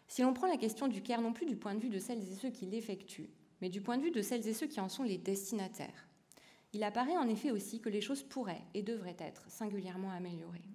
Si 0.09 0.23
l'on 0.23 0.35
prend 0.35 0.47
la 0.47 0.57
question 0.57 0.89
du 0.89 1.03
care 1.03 1.21
non 1.21 1.33
plus 1.33 1.47
du 1.47 1.57
point 1.57 1.75
de 1.75 1.81
vue 1.81 1.89
de 1.89 1.99
celles 1.99 2.23
et 2.23 2.35
ceux 2.35 2.51
qui 2.51 2.67
l'effectuent, 2.67 3.31
mais 3.61 3.69
du 3.69 3.81
point 3.81 3.99
de 3.99 4.03
vue 4.03 4.11
de 4.11 4.23
celles 4.23 4.47
et 4.47 4.55
ceux 4.55 4.67
qui 4.67 4.81
en 4.81 4.89
sont 4.89 5.03
les 5.03 5.19
destinataires, 5.19 6.09
il 6.73 6.85
apparaît 6.85 7.17
en 7.17 7.29
effet 7.29 7.51
aussi 7.51 7.81
que 7.81 7.89
les 7.89 8.01
choses 8.01 8.23
pourraient 8.23 8.65
et 8.75 8.83
devraient 8.83 9.17
être 9.19 9.49
singulièrement 9.51 10.11
améliorées. 10.11 10.69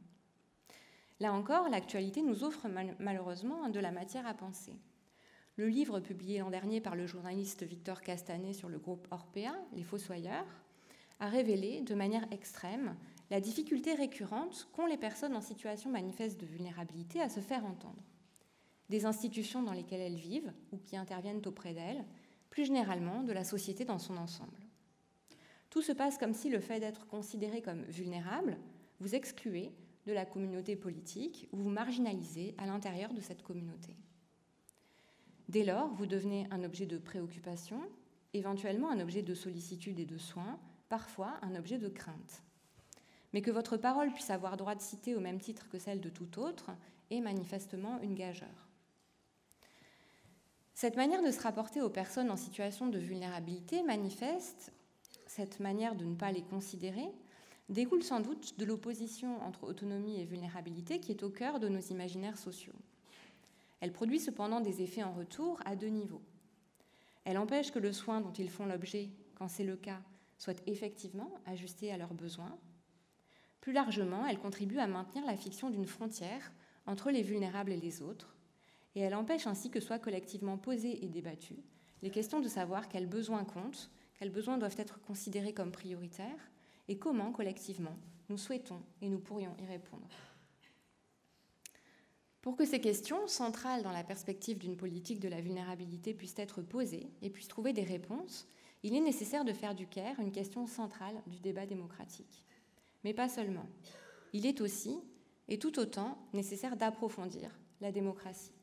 Là 1.20 1.34
encore, 1.34 1.70
l'actualité 1.70 2.24
nous 2.24 2.44
offre 2.44 2.68
malheureusement 3.00 3.70
de 3.70 3.80
la 3.80 3.92
matière 3.92 4.26
à 4.26 4.34
penser. 4.34 4.74
Le 5.58 5.68
livre 5.68 6.00
publié 6.00 6.40
l'an 6.40 6.50
dernier 6.50 6.82
par 6.82 6.96
le 6.96 7.06
journaliste 7.06 7.64
Victor 7.64 8.02
Castanet 8.02 8.54
sur 8.54 8.70
le 8.70 8.80
groupe 8.80 9.08
Orpea, 9.12 9.54
Les 9.74 9.84
Fossoyeurs, 9.84 10.48
a 11.20 11.28
révélé 11.28 11.82
de 11.82 11.94
manière 11.94 12.26
extrême 12.32 12.96
la 13.32 13.40
difficulté 13.40 13.94
récurrente 13.94 14.68
qu'ont 14.74 14.86
les 14.86 14.98
personnes 14.98 15.38
en 15.38 15.42
situation 15.42 15.90
manifeste 15.90 16.40
de 16.40 16.46
vulnérabilité 16.46 17.22
à 17.22 17.30
se 17.30 17.40
faire 17.40 17.66
entendre. 17.66 18.04
Des 18.90 19.06
institutions 19.06 19.64
dans 19.64 19.72
lesquelles 19.72 20.02
elles 20.02 20.16
vivent 20.16 20.52
ou 20.74 20.78
qui 20.78 20.98
interviennent 20.98 21.42
auprès 21.46 21.74
d'elles, 21.74 22.04
plus 22.50 22.66
généralement 22.66 23.24
de 23.24 23.32
la 23.32 23.46
société 23.46 23.86
dans 23.86 24.00
son 24.00 24.18
ensemble. 24.18 24.60
Tout 25.70 25.82
se 25.82 25.94
passe 25.94 26.18
comme 26.18 26.34
si 26.34 26.50
le 26.50 26.60
fait 26.60 26.82
d'être 26.82 27.08
considéré 27.08 27.62
comme 27.62 27.84
vulnérable 27.84 28.58
vous 29.00 29.16
excluait 29.16 29.72
de 30.06 30.12
la 30.12 30.26
communauté 30.26 30.76
politique 30.76 31.48
ou 31.54 31.58
vous 31.58 31.70
marginalisez 31.70 32.54
à 32.58 32.66
l'intérieur 32.66 33.14
de 33.14 33.22
cette 33.22 33.44
communauté. 33.44 33.96
Dès 35.48 35.64
lors, 35.64 35.88
vous 35.94 36.06
devenez 36.06 36.48
un 36.52 36.66
objet 36.66 36.86
de 36.86 36.98
préoccupation, 36.98 37.82
éventuellement 38.34 38.92
un 38.92 39.00
objet 39.00 39.22
de 39.22 39.34
sollicitude 39.34 40.00
et 40.00 40.06
de 40.06 40.18
soins, 40.18 40.60
parfois 40.90 41.40
un 41.44 41.56
objet 41.56 41.78
de 41.78 41.88
crainte. 41.88 42.44
Mais 43.34 43.42
que 43.42 43.52
votre 43.52 43.78
parole 43.78 44.12
puisse 44.12 44.30
avoir 44.30 44.58
droit 44.58 44.76
de 44.76 44.82
citer 44.82 45.16
au 45.16 45.20
même 45.20 45.40
titre 45.40 45.70
que 45.70 45.80
celle 45.80 46.02
de 46.02 46.10
tout 46.10 46.40
autre 46.40 46.72
est 47.10 47.22
manifestement 47.22 48.00
une 48.02 48.16
gageure. 48.16 48.68
Cette 50.74 50.96
manière 50.96 51.22
de 51.22 51.32
se 51.32 51.42
rapporter 51.42 51.82
aux 51.82 51.90
personnes 51.90 52.32
en 52.32 52.38
situation 52.38 52.88
de 52.88 52.98
vulnérabilité 52.98 53.84
manifeste, 53.84 54.74
cette 55.28 55.60
manière 55.60 55.96
de 55.96 56.06
ne 56.06 56.16
pas 56.16 56.32
les 56.32 56.42
considérer, 56.42 57.08
découle 57.70 58.04
sans 58.04 58.20
doute 58.20 58.58
de 58.58 58.66
l'opposition 58.66 59.42
entre 59.44 59.64
autonomie 59.64 60.20
et 60.20 60.26
vulnérabilité 60.26 61.00
qui 61.00 61.12
est 61.12 61.24
au 61.24 61.30
cœur 61.30 61.60
de 61.60 61.70
nos 61.70 61.80
imaginaires 61.80 62.38
sociaux. 62.38 62.74
Elle 63.80 63.94
produit 63.94 64.20
cependant 64.20 64.60
des 64.60 64.82
effets 64.82 65.04
en 65.04 65.14
retour 65.14 65.60
à 65.66 65.76
deux 65.76 65.88
niveaux. 65.88 66.22
Elle 67.26 67.38
empêche 67.38 67.72
que 67.72 67.80
le 67.80 67.94
soin 67.94 68.20
dont 68.20 68.34
ils 68.34 68.50
font 68.50 68.66
l'objet, 68.66 69.10
quand 69.36 69.48
c'est 69.48 69.64
le 69.64 69.76
cas, 69.76 70.02
soit 70.38 70.62
effectivement 70.68 71.32
ajusté 71.46 71.92
à 71.92 71.98
leurs 71.98 72.14
besoins. 72.14 72.58
Plus 73.62 73.74
largement, 73.74 74.26
elle 74.28 74.40
contribue 74.40 74.80
à 74.80 74.88
maintenir 74.88 75.26
la 75.26 75.38
fiction 75.38 75.70
d'une 75.70 75.88
frontière 75.88 76.52
entre 76.86 77.12
les 77.12 77.22
vulnérables 77.22 77.72
et 77.72 77.80
les 77.80 78.02
autres, 78.02 78.36
et 78.96 79.00
elle 79.02 79.16
empêche 79.16 79.48
ainsi 79.48 79.70
que 79.70 79.80
soient 79.80 80.00
collectivement 80.00 80.58
posées 80.58 81.04
et 81.06 81.08
débattues 81.08 81.64
les 82.02 82.10
questions 82.10 82.40
de 82.40 82.48
savoir 82.48 82.90
quels 82.90 83.08
besoins 83.08 83.46
comptent, 83.46 83.90
quels 84.18 84.32
besoins 84.32 84.58
doivent 84.58 84.76
être 84.78 85.00
considérés 85.02 85.54
comme 85.54 85.72
prioritaires, 85.72 86.52
et 86.88 86.98
comment, 86.98 87.32
collectivement, 87.32 87.96
nous 88.30 88.38
souhaitons 88.38 88.82
et 89.02 89.10
nous 89.10 89.20
pourrions 89.20 89.56
y 89.60 89.66
répondre. 89.66 90.08
Pour 92.42 92.56
que 92.56 92.66
ces 92.66 92.82
questions, 92.82 93.28
centrales 93.28 93.84
dans 93.84 93.92
la 93.92 94.04
perspective 94.04 94.58
d'une 94.58 94.76
politique 94.76 95.20
de 95.20 95.28
la 95.28 95.42
vulnérabilité, 95.42 96.14
puissent 96.14 96.40
être 96.40 96.62
posées 96.62 97.12
et 97.22 97.30
puissent 97.30 97.48
trouver 97.48 97.72
des 97.72 97.84
réponses, 97.84 98.48
il 98.84 98.96
est 98.96 99.00
nécessaire 99.02 99.46
de 99.46 99.54
faire 99.54 99.76
du 99.76 99.86
CARE 99.86 100.20
une 100.20 100.32
question 100.32 100.66
centrale 100.66 101.22
du 101.28 101.40
débat 101.40 101.68
démocratique. 101.68 102.46
Mais 103.04 103.14
pas 103.14 103.30
seulement. 103.30 103.68
Il 104.34 104.46
est 104.46 104.62
aussi, 104.62 105.00
et 105.48 105.60
tout 105.60 105.80
autant, 105.80 106.18
nécessaire 106.34 106.78
d'approfondir 106.78 107.58
la 107.82 107.92
démocratie, 107.92 108.54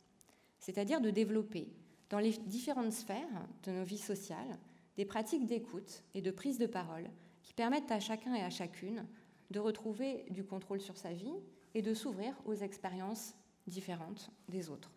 c'est-à-dire 0.58 1.00
de 1.00 1.10
développer, 1.10 1.68
dans 2.10 2.18
les 2.18 2.32
différentes 2.32 2.92
sphères 2.92 3.46
de 3.64 3.72
nos 3.72 3.84
vies 3.84 3.98
sociales, 3.98 4.58
des 4.96 5.04
pratiques 5.04 5.46
d'écoute 5.46 6.02
et 6.14 6.22
de 6.22 6.30
prise 6.30 6.58
de 6.58 6.66
parole 6.66 7.10
qui 7.42 7.52
permettent 7.52 7.92
à 7.92 8.00
chacun 8.00 8.34
et 8.34 8.42
à 8.42 8.50
chacune 8.50 9.06
de 9.50 9.60
retrouver 9.60 10.24
du 10.30 10.44
contrôle 10.44 10.80
sur 10.80 10.96
sa 10.96 11.12
vie 11.12 11.34
et 11.74 11.82
de 11.82 11.94
s'ouvrir 11.94 12.34
aux 12.44 12.54
expériences 12.54 13.34
différentes 13.66 14.30
des 14.48 14.70
autres. 14.70 14.90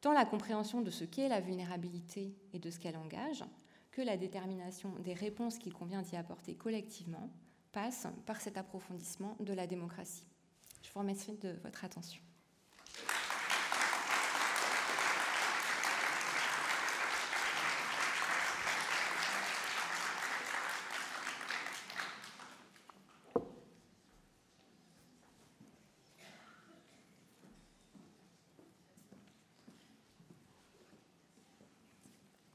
Tant 0.00 0.12
la 0.12 0.24
compréhension 0.24 0.82
de 0.82 0.90
ce 0.90 1.04
qu'est 1.04 1.28
la 1.28 1.40
vulnérabilité 1.40 2.34
et 2.52 2.58
de 2.58 2.70
ce 2.70 2.78
qu'elle 2.78 2.96
engage, 2.96 3.44
que 3.90 4.02
la 4.02 4.16
détermination 4.16 4.90
des 4.98 5.14
réponses 5.14 5.58
qu'il 5.58 5.72
convient 5.72 6.02
d'y 6.02 6.16
apporter 6.16 6.54
collectivement 6.54 7.30
passe 7.74 8.06
par 8.24 8.40
cet 8.40 8.56
approfondissement 8.56 9.36
de 9.40 9.52
la 9.52 9.66
démocratie. 9.66 10.24
Je 10.82 10.90
vous 10.92 11.00
remercie 11.00 11.32
de 11.32 11.58
votre 11.64 11.84
attention. 11.84 12.22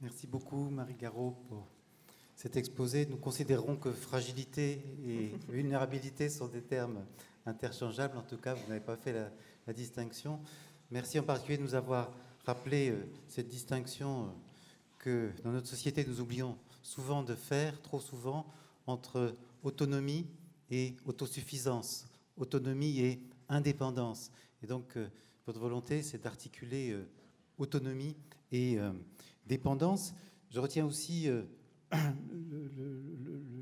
Merci 0.02 0.28
beaucoup, 0.28 0.70
Marie 0.70 0.96
Garot, 0.96 1.32
pour 1.50 1.68
cet 2.40 2.56
exposé. 2.56 3.06
Nous 3.06 3.18
considérons 3.18 3.76
que 3.76 3.92
fragilité 3.92 4.82
et 5.06 5.34
vulnérabilité 5.50 6.30
sont 6.30 6.48
des 6.48 6.62
termes 6.62 7.04
interchangeables. 7.46 8.18
En 8.18 8.22
tout 8.22 8.38
cas, 8.38 8.54
vous 8.54 8.66
n'avez 8.70 8.80
pas 8.80 8.96
fait 8.96 9.12
la, 9.12 9.74
distinction. 9.74 10.40
Merci 10.90 11.20
en 11.20 11.24
particulier 11.24 11.58
de 11.60 11.64
nous 11.64 11.76
avoir 11.76 12.12
rappelé 12.46 12.90
euh, 12.90 13.06
cette 13.28 13.50
distinction 13.50 14.24
euh, 14.24 14.28
que 14.98 15.30
dans 15.44 15.52
notre 15.52 15.68
société 15.68 16.04
nous 16.08 16.22
oublions 16.22 16.58
souvent 16.82 17.22
de 17.22 17.36
faire, 17.36 17.80
trop 17.84 18.00
souvent, 18.00 18.48
entre 18.88 19.36
autonomie 19.62 20.26
et 20.72 20.96
autosuffisance, 21.06 22.08
autonomie 22.36 23.00
et 23.00 23.22
indépendance. 23.48 24.32
Et 24.64 24.66
donc, 24.66 24.98
euh, 24.98 25.08
votre 25.46 25.60
volonté, 25.60 26.02
c'est 26.02 26.24
d'articuler 26.24 26.98
autonomie 27.58 28.16
et 28.52 28.78
dépendance. 29.48 30.14
Je 30.52 30.60
retiens 30.60 30.86
aussi 30.86 31.28
euh, 31.94 32.14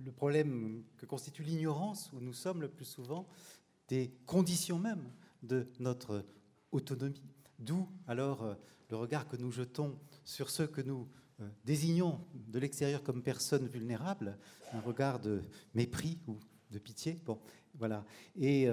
le, 0.03 0.11
problème 0.11 0.84
que 0.97 1.05
constitue 1.05 1.43
l'ignorance, 1.43 2.11
où 2.11 2.19
nous 2.19 2.34
sommes 2.34 2.61
le 2.61 2.69
plus 2.69 2.86
souvent, 2.86 3.28
des 3.88 4.11
conditions 4.25 4.80
même 4.80 5.11
de 5.43 5.67
notre 5.80 6.25
autonomie. 6.71 7.23
D'où 7.59 7.88
alors 8.07 8.41
euh, 8.41 8.55
le 8.89 8.97
regard 8.97 9.28
que 9.28 9.38
nous 9.38 9.51
jetons 9.51 9.99
sur 10.25 10.49
ceux 10.49 10.65
que 10.65 10.82
nous 10.82 11.07
euh, 11.39 11.47
désignons 11.65 12.19
de 12.34 12.57
l'extérieur 12.57 13.03
comme 13.03 13.21
personnes 13.21 13.67
vulnérables, 13.67 14.39
un 14.73 14.80
regard 14.80 15.19
de 15.19 15.43
mépris 15.75 16.17
ou 16.25 16.39
de 16.71 16.80
pitié. 16.80 17.21
Bon, 17.23 17.39
voilà. 17.75 18.03
Et 18.36 18.67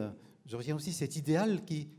je 0.47 0.57
retiens 0.57 0.75
aussi 0.75 0.93
cet 0.93 1.15
idéal 1.17 1.65
qui 1.65 1.91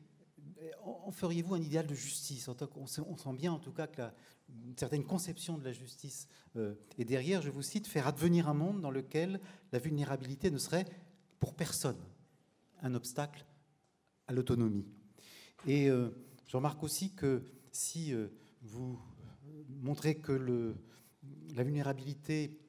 en 0.86 1.12
feriez-vous 1.12 1.56
un 1.56 1.62
idéal 1.62 1.88
de 1.88 1.94
justice? 1.94 2.50
On, 2.50 2.88
sent 2.88 3.34
bien 3.34 3.52
en 3.52 3.60
tout 3.60 3.72
cas 3.72 3.88
que 3.88 4.02
la, 4.02 4.14
une 4.50 4.78
certaine 4.78 5.06
conception 5.06 5.58
de 5.58 5.64
la 5.64 5.72
justice 5.72 6.28
euh, 6.56 6.76
est 6.98 7.06
derrière. 7.06 7.42
Je 7.42 7.50
vous 7.50 7.62
cite, 7.62 7.88
faire 7.88 8.08
advenir 8.08 8.48
un 8.48 8.54
monde 8.54 8.82
dans 8.82 8.92
lequel 8.92 9.40
la 9.72 9.80
vulnérabilité 9.80 10.52
ne 10.52 10.58
serait 10.58 10.86
pour 11.40 11.54
personne 11.54 11.98
un 12.82 12.94
obstacle 12.94 13.46
à 14.28 14.34
l'autonomie. 14.34 14.86
Et 15.68 15.90
euh, 15.90 16.10
je 16.48 16.58
remarque 16.58 16.84
aussi 16.84 17.14
que 17.14 17.44
si 17.72 18.14
euh, 18.14 18.28
vous 18.62 19.00
montrez 19.82 20.16
que 20.16 20.74
la 21.56 21.64
vulnérabilité 21.64 22.60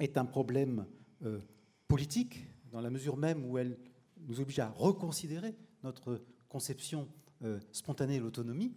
est 0.00 0.16
un 0.18 0.24
problème 0.24 0.86
politique, 1.88 2.46
dans 2.70 2.80
la 2.80 2.90
mesure 2.90 3.16
même 3.16 3.44
où 3.46 3.56
elle 3.56 3.78
nous 4.26 4.40
oblige 4.40 4.58
à 4.58 4.68
reconsidérer 4.68 5.54
notre 5.82 6.22
conception 6.48 7.08
spontanée 7.72 8.18
de 8.18 8.24
l'autonomie, 8.24 8.74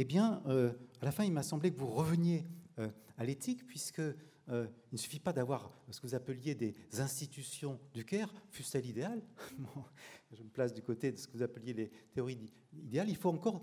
eh 0.00 0.04
bien, 0.04 0.40
euh, 0.46 0.72
à 1.00 1.06
la 1.06 1.10
fin, 1.10 1.24
il 1.24 1.32
m'a 1.32 1.42
semblé 1.42 1.72
que 1.72 1.76
vous 1.76 1.88
reveniez 1.88 2.46
euh, 2.78 2.88
à 3.16 3.24
l'éthique, 3.24 3.66
puisque 3.66 3.98
euh, 3.98 4.14
il 4.48 4.92
ne 4.92 4.96
suffit 4.96 5.18
pas 5.18 5.32
d'avoir 5.32 5.72
ce 5.90 6.00
que 6.00 6.06
vous 6.06 6.14
appeliez 6.14 6.54
des 6.54 6.76
institutions 7.00 7.80
du 7.92 8.04
Caire, 8.04 8.32
fût-ce 8.48 8.78
l'idéal. 8.78 9.20
je 10.32 10.40
me 10.40 10.48
place 10.50 10.72
du 10.72 10.82
côté 10.82 11.10
de 11.10 11.16
ce 11.16 11.26
que 11.26 11.32
vous 11.32 11.42
appeliez 11.42 11.74
les 11.74 11.90
théories 12.12 12.38
idéales. 12.72 13.08
Il 13.08 13.16
faut 13.16 13.28
encore 13.28 13.60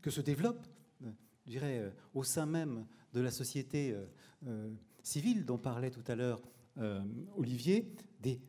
que 0.00 0.10
se 0.10 0.22
développe, 0.22 0.66
je 1.44 1.50
dirais, 1.50 1.92
au 2.14 2.24
sein 2.24 2.46
même 2.46 2.86
de 3.12 3.20
la 3.20 3.30
société 3.30 3.94
civile 5.02 5.44
dont 5.44 5.58
parlait 5.58 5.90
tout 5.90 6.04
à 6.06 6.14
l'heure 6.14 6.40
Olivier, 7.36 7.94
des, 8.20 8.40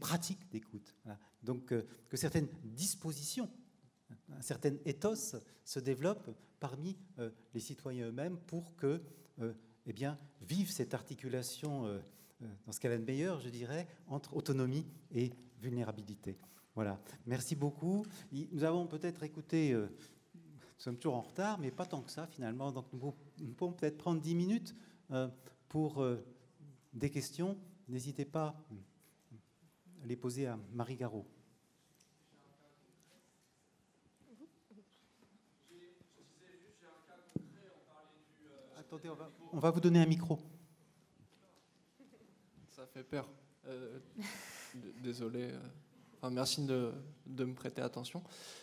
pratiques 0.00 0.48
d'écoute. 0.50 0.94
Donc, 1.42 1.66
que 1.66 2.16
certaines 2.16 2.48
dispositions 2.64 3.50
un 4.36 4.42
certain 4.42 4.74
ethos 4.84 5.36
se 5.64 5.80
développe 5.80 6.30
parmi 6.60 6.96
euh, 7.18 7.30
les 7.54 7.60
citoyens 7.60 8.08
eux-mêmes 8.08 8.38
pour 8.46 8.74
que, 8.76 9.02
euh, 9.40 9.52
eh 9.86 9.92
bien, 9.92 10.18
vive 10.42 10.70
cette 10.70 10.94
articulation, 10.94 11.86
euh, 11.86 11.98
dans 12.66 12.72
ce 12.72 12.80
cas-là 12.80 12.98
de 12.98 13.04
meilleur, 13.04 13.40
je 13.40 13.48
dirais, 13.48 13.86
entre 14.08 14.36
autonomie 14.36 14.86
et 15.12 15.32
vulnérabilité. 15.60 16.36
Voilà. 16.74 17.00
Merci 17.26 17.56
beaucoup. 17.56 18.04
Nous 18.32 18.64
avons 18.64 18.86
peut-être 18.86 19.22
écouté, 19.22 19.72
nous 19.72 19.88
sommes 20.76 20.98
toujours 20.98 21.14
en 21.16 21.22
retard, 21.22 21.58
mais 21.58 21.70
pas 21.70 21.86
tant 21.86 22.02
que 22.02 22.10
ça 22.10 22.26
finalement. 22.26 22.72
Donc 22.72 22.84
nous, 22.92 23.14
pouvons 23.54 23.72
peut-être 23.72 23.96
prendre 23.96 24.20
10 24.20 24.34
minutes 24.34 24.74
pour 25.70 26.06
des 26.92 27.08
questions. 27.08 27.56
N'hésitez 27.88 28.26
pas 28.26 28.54
à 30.02 30.06
les 30.06 30.16
poser 30.16 30.46
à 30.46 30.58
Marie 30.74 30.96
Garot. 30.96 31.24
On 39.52 39.58
va, 39.58 39.70
vous 39.70 39.80
donner 39.80 40.00
un 40.00 40.06
micro. 40.06 40.38
Ça 42.70 42.86
fait 42.86 43.02
peur. 43.02 43.28
Euh, 43.66 43.98
désolé. 45.02 45.50
Euh. 46.22 46.30
merci 46.30 46.64
de, 46.64 46.92
me 47.26 47.54
prêter 47.54 47.82
attention. 47.82 48.22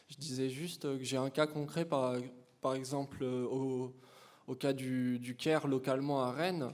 Je 0.10 0.18
disais 0.18 0.50
juste 0.50 0.84
que 0.84 1.04
j'ai 1.04 1.18
un 1.18 1.30
cas 1.30 1.46
concret, 1.46 1.86
par, 1.86 2.16
par 2.62 2.74
exemple, 2.74 3.24
au, 3.24 3.94
cas 4.60 4.74
du, 4.74 5.20
du, 5.20 5.36
CARE 5.36 5.68
localement 5.68 6.24
à 6.24 6.32
Rennes, 6.32 6.72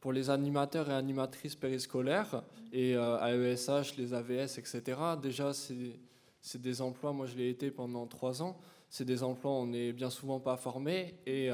pour 0.00 0.12
les 0.12 0.30
animateurs 0.30 0.90
et 0.90 0.94
animatrices 0.94 1.54
périscolaires 1.54 2.42
et 2.72 2.96
à 2.96 3.34
ESH, 3.36 3.96
les 3.96 4.14
AVS, 4.14 4.58
etc. 4.58 4.98
Déjà, 5.20 5.52
c'est 5.52 6.60
des 6.60 6.80
emplois, 6.80 7.12
moi 7.12 7.26
je 7.26 7.36
l'ai 7.36 7.50
été 7.50 7.70
pendant 7.70 8.06
trois 8.06 8.42
ans, 8.42 8.58
c'est 8.88 9.04
des 9.04 9.22
emplois 9.22 9.52
où 9.52 9.54
on 9.54 9.66
n'est 9.66 9.92
bien 9.92 10.10
souvent 10.10 10.40
pas 10.40 10.56
formé 10.56 11.14
et 11.26 11.50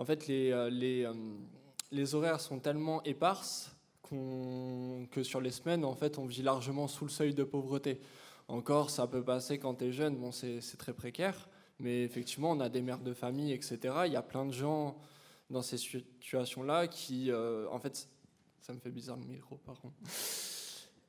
en 0.00 0.04
fait 0.04 0.26
les, 0.26 0.70
les, 0.70 1.06
les 1.92 2.14
horaires 2.14 2.40
sont 2.40 2.58
tellement 2.58 3.02
éparses 3.04 3.76
que 5.10 5.22
sur 5.22 5.40
les 5.40 5.50
semaines, 5.50 5.84
en 5.84 5.94
fait, 5.94 6.18
on 6.18 6.26
vit 6.26 6.42
largement 6.42 6.88
sous 6.88 7.04
le 7.04 7.10
seuil 7.10 7.34
de 7.34 7.44
pauvreté. 7.44 8.00
Encore, 8.48 8.90
ça 8.90 9.06
peut 9.06 9.22
passer 9.22 9.58
quand 9.58 9.76
tu 9.76 9.84
es 9.84 9.92
jeune, 9.92 10.16
bon, 10.16 10.32
c'est 10.32 10.60
très 10.76 10.92
précaire, 10.92 11.48
mais 11.78 12.02
effectivement, 12.02 12.50
on 12.50 12.60
a 12.60 12.68
des 12.68 12.82
mères 12.82 12.98
de 12.98 13.14
famille, 13.14 13.52
etc. 13.52 13.78
Il 14.06 14.12
y 14.12 14.16
a 14.16 14.22
plein 14.22 14.44
de 14.44 14.52
gens 14.52 14.98
dans 15.48 15.62
ces 15.62 15.78
situations-là 15.78 16.88
qui, 16.88 17.30
euh, 17.30 17.68
en 17.70 17.78
fait, 17.78 18.08
ça 18.60 18.72
me 18.72 18.80
fait 18.80 18.90
bizarre 18.90 19.16
le 19.16 19.26
micro, 19.26 19.56
par 19.58 19.80
contre. 19.80 19.94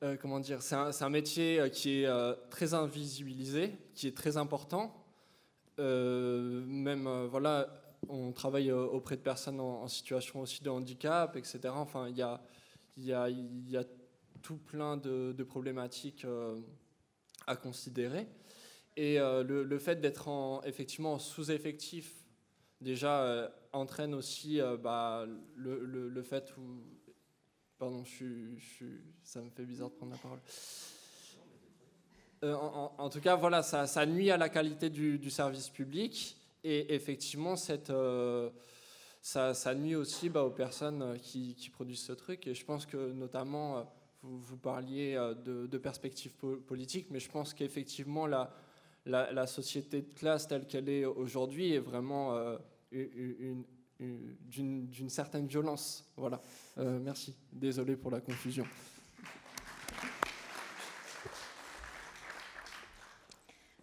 Euh, 0.04 0.16
comment 0.20 0.40
dire 0.40 0.62
C'est 0.62 0.74
un, 0.74 1.10
métier 1.10 1.60
euh, 1.60 1.68
qui 1.68 2.02
est 2.02 2.50
très 2.50 2.74
invisibilisé, 2.74 3.72
qui 3.94 4.06
est 4.06 4.16
très 4.16 4.36
important. 4.36 4.94
même, 5.78 7.26
voilà, 7.28 7.81
on 8.08 8.32
travaille 8.32 8.72
auprès 8.72 9.16
de 9.16 9.22
personnes 9.22 9.60
en, 9.60 9.82
en, 9.82 9.88
situation 9.88 10.40
aussi 10.40 10.62
de 10.62 10.70
handicap, 10.70 11.36
etc. 11.36 11.60
Enfin, 11.68 12.08
il 12.08 12.16
y 12.16 13.06
a 13.06 13.28
tout 14.42 14.56
plein 14.56 14.96
de, 14.96 15.42
problématiques 15.42 16.24
euh, 16.24 16.60
à 17.46 17.56
considérer. 17.56 18.28
Et 18.96 19.18
euh, 19.18 19.42
le, 19.42 19.78
fait 19.78 20.00
d'être 20.00 20.28
en, 20.28 20.62
effectivement 20.64 21.18
sous-effectif, 21.18 22.12
déjà, 22.80 23.22
euh, 23.22 23.48
entraîne 23.72 24.14
aussi 24.14 24.60
bah, 24.82 25.26
le, 25.56 26.22
fait 26.22 26.52
où... 26.58 26.82
Pardon, 27.78 28.04
ça 29.24 29.40
me 29.40 29.50
fait 29.50 29.64
bizarre 29.64 29.90
de 29.90 29.94
prendre 29.94 30.12
la 30.12 30.18
parole. 30.18 30.40
En, 32.98 33.08
tout 33.08 33.20
cas, 33.20 33.36
voilà, 33.36 33.62
ça, 33.62 34.06
nuit 34.06 34.30
à 34.30 34.36
la 34.36 34.48
qualité 34.48 34.90
du 34.90 35.30
service 35.30 35.68
public. 35.68 36.36
Et 36.64 36.94
effectivement, 36.94 37.56
cette 37.56 37.90
ça, 39.22 39.74
nuit 39.74 39.94
aussi 39.94 40.28
bah, 40.28 40.42
aux 40.42 40.50
personnes 40.50 41.02
euh, 41.02 41.16
qui, 41.16 41.70
produisent 41.72 42.02
ce 42.02 42.12
truc. 42.12 42.46
Et 42.46 42.54
je 42.54 42.64
pense 42.64 42.86
que 42.86 43.12
notamment, 43.12 43.78
euh, 43.78 43.82
vous, 44.22 44.56
parliez 44.56 45.14
euh, 45.14 45.34
de, 45.34 45.78
perspectives 45.78 46.32
politiques, 46.66 47.06
mais 47.10 47.20
je 47.20 47.30
pense 47.30 47.54
qu'effectivement, 47.54 48.26
la, 48.26 49.46
société 49.46 50.02
de 50.02 50.12
classe 50.12 50.48
telle 50.48 50.66
qu'elle 50.66 50.88
est 50.88 51.04
aujourd'hui 51.04 51.72
est 51.72 51.78
vraiment 51.78 52.36
d'une 54.00 55.08
certaine 55.08 55.46
violence. 55.46 56.04
Voilà. 56.16 56.40
merci. 56.76 57.34
Désolé 57.52 57.96
pour 57.96 58.10
la 58.10 58.20
confusion. 58.20 58.64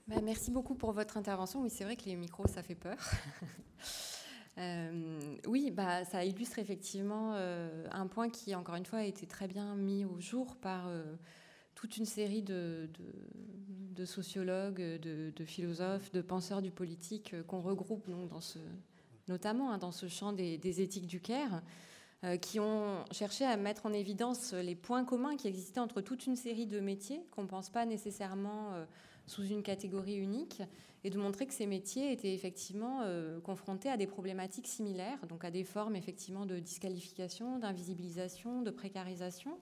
Bah, 0.10 0.22
merci 0.24 0.50
beaucoup 0.50 0.74
pour 0.74 0.92
votre 0.92 1.18
intervention. 1.18 1.62
Oui, 1.62 1.70
c'est 1.70 1.84
vrai 1.84 1.96
que 1.96 2.06
les 2.06 2.16
micros, 2.16 2.48
ça 2.48 2.64
fait 2.64 2.76
peur. 2.76 2.98
Euh, 4.58 5.38
oui, 5.48 5.72
bah, 5.72 6.04
ça 6.04 6.26
illustre 6.26 6.60
effectivement 6.60 7.32
euh, 7.36 7.88
un 7.94 8.08
point 8.08 8.30
qui, 8.30 8.54
encore 8.56 8.76
une 8.76 8.86
fois, 8.86 9.00
a 9.00 9.04
été 9.04 9.26
très 9.26 9.48
bien 9.48 9.74
mis 9.76 10.04
au 10.04 10.20
jour 10.20 10.58
par 10.58 10.90
euh, 10.90 11.16
toute 11.76 11.96
une 11.96 12.06
série 12.06 12.42
de, 12.42 12.90
sociologues, 14.04 14.82
de, 15.00 15.46
philosophes, 15.46 16.12
de 16.12 16.20
penseurs 16.20 16.62
du 16.62 16.72
politique 16.72 17.34
qu'on 17.48 17.62
regroupe 17.62 18.06
notamment 19.30 19.72
hein, 19.72 19.78
dans 19.78 19.94
ce 19.94 20.10
champ 20.10 20.34
des, 20.34 20.82
éthiques 20.82 21.08
du 21.08 21.22
Caire, 21.22 21.62
qui 22.42 22.60
ont 22.60 23.06
cherché 23.12 23.46
à 23.46 23.56
mettre 23.56 23.86
en 23.86 23.94
évidence 23.94 24.52
les 24.52 24.76
points 24.76 25.06
communs 25.06 25.38
qui 25.38 25.48
existaient 25.48 25.80
entre 25.80 26.02
toute 26.02 26.26
une 26.26 26.36
série 26.36 26.68
de 26.68 26.82
métiers 26.82 27.26
qu'on 27.32 27.44
ne 27.44 27.48
pense 27.48 27.70
pas 27.70 27.86
nécessairement 27.86 28.74
sous 29.30 29.46
une 29.46 29.62
catégorie 29.62 30.16
unique 30.16 30.62
et 31.04 31.10
de 31.10 31.18
montrer 31.18 31.46
que 31.46 31.54
ces 31.54 31.68
métiers 31.68 32.12
étaient 32.12 32.34
effectivement 32.34 33.02
euh, 33.04 33.40
confrontés 33.40 33.90
à 33.90 33.96
des 33.96 34.08
problématiques 34.08 34.68
similaires, 34.68 35.26
donc 35.28 35.46
à 35.46 35.52
des 35.52 35.64
formes 35.64 35.96
effectivement 35.96 36.46
de 36.46 36.60
disqualification, 36.60 37.60
d'invisibilisation, 37.60 38.64
de 38.64 38.72
précarisation. 38.72 39.58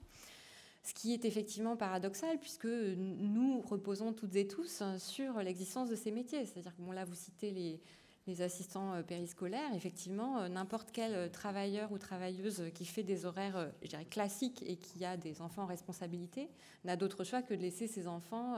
Ce 0.84 0.94
qui 0.94 1.14
est 1.14 1.26
effectivement 1.26 1.76
paradoxal 1.76 2.40
puisque 2.40 2.66
nous 2.66 3.60
reposons 3.60 4.14
toutes 4.14 4.38
et 4.38 4.48
tous 4.48 4.82
sur 5.00 5.38
l'existence 5.40 5.90
de 5.90 5.96
ces 5.96 6.12
métiers. 6.12 6.46
C'est-à-dire 6.46 6.74
que 6.74 6.82
bon, 6.82 6.94
là, 6.94 7.04
vous 7.04 7.14
citez 7.14 7.52
les, 7.52 7.82
les 8.26 8.42
assistants 8.42 8.94
euh, 8.94 9.04
périscolaires, 9.04 9.76
effectivement, 9.76 10.40
euh, 10.40 10.48
n'importe 10.48 10.92
quel 10.94 11.30
travailleur 11.30 11.92
ou 11.92 11.98
travailleuse 11.98 12.64
qui 12.74 12.86
fait 12.86 13.04
des 13.04 13.26
horaires 13.26 13.70
je 13.84 13.90
dirais, 13.90 14.06
classiques 14.06 14.64
et 14.66 14.78
qui 14.78 15.04
a 15.04 15.18
des 15.18 15.42
enfants 15.42 15.64
en 15.64 15.68
responsabilité 15.68 16.48
n'a 16.86 16.96
d'autre 16.96 17.26
choix 17.26 17.42
que 17.42 17.54
de 17.54 17.60
laisser 17.60 17.88
ses 17.88 18.08
enfants 18.08 18.56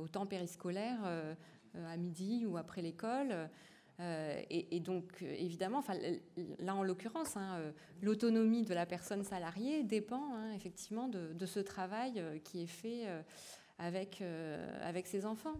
au 0.00 0.08
temps 0.08 0.26
périscolaire 0.26 1.00
euh, 1.76 1.92
à 1.92 1.96
midi 1.96 2.46
ou 2.46 2.56
après 2.56 2.82
l'école. 2.82 3.50
Euh, 4.00 4.42
et, 4.50 4.80
donc, 4.80 5.22
évidemment, 5.22 5.82
là 6.58 6.74
en 6.74 6.82
l'occurrence, 6.82 7.36
hein, 7.36 7.56
euh, 7.58 7.72
l'autonomie 8.00 8.62
de 8.62 8.74
la 8.74 8.86
personne 8.86 9.24
salariée 9.24 9.82
dépend 9.82 10.34
hein, 10.34 10.52
effectivement 10.52 11.08
de, 11.08 11.46
ce 11.46 11.60
travail 11.60 12.22
qui 12.44 12.62
est 12.62 12.68
fait 12.68 13.06
avec, 13.78 14.22
avec 14.82 15.06
ses 15.06 15.26
enfants. 15.26 15.54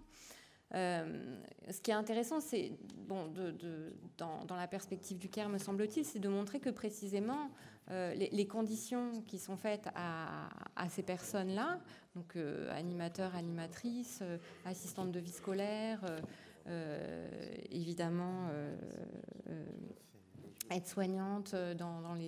Ce 0.74 1.80
qui 1.80 1.90
est 1.90 1.94
intéressant, 1.94 2.40
c'est, 2.40 2.72
bon, 3.06 3.32
dans, 4.18 4.56
la 4.56 4.66
perspective 4.66 5.18
du 5.18 5.28
CARE, 5.28 5.48
me 5.48 5.58
semble-t-il, 5.58 6.04
c'est 6.04 6.18
de 6.18 6.28
montrer 6.28 6.60
que 6.60 6.70
précisément 6.70 7.50
les, 7.90 8.46
conditions 8.46 9.22
qui 9.26 9.38
sont 9.38 9.56
faites 9.56 9.88
à, 9.94 10.48
ces 10.88 11.02
personnes-là 11.02 11.78
donc 12.14 12.36
euh, 12.36 12.70
animateur, 12.76 13.34
animatrice, 13.34 14.20
euh, 14.22 14.38
assistante 14.64 15.10
de 15.10 15.20
vie 15.20 15.32
scolaire, 15.32 16.00
euh, 16.68 17.28
évidemment 17.70 18.48
aide-soignante 20.70 21.54
les, 21.54 21.74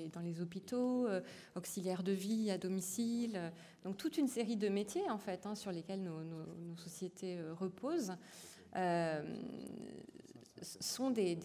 dans, 0.09 0.21
les, 0.21 0.41
hôpitaux, 0.41 1.09
auxiliaire 1.55 2.03
de 2.03 2.13
vie 2.13 2.51
à 2.51 2.59
domicile, 2.59 3.53
donc 3.85 3.97
toute 3.97 4.19
une 4.19 4.29
série 4.29 4.57
de 4.57 4.69
métiers 4.69 5.09
en 5.11 5.19
fait 5.19 5.47
hein, 5.47 5.55
sur 5.55 5.73
lesquels 5.73 6.03
nos, 6.03 6.77
sociétés 6.77 7.39
reposent. 7.59 8.13
sont 10.81 11.11
des, 11.11 11.39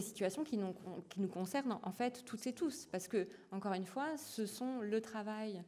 situations 0.00 0.44
qui 0.44 0.56
nous, 0.56 0.74
qui 1.08 1.20
nous 1.20 1.28
concernent 1.28 1.78
en 1.82 1.92
fait 1.92 2.24
toutes 2.24 2.46
et 2.46 2.52
tous, 2.52 2.86
parce 2.90 3.08
que, 3.08 3.26
encore 3.50 3.74
une 3.74 3.86
fois, 3.86 4.16
ce 4.16 4.46
sont 4.46 4.80
le 4.80 5.00
travail 5.00 5.62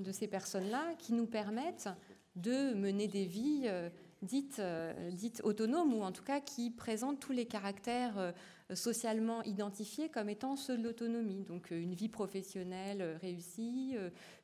de 0.00 0.12
ces 0.12 0.26
personnes-là 0.26 0.94
qui 0.98 1.12
nous 1.12 1.26
permettent 1.26 1.88
de 2.36 2.74
mener 2.74 3.08
des 3.08 3.24
vies 3.24 3.64
euh, 3.66 3.90
dites, 4.22 4.58
euh, 4.58 5.10
dites 5.10 5.40
autonomes 5.44 5.94
ou 5.94 6.02
en 6.02 6.12
tout 6.12 6.22
cas 6.22 6.40
qui 6.40 6.70
présentent 6.70 7.20
tous 7.20 7.32
les 7.32 7.46
caractères 7.46 8.18
euh, 8.18 8.32
socialement 8.74 9.42
identifiés 9.42 10.08
comme 10.08 10.28
étant 10.28 10.56
ceux 10.56 10.78
de 10.78 10.84
l'autonomie. 10.84 11.42
Donc 11.42 11.70
une 11.70 11.94
vie 11.94 12.08
professionnelle 12.08 13.18
réussie, 13.20 13.96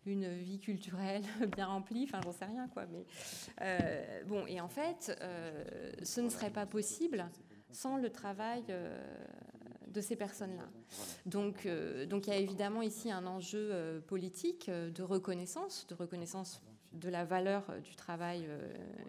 une 0.05 0.29
vie 0.39 0.59
culturelle 0.59 1.23
bien 1.57 1.67
remplie, 1.67 2.05
enfin 2.05 2.21
j'en 2.25 2.33
sais 2.33 2.47
rien 2.47 2.69
quoi. 2.69 2.87
Mais 2.87 3.07
bon, 4.27 4.45
et 4.47 4.61
en 4.61 4.69
fait, 4.69 5.17
ce 6.03 6.21
ne 6.21 6.29
serait 6.29 6.51
pas 6.51 6.67
possible 6.67 7.25
sans 7.71 7.99
le 7.99 8.11
travail 8.11 8.65
de 9.97 10.01
ces 10.01 10.15
personnes-là. 10.15 10.69
Donc, 11.25 11.67
euh, 11.67 12.07
donc 12.07 12.27
il 12.27 12.31
y 12.31 12.37
a 12.37 12.39
évidemment 12.39 12.83
ici 12.83 13.11
un 13.11 13.27
enjeu 13.27 13.71
euh, 13.73 14.01
politique 14.01 14.69
euh, 14.69 14.91
de 14.91 15.03
reconnaissance, 15.03 15.87
de 15.89 15.95
reconnaissance 15.95 16.61
de 16.97 17.09
la 17.09 17.25
valeur 17.25 17.65
du 17.83 17.95
travail 17.95 18.49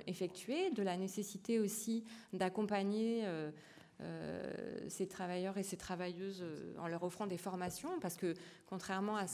effectué, 0.05 0.71
de 0.71 0.83
la 0.83 0.97
nécessité 0.97 1.59
aussi 1.59 2.03
d'accompagner 2.33 3.25
ces 4.87 5.07
travailleurs 5.07 5.57
et 5.57 5.63
ces 5.63 5.77
travailleuses 5.77 6.45
en 6.79 6.87
leur 6.87 7.03
offrant 7.03 7.27
des 7.27 7.37
formations, 7.37 7.99
parce 7.99 8.15
que 8.15 8.33
contrairement 8.67 9.17
à 9.17 9.25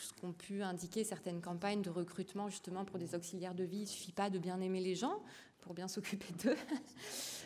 ce 0.00 0.12
qu'ont 0.20 0.32
pu 0.32 0.62
indiquer 0.62 1.04
certaines 1.04 1.40
campagnes 1.40 1.82
de 1.82 1.90
recrutement 1.90 2.48
justement 2.48 2.84
pour 2.84 2.98
des 2.98 3.14
auxiliaires 3.14 3.54
de 3.54 3.64
vie, 3.64 3.78
il 3.78 3.82
ne 3.82 3.86
suffit 3.86 4.12
pas 4.12 4.30
de 4.30 4.38
bien 4.38 4.60
aimer 4.60 4.80
les 4.80 4.94
gens 4.94 5.22
pour 5.60 5.74
bien 5.74 5.88
s'occuper 5.88 6.32
d'eux. 6.42 6.56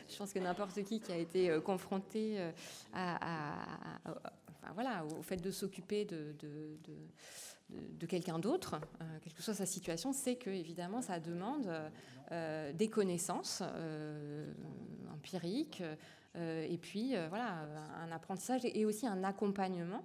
Je 0.09 0.17
pense 0.17 0.33
que 0.33 0.39
n'importe 0.39 0.83
qui 0.85 1.01
qui 1.01 1.13
a 1.13 1.17
été 1.17 1.51
euh, 1.51 1.61
confronté 1.61 2.37
euh, 2.39 2.53
à, 2.93 3.57
au 5.19 5.23
fait 5.23 5.37
de 5.37 5.51
s'occuper 5.51 6.05
de, 6.05 6.35
quelqu'un 8.09 8.39
d'autre, 8.39 8.77
euh, 9.01 9.19
quelle 9.23 9.33
que 9.33 9.43
soit 9.43 9.55
sa 9.55 9.67
situation, 9.67 10.13
sait 10.13 10.37
que 10.37 10.51
évidemment 10.51 11.03
ça 11.03 11.21
demande 11.21 11.71
des 12.75 12.89
connaissances 12.89 13.63
empiriques 15.13 15.83
et 16.35 16.79
puis 16.79 17.15
voilà 17.29 17.67
un 18.03 18.11
apprentissage 18.11 18.63
et 18.65 18.85
aussi 18.87 19.07
un 19.07 19.23
accompagnement. 19.25 20.05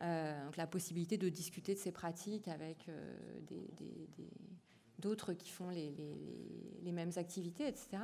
donc 0.00 0.56
la 0.56 0.66
possibilité 0.66 1.16
de 1.16 1.28
discuter 1.28 1.74
de 1.74 1.78
ces 1.78 1.92
pratiques 1.92 2.48
avec 2.48 2.88
d'autres 5.00 5.32
qui 5.32 5.50
font 5.50 5.70
les, 5.70 6.92
mêmes 6.92 7.10
activités, 7.16 7.66
etc. 7.66 8.02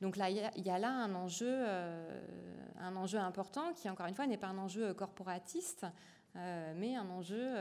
Donc 0.00 0.16
là, 0.16 0.28
il 0.28 0.36
y, 0.36 0.70
a 0.70 0.78
là 0.78 1.06
euh, 1.06 2.20
un 2.80 2.96
enjeu 2.96 3.18
important 3.18 3.72
qui, 3.74 3.88
encore 3.88 4.06
une 4.06 4.14
fois, 4.14 4.26
n'est 4.26 4.36
pas 4.36 4.48
un 4.48 4.58
enjeu 4.58 4.92
corporatiste, 4.92 5.86
mais 6.34 6.96
un 6.96 7.08
enjeu 7.10 7.54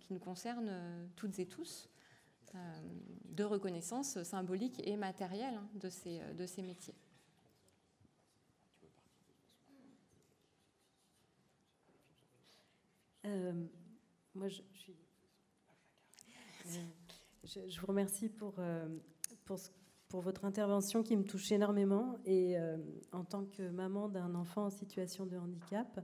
qui 0.00 0.12
nous 0.12 0.18
concerne 0.18 1.08
toutes 1.16 1.38
et 1.38 1.46
tous, 1.46 1.88
de 3.24 3.44
reconnaissance 3.44 4.22
symbolique 4.24 4.82
et 4.84 4.96
matérielle 4.96 5.54
hein, 5.54 5.68
de, 5.74 5.88
ces, 5.88 6.20
de 6.34 6.46
ces 6.46 6.62
métiers. 6.62 6.96
moi, 14.34 14.48
je, 14.48 14.62
je, 17.44 17.80
vous 17.80 17.86
remercie 17.86 18.28
pour, 18.28 18.54
pour 20.10 20.20
votre 20.20 20.44
intervention 20.44 21.02
qui 21.02 21.16
me 21.16 21.22
touche 21.22 21.50
énormément. 21.52 22.18
Et 22.26 22.58
euh, 22.58 22.76
en 23.12 23.24
tant 23.24 23.44
que 23.44 23.70
maman 23.70 24.08
d'un 24.08 24.34
enfant 24.34 24.66
en 24.66 24.70
situation 24.70 25.24
de 25.24 25.38
handicap, 25.38 25.88
euh, 25.96 26.02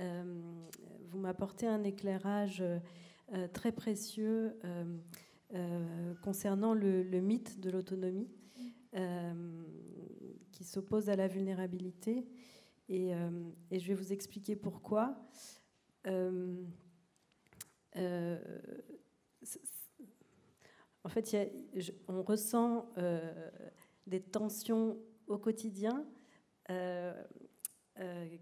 vous 0.00 1.18
m'apportez 1.18 1.66
un 1.66 1.84
éclairage 1.84 2.62
euh, 2.62 3.48
très 3.52 3.72
précieux 3.72 4.58
concernant 6.22 6.74
le, 6.74 7.02
mythe 7.20 7.60
de 7.60 7.70
l'autonomie 7.70 8.28
qui 10.52 10.64
s'oppose 10.64 11.08
à 11.10 11.16
la 11.16 11.28
vulnérabilité. 11.28 12.26
Et, 12.88 13.12
je 13.72 13.86
vais 13.86 13.94
vous 13.94 14.12
expliquer 14.12 14.56
pourquoi. 14.56 15.16
En 21.02 21.08
fait, 21.08 21.34
on 22.08 22.22
ressent 22.22 22.90
euh, 22.98 23.50
des 24.06 24.20
tensions 24.20 24.98
au 25.26 25.38
quotidien 25.38 26.04
euh, 26.70 27.12
euh, 27.12 27.24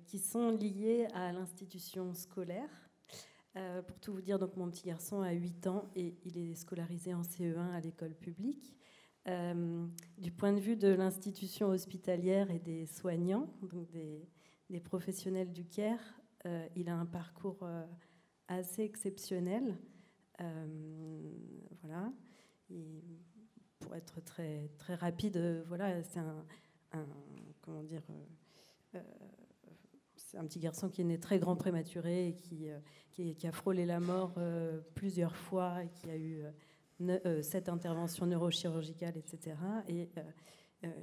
qui 0.05 0.19
sont 0.19 0.51
liées 0.51 1.09
à 1.15 1.33
l'institution 1.33 2.15
scolaire. 2.15 2.91
pour 3.87 3.99
tout 4.01 4.13
vous 4.13 4.21
dire, 4.21 4.39
donc 4.39 4.57
mon 4.57 4.71
petit 4.71 4.87
garçon 4.87 5.21
a 5.21 5.33
8 5.33 5.67
ans 5.67 5.91
et 5.97 6.15
il 6.25 6.39
est 6.39 6.55
scolarisé 6.55 7.13
en 7.13 7.23
CE1 7.23 7.73
à 7.73 7.81
l'école 7.81 8.15
publique. 8.15 8.77
du 9.27 10.31
point 10.31 10.53
de 10.53 10.61
vue 10.61 10.77
de 10.77 10.89
l'institution 10.89 11.69
hospitalière 11.69 12.51
et 12.51 12.61
des 12.61 12.87
soignants, 12.87 13.53
donc 13.63 13.91
des, 13.91 14.81
professionnels 14.81 15.53
du 15.53 15.65
CARE, 15.65 16.21
il 16.77 16.89
a 16.89 16.95
un 16.95 17.07
parcours 17.07 17.67
assez 18.47 18.83
exceptionnel. 18.83 19.77
voilà 21.83 22.13
pour 23.81 23.95
être 23.95 24.21
très, 24.23 24.71
très 24.79 24.95
rapide, 24.95 25.37
euh, 25.37 25.63
voilà, 25.67 26.03
c'est 26.03 26.19
un, 26.19 26.45
comment 27.63 27.83
dire, 27.83 28.03
euh, 28.11 28.97
euh, 28.97 29.03
un 30.37 30.45
petit 30.45 30.59
garçon 30.59 30.89
qui 30.89 31.01
est 31.01 31.05
né 31.05 31.19
très 31.19 31.39
grand 31.39 31.57
prématuré 31.57 32.29
et 32.29 32.35
qui, 32.35 32.69
qui, 33.11 33.47
a 33.47 33.53
frôlé 33.53 33.87
la 33.87 34.01
mort 34.01 34.35
plusieurs 34.95 35.37
fois 35.37 35.83
et 35.85 35.89
qui 35.89 36.11
a 36.11 36.17
eu 36.17 36.43
cette 37.43 37.69
intervention 37.69 38.27
neurochirurgicale, 38.27 39.17
etc. 39.17 39.57
Et 39.89 40.09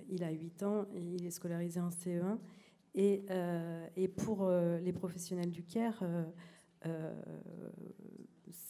il 0.10 0.24
a 0.24 0.32
8 0.32 0.64
ans 0.64 0.86
et 0.94 1.02
il 1.02 1.26
est 1.26 1.32
scolarisé 1.32 1.80
en 1.80 1.90
CE1. 1.90 2.38
Et, 2.94 3.26
et 3.96 4.08
pour 4.08 4.50
les 4.50 4.94
professionnels 4.94 5.52
du 5.52 5.64
CARE, 5.64 6.04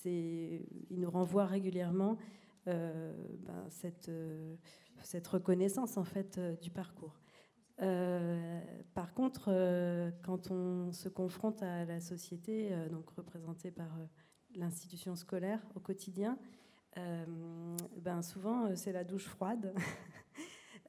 il 0.05 0.99
nous 0.99 1.09
renvoie 1.11 1.45
régulièrement 1.45 2.17
euh, 2.67 3.13
ben, 3.45 3.67
cette, 3.69 4.09
euh, 4.09 4.55
cette, 5.03 5.27
reconnaissance 5.27 5.97
en 5.97 6.03
fait 6.03 6.39
euh, 6.39 6.55
du 6.55 6.71
parcours. 6.71 7.15
Par 7.77 9.13
contre, 9.13 9.49
quand 10.23 10.51
on 10.51 10.91
se 10.91 11.09
confronte 11.09 11.61
à 11.61 11.85
la 11.85 11.99
société, 11.99 12.71
donc 12.89 13.09
représentée 13.09 13.71
par 13.71 13.89
l'institution 14.55 15.15
scolaire 15.15 15.59
au 15.75 15.79
quotidien, 15.79 16.37
ben 16.95 18.21
souvent 18.21 18.73
c'est 18.75 18.93
la 18.93 19.03
douche 19.03 19.25
froide. 19.25 19.73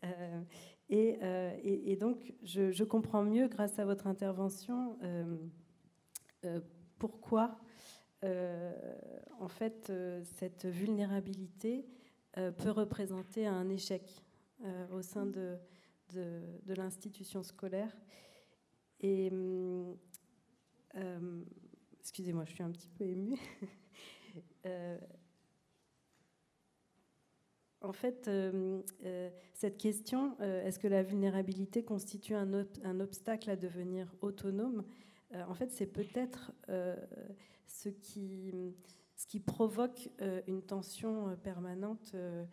et, 0.89 1.97
donc 2.01 2.34
je, 2.45 2.70
je, 2.70 2.84
comprends 2.84 3.24
mieux, 3.24 3.49
grâce 3.49 3.78
à 3.80 3.84
votre 3.84 4.07
intervention, 4.07 4.97
pourquoi 6.99 7.59
euh, 8.24 8.72
en 9.41 9.49
fait, 9.49 9.89
euh, 9.91 10.22
cette 10.24 10.66
vulnérabilité 10.66 11.87
euh, 12.39 12.51
peut 12.51 12.70
représenter 12.70 13.47
un 13.47 13.68
échec 13.68 14.22
au 14.91 15.03
sein 15.03 15.26
de, 15.26 15.59
de, 16.13 16.75
l'institution 16.75 17.43
scolaire. 17.43 17.97
Et 19.01 19.31
excusez-moi, 22.01 22.45
je 22.45 22.53
suis 22.53 22.63
un 22.63 22.71
petit 22.71 22.89
peu 22.89 23.05
émue. 23.05 23.39
en 27.83 27.93
fait, 27.93 28.31
cette 29.53 29.79
question, 29.79 30.39
est-ce 30.41 30.79
que 30.79 30.89
la 30.89 31.03
vulnérabilité 31.03 31.85
constitue 31.85 32.35
un, 32.35 33.01
obstacle 33.01 33.51
à 33.51 33.57
devenir 33.57 34.15
autonome 34.21 34.85
En 35.35 35.55
fait, 35.55 35.71
c'est 35.71 35.87
peut-être 35.87 36.53
ce 37.67 37.89
qui, 37.89 39.41
provoque 39.41 40.09
euh, 40.21 40.41
une 40.47 40.63
tension 40.63 41.29
euh, 41.29 41.37
permanente 41.37 42.13
euh, 42.15 42.45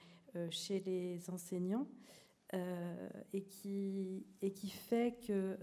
chez 0.50 0.80
les 0.82 1.30
enseignants 1.30 1.88
et, 3.34 3.44
qui, 3.44 4.26
et 4.42 4.52
qui 4.52 4.70
fait 4.70 5.18
que, 5.26 5.58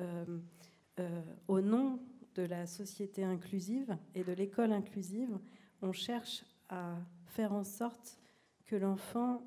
au 1.49 1.61
nom 1.61 2.01
de 2.35 2.43
la 2.43 2.67
société 2.67 3.23
inclusive 3.23 3.97
et 4.15 4.25
de 4.25 4.33
l'école 4.33 4.73
inclusive, 4.73 5.39
on 5.83 5.93
cherche 5.93 6.45
à 6.69 6.97
faire 7.27 7.53
en 7.53 7.65
sorte 7.65 8.19
que 8.67 8.77
l'enfant 8.77 9.43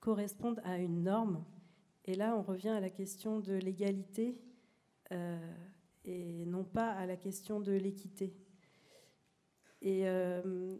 corresponde 0.00 0.60
à 0.64 0.78
une 0.78 1.02
norme. 1.02 1.44
Et 2.04 2.14
là, 2.14 2.36
on 2.36 2.42
revient 2.42 2.68
à 2.68 2.80
la 2.80 2.90
question 2.90 3.40
de 3.40 3.54
l'égalité 3.54 4.38
et 6.04 6.44
non 6.46 6.64
pas 6.64 6.90
à 6.92 7.06
la 7.06 7.16
question 7.16 7.60
de 7.60 7.72
l'équité. 7.72 8.34
Euh, 9.84 10.76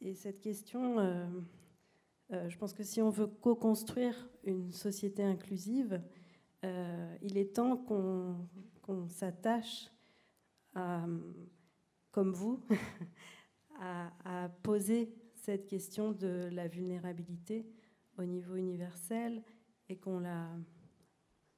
et 0.00 0.14
cette 0.14 0.40
question, 0.40 0.96
euh, 2.32 2.36
euh, 2.36 2.48
je 2.48 2.58
pense 2.58 2.72
que 2.72 2.82
si 2.82 3.00
on 3.02 3.10
veut 3.10 3.26
co-construire 3.26 4.28
une 4.44 4.72
société 4.72 5.22
inclusive, 5.22 6.02
il 7.22 7.38
est 7.38 7.56
temps 7.56 7.76
qu'on 7.76 9.08
s'attache 9.08 9.90
comme 10.74 12.32
vous, 12.32 12.60
à, 13.80 14.48
poser 14.62 15.12
cette 15.34 15.66
question 15.66 16.12
de 16.12 16.48
la 16.52 16.68
vulnérabilité 16.68 17.66
au 18.16 18.24
niveau 18.24 18.54
universel 18.54 19.42
et 19.88 19.96
qu'on 19.96 20.20
la 20.20 20.48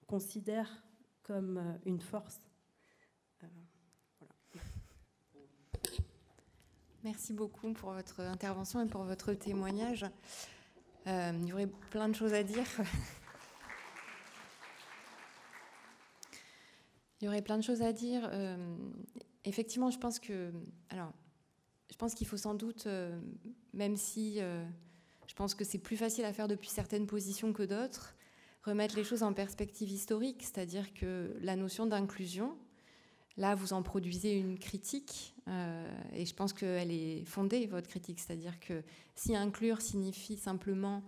considère 0.07 0.87
comme 1.23 1.79
une 1.85 2.01
force. 2.01 2.41
Merci 7.03 7.35
beaucoup 7.35 7.75
pour 7.75 7.93
votre 7.93 8.21
intervention 8.21 8.81
et 8.83 8.87
pour 8.87 9.05
votre 9.05 9.35
témoignage. 9.35 10.07
Euh, 11.07 11.33
il 11.43 11.49
y 11.49 11.53
aurait 11.53 11.67
plein 11.91 12.09
de 12.09 12.15
choses 12.15 12.33
à 12.33 12.43
dire. 12.43 12.65
il 17.21 17.27
y 17.27 17.29
aurait 17.29 17.43
plein 17.43 17.59
de 17.59 17.63
choses 17.63 17.83
à 17.83 17.93
dire. 17.93 18.27
Euh, 18.33 18.77
effectivement, 19.45 19.91
je 19.91 19.99
pense 19.99 20.19
que, 20.19 20.51
alors, 20.89 21.13
je 21.91 21.97
pense 21.97 22.15
qu'il 22.15 22.27
faut 22.27 22.39
sans 22.39 22.55
doute, 22.55 22.87
euh, 22.87 23.21
même 23.75 23.97
si 23.97 24.39
je 24.39 25.35
pense 25.35 25.55
que 25.55 25.65
c'est 25.65 25.79
plus 25.79 25.97
facile 25.97 26.25
à 26.25 26.33
faire 26.33 26.49
depuis 26.49 26.71
certaines 26.71 27.07
positions 27.07 27.53
que 27.53 27.63
d'autres, 27.63 28.17
remettre 28.63 28.97
les 28.97 29.05
choses 29.05 29.23
en 29.23 29.35
perspective 29.35 29.91
historique, 29.91 30.43
c'est-à-dire 30.43 30.95
que 30.95 31.37
la 31.41 31.55
notion 31.55 31.85
d'inclusion, 31.87 32.57
Là, 33.37 33.55
vous 33.55 33.73
en 33.73 33.83
produisez 33.83 34.39
une 34.39 34.59
critique, 34.59 35.35
euh, 35.49 35.89
et 36.13 36.25
je 36.25 36.35
pense 36.35 36.53
qu'elle 36.53 36.93
est 36.93 37.25
fondée, 37.25 37.67
votre 37.67 37.89
critique. 37.89 38.21
C'est-à-dire 38.21 38.61
que 38.61 38.83
si 39.17 39.35
inclure 39.35 39.81
signifie 39.81 40.37
simplement 40.37 41.03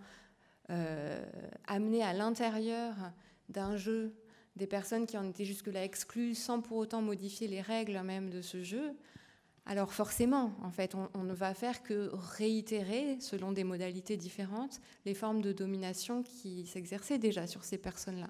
euh, 0.69 1.25
amener 1.67 2.03
à 2.03 2.13
l'intérieur 2.13 2.95
d'un 3.47 3.77
jeu 3.77 4.13
des 4.57 4.67
personnes 4.67 5.05
qui 5.05 5.17
en 5.17 5.29
étaient 5.29 5.45
jusque-là 5.45 5.85
exclues, 5.85 6.35
sans 6.35 6.59
pour 6.59 6.77
autant 6.77 7.01
modifier 7.01 7.47
les 7.47 7.61
règles 7.61 8.01
même 8.01 8.29
de 8.29 8.41
ce 8.41 8.61
jeu, 8.61 8.93
alors 9.65 9.93
forcément, 9.93 10.53
en 10.63 10.71
fait, 10.71 10.95
on 11.13 11.23
ne 11.23 11.33
va 11.33 11.53
faire 11.53 11.83
que 11.83 12.09
réitérer, 12.13 13.17
selon 13.19 13.51
des 13.51 13.65
modalités 13.65 14.15
différentes, 14.15 14.79
les 15.05 15.13
formes 15.13 15.41
de 15.41 15.51
domination 15.51 16.23
qui 16.23 16.65
s'exerçaient 16.65 17.19
déjà 17.19 17.47
sur 17.47 17.65
ces 17.65 17.77
personnes-là. 17.77 18.29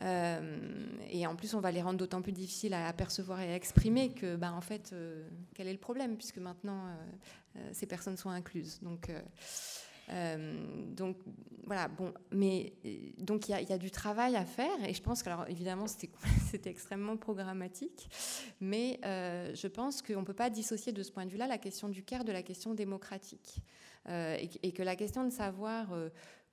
Euh, 0.00 0.86
et 1.10 1.26
en 1.26 1.36
plus, 1.36 1.54
on 1.54 1.60
va 1.60 1.70
les 1.70 1.82
rendre 1.82 1.98
d'autant 1.98 2.22
plus 2.22 2.32
difficiles 2.32 2.74
à 2.74 2.88
apercevoir 2.88 3.40
et 3.40 3.52
à 3.52 3.56
exprimer 3.56 4.10
que, 4.10 4.36
bah, 4.36 4.52
en 4.52 4.60
fait, 4.60 4.90
euh, 4.92 5.28
quel 5.54 5.68
est 5.68 5.72
le 5.72 5.78
problème, 5.78 6.16
puisque 6.16 6.38
maintenant, 6.38 6.86
euh, 7.56 7.60
ces 7.72 7.86
personnes 7.86 8.16
sont 8.16 8.30
incluses. 8.30 8.80
Donc, 8.80 9.10
voilà, 11.66 11.88
bon, 11.88 12.12
mais 12.30 12.74
donc 13.16 13.48
il 13.48 13.52
y, 13.52 13.72
a 13.72 13.78
du 13.78 13.90
travail 13.90 14.36
à 14.36 14.44
faire 14.44 14.84
et 14.86 14.92
je 14.92 15.00
pense 15.00 15.22
que 15.22 15.30
alors 15.30 15.48
évidemment 15.48 15.86
c'était 15.86 16.68
extrêmement 16.70 17.16
programmatique, 17.16 18.10
mais 18.60 19.00
je 19.02 19.66
pense 19.66 20.02
qu'on 20.02 20.20
ne 20.20 20.26
peut 20.26 20.34
pas 20.34 20.50
dissocier 20.50 20.92
de 20.92 21.02
ce 21.02 21.10
point 21.10 21.24
de 21.24 21.30
vue-là 21.30 21.46
la 21.46 21.56
question 21.56 21.88
du 21.88 22.02
CAIR 22.02 22.24
de 22.24 22.32
la 22.32 22.42
question 22.42 22.74
démocratique 22.74 23.62
et, 24.06 24.72
que 24.72 24.82
la 24.82 24.94
question 24.94 25.24
de 25.24 25.30
savoir 25.30 25.88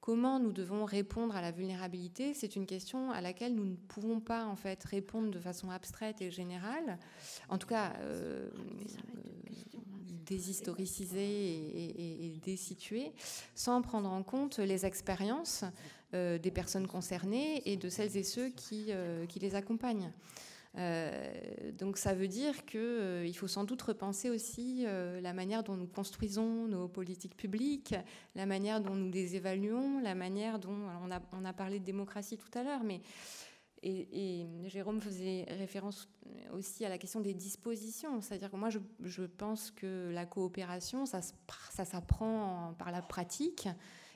Comment 0.02 0.40
nous 0.40 0.52
devons 0.52 0.84
répondre 0.84 1.36
à 1.36 1.42
la 1.42 1.52
vulnérabilité 1.52 2.34
C'est 2.34 2.56
une 2.56 2.66
question 2.66 3.12
à 3.12 3.22
laquelle 3.22 3.54
nous 3.54 3.66
ne 3.66 3.76
pouvons 3.76 4.20
pas 4.20 4.46
en 4.46 4.56
fait 4.56 4.84
répondre 4.84 5.30
de 5.30 5.40
façon 5.40 5.70
abstraite 5.70 6.22
et 6.24 6.32
générale, 6.32 6.98
en 7.50 7.60
tout 7.60 7.68
cas 7.68 7.94
euh, 8.00 8.50
déshistoricisée 10.26 11.20
et, 11.20 12.34
et, 12.48 13.14
sans 13.54 13.82
prendre 13.84 14.10
en 14.10 14.24
compte 14.24 14.58
les 14.58 14.88
expériences 14.88 15.66
euh, 16.14 16.40
des 16.40 16.52
personnes 16.52 16.88
concernées 16.88 17.62
et 17.72 17.78
de 17.78 17.88
celles 17.88 18.18
et 18.18 18.24
ceux 18.24 18.50
qui, 18.50 18.88
euh, 18.90 19.26
qui 19.28 19.40
les 19.40 19.54
accompagnent. 19.54 20.12
Euh, 20.78 21.72
donc 21.74 21.98
ça 21.98 22.14
veut 22.14 22.30
dire 22.30 22.66
qu'il 22.66 22.80
euh, 22.80 23.34
faut 23.34 23.48
sans 23.48 23.66
doute 23.66 23.82
repenser 23.82 24.30
aussi 24.30 24.86
euh, 24.86 25.20
la 25.20 25.34
manière 25.34 25.64
dont 25.64 25.76
nous 25.76 25.88
construisons 25.88 26.68
nos 26.68 26.88
politiques 26.88 27.36
publiques, 27.36 27.94
la 28.36 28.46
manière 28.46 28.80
dont 28.80 28.96
nous 28.96 29.12
les 29.12 29.36
évaluons, 29.36 30.00
la 30.00 30.16
manière 30.16 30.60
dont 30.60 30.78
on 31.04 31.12
a, 31.12 31.22
on 31.34 31.44
a 31.44 31.54
parlé 31.54 31.80
de 31.80 31.86
démocratie 31.86 32.38
tout 32.38 32.58
à 32.58 32.64
l'heure, 32.64 32.84
mais 32.84 33.02
et, 33.84 34.46
Jérôme 34.68 35.02
faisait 35.02 35.44
référence 35.50 36.08
aussi 36.54 36.86
à 36.86 36.90
la 36.90 37.00
question 37.00 37.20
des 37.20 37.34
dispositions, 37.34 38.22
c'est-à-dire 38.22 38.52
que 38.52 38.56
moi 38.56 38.70
je, 38.70 38.78
je, 39.04 39.24
pense 39.24 39.72
que 39.72 40.12
la 40.14 40.28
coopération 40.28 41.08
ça, 41.08 41.22
ça 41.72 41.84
s'apprend 41.84 42.76
par 42.78 42.92
la 42.92 43.02
pratique, 43.02 43.68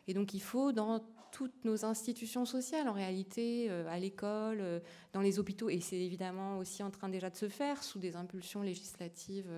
et 0.07 0.13
donc 0.13 0.35
il 0.35 0.41
faut 0.41 0.71
dans 0.71 1.03
toutes 1.35 1.65
nos 1.65 1.83
institutions 1.83 2.45
sociales, 2.45 2.87
en 2.87 2.93
réalité, 2.93 3.67
euh, 3.69 3.85
à 3.89 3.99
l'école, 3.99 4.59
euh, 4.61 4.79
dans 5.11 5.19
les 5.19 5.37
hôpitaux, 5.37 5.69
et 5.69 5.81
c'est 5.81 5.99
évidemment 5.99 6.59
aussi 6.59 6.81
en 6.81 6.91
train 6.91 7.09
déjà 7.09 7.29
de 7.29 7.35
se 7.35 7.49
faire 7.49 7.83
sous 7.83 7.99
des 7.99 8.15
impulsions 8.15 8.61
législatives 8.61 9.49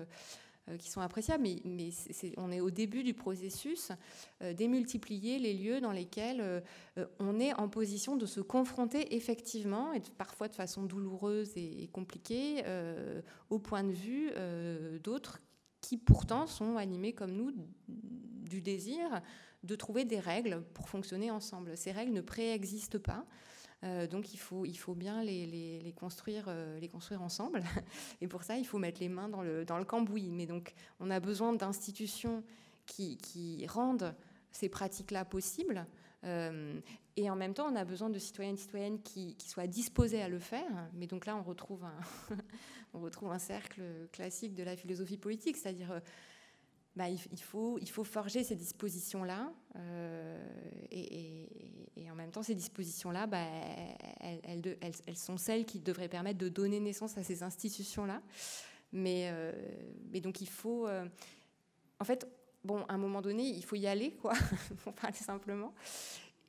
euh, 0.68 0.76
qui 0.76 0.90
sont 0.90 1.00
appréciables, 1.00 1.44
mais, 1.64 1.90
on 2.36 2.50
est 2.50 2.60
au 2.60 2.72
début 2.72 3.04
du 3.04 3.14
processus, 3.14 3.92
démultiplier 4.56 5.38
les 5.38 5.54
lieux 5.54 5.80
dans 5.80 5.92
lesquels 5.92 6.62
on 7.20 7.40
est 7.40 7.54
en 7.54 7.70
position 7.70 8.16
de 8.16 8.26
se 8.26 8.40
confronter 8.40 9.14
effectivement, 9.14 9.94
et 9.94 10.02
parfois 10.18 10.48
de 10.48 10.54
façon 10.54 10.82
douloureuse 10.82 11.52
et, 11.56 11.88
compliquée, 11.90 12.62
au 13.48 13.58
point 13.58 13.82
de 13.82 13.92
vue 13.92 14.30
d'autres 15.02 15.40
qui 15.80 15.96
pourtant 15.96 16.46
sont 16.46 16.76
animés 16.76 17.14
comme 17.14 17.32
nous 17.32 17.50
du 17.86 18.60
désir 18.60 19.22
de 19.62 19.74
trouver 19.76 20.04
des 20.04 20.20
règles 20.20 20.62
pour 20.74 20.88
fonctionner 20.88 21.30
ensemble. 21.30 21.76
Ces 21.76 21.92
règles 21.92 22.12
ne 22.12 22.20
préexistent 22.20 22.98
pas. 22.98 23.24
Euh, 23.84 24.06
donc 24.08 24.34
il 24.34 24.38
faut, 24.38 24.64
il 24.64 24.76
faut 24.76 24.94
bien 24.94 25.22
les, 25.22 25.46
les, 25.46 25.92
construire, 25.92 26.46
euh, 26.48 26.78
les 26.80 26.88
construire 26.88 27.22
ensemble. 27.22 27.62
Et 28.20 28.28
pour 28.28 28.42
ça, 28.42 28.56
il 28.56 28.66
faut 28.66 28.78
mettre 28.78 29.00
les 29.00 29.08
mains 29.08 29.28
dans 29.28 29.42
le, 29.42 29.64
dans 29.64 29.78
le 29.78 29.84
cambouis. 29.84 30.30
Mais 30.30 30.46
donc 30.46 30.74
on 31.00 31.10
a 31.10 31.20
besoin 31.20 31.52
d'institutions 31.52 32.42
qui, 32.86 33.16
qui, 33.18 33.66
rendent 33.66 34.14
ces 34.50 34.68
pratiques-là 34.68 35.24
possibles. 35.24 35.86
Euh, 36.24 36.80
et 37.16 37.30
en 37.30 37.36
même 37.36 37.54
temps, 37.54 37.70
on 37.70 37.76
a 37.76 37.84
besoin 37.84 38.10
de 38.10 38.18
citoyennes 38.18 38.54
et 38.54 38.58
citoyennes 38.58 39.02
qui, 39.02 39.36
qui, 39.36 39.48
soient 39.48 39.66
disposés 39.66 40.22
à 40.22 40.28
le 40.28 40.38
faire. 40.38 40.88
Mais 40.94 41.06
donc 41.06 41.26
là, 41.26 41.36
on 41.36 41.42
retrouve 41.42 41.84
un, 41.84 42.00
on 42.94 43.00
retrouve 43.00 43.30
un 43.30 43.38
cercle 43.38 43.82
classique 44.12 44.54
de 44.54 44.64
la 44.64 44.76
philosophie 44.76 45.18
politique, 45.18 45.56
c'est-à-dire 45.56 46.00
bah, 46.98 47.08
il, 47.08 47.40
faut, 47.40 47.78
il 47.80 47.88
faut 47.88 48.02
forger 48.02 48.42
ces 48.42 48.56
dispositions-là. 48.56 49.52
Euh, 49.76 50.36
et, 50.90 51.46
en 52.10 52.16
même 52.16 52.32
temps, 52.32 52.42
ces 52.42 52.56
dispositions-là, 52.56 53.28
bah, 53.28 53.44
elles, 54.20 54.76
elles, 55.06 55.16
sont 55.16 55.36
celles 55.36 55.64
qui 55.64 55.78
devraient 55.78 56.08
permettre 56.08 56.38
de 56.38 56.48
donner 56.48 56.80
naissance 56.80 57.16
à 57.16 57.22
ces 57.22 57.44
institutions-là. 57.44 58.20
Mais, 58.90 59.30
euh, 59.30 59.52
mais 60.10 60.20
donc, 60.20 60.40
il 60.40 60.48
faut. 60.48 60.88
Euh, 60.88 61.06
en 62.00 62.04
fait, 62.04 62.26
bon, 62.64 62.82
à 62.88 62.94
un 62.94 62.98
moment 62.98 63.22
donné, 63.22 63.44
il 63.44 63.64
faut 63.64 63.76
y 63.76 63.86
aller, 63.86 64.16
quoi, 64.16 64.32
pour 64.82 64.92
parler 64.92 65.16
simplement. 65.16 65.72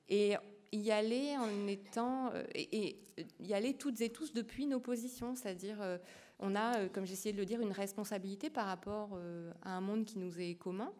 Et 0.08 0.34
y 0.72 0.90
aller 0.90 1.38
en 1.38 1.68
étant. 1.68 2.32
et, 2.56 2.98
y 3.40 3.54
aller 3.54 3.76
toutes 3.76 4.02
et 4.02 4.10
tous 4.10 4.34
depuis 4.34 4.66
nos 4.66 4.80
positions, 4.80 5.36
c'est-à-dire 5.36 5.78
on 6.40 6.56
a, 6.56 6.80
euh, 6.80 6.90
comme 6.90 7.06
j'essayais 7.06 7.34
de 7.34 7.38
le 7.38 7.46
dire, 7.46 7.62
une 7.62 7.72
responsabilité 7.72 8.50
par 8.50 8.66
rapport 8.66 9.12
euh, 9.14 9.52
à 9.62 9.76
un 9.76 9.82
monde 9.82 10.06
qui 10.06 10.18
nous 10.18 10.40
est 10.40 10.56
commun, 10.56 10.92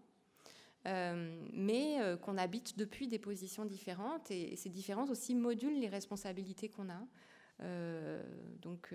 euh, 0.86 1.48
mais 1.54 1.98
qu'on 2.22 2.38
habite 2.38 2.78
depuis 2.78 3.08
des 3.08 3.20
positions 3.20 3.66
différentes, 3.66 4.32
et 4.32 4.56
ces 4.56 4.70
différences 4.70 5.10
aussi 5.10 5.36
modulent 5.36 5.80
les 5.80 5.90
responsabilités 5.90 6.70
qu'on 6.70 6.90
a. 6.90 7.02
donc 8.62 8.94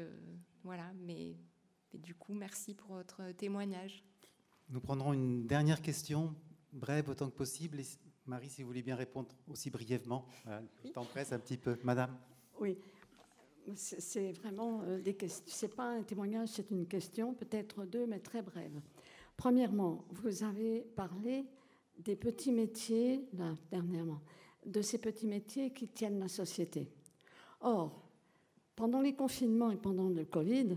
voilà, 0.62 0.90
mais, 1.01 1.36
du 1.92 2.14
coup, 2.14 2.32
merci 2.32 2.74
pour 2.74 2.95
votre 2.95 3.32
témoignage. 3.32 4.03
Nous 4.70 4.80
prendrons 4.80 5.12
une 5.12 5.47
dernière 5.47 5.82
question, 5.82 6.34
brève 6.72 7.11
autant 7.11 7.28
que 7.28 7.36
possible. 7.36 7.82
Marie, 8.24 8.49
si 8.49 8.62
vous 8.62 8.68
voulez 8.68 8.82
bien 8.82 8.97
répondre 8.97 9.28
aussi 9.47 9.68
brièvement, 9.68 10.26
le 10.47 10.90
temps 10.90 11.05
presse 11.05 11.32
un 11.32 11.38
petit 11.38 11.59
peu. 11.59 11.78
Madame. 11.84 12.16
Oui, 12.59 12.78
c'est 13.74 14.32
vraiment 14.32 14.82
euh, 14.82 15.00
des 15.00 15.14
questions. 15.14 15.44
C'est 15.46 15.74
pas 15.74 15.88
un 15.88 16.02
témoignage, 16.02 16.48
c'est 16.48 16.70
une 16.70 16.86
question, 16.86 17.34
peut-être 17.34 17.84
deux, 17.84 18.06
mais 18.06 18.20
très 18.20 18.42
brève. 18.42 18.80
Premièrement, 19.36 20.04
vous 20.10 20.44
avez 20.44 20.80
parlé 20.94 21.44
des 21.98 22.16
petits 22.16 22.52
métiers, 22.52 23.26
là, 23.36 23.54
dernièrement, 23.70 24.20
de 24.66 24.82
ces 24.82 24.98
petits 24.98 25.26
métiers 25.26 25.72
qui 25.72 25.88
tiennent 25.88 26.18
la 26.18 26.28
société. 26.28 26.88
Or, 27.60 28.02
pendant 28.76 29.00
les 29.00 29.14
confinements 29.14 29.70
et 29.70 29.76
pendant 29.76 30.08
le 30.08 30.24
Covid, 30.24 30.76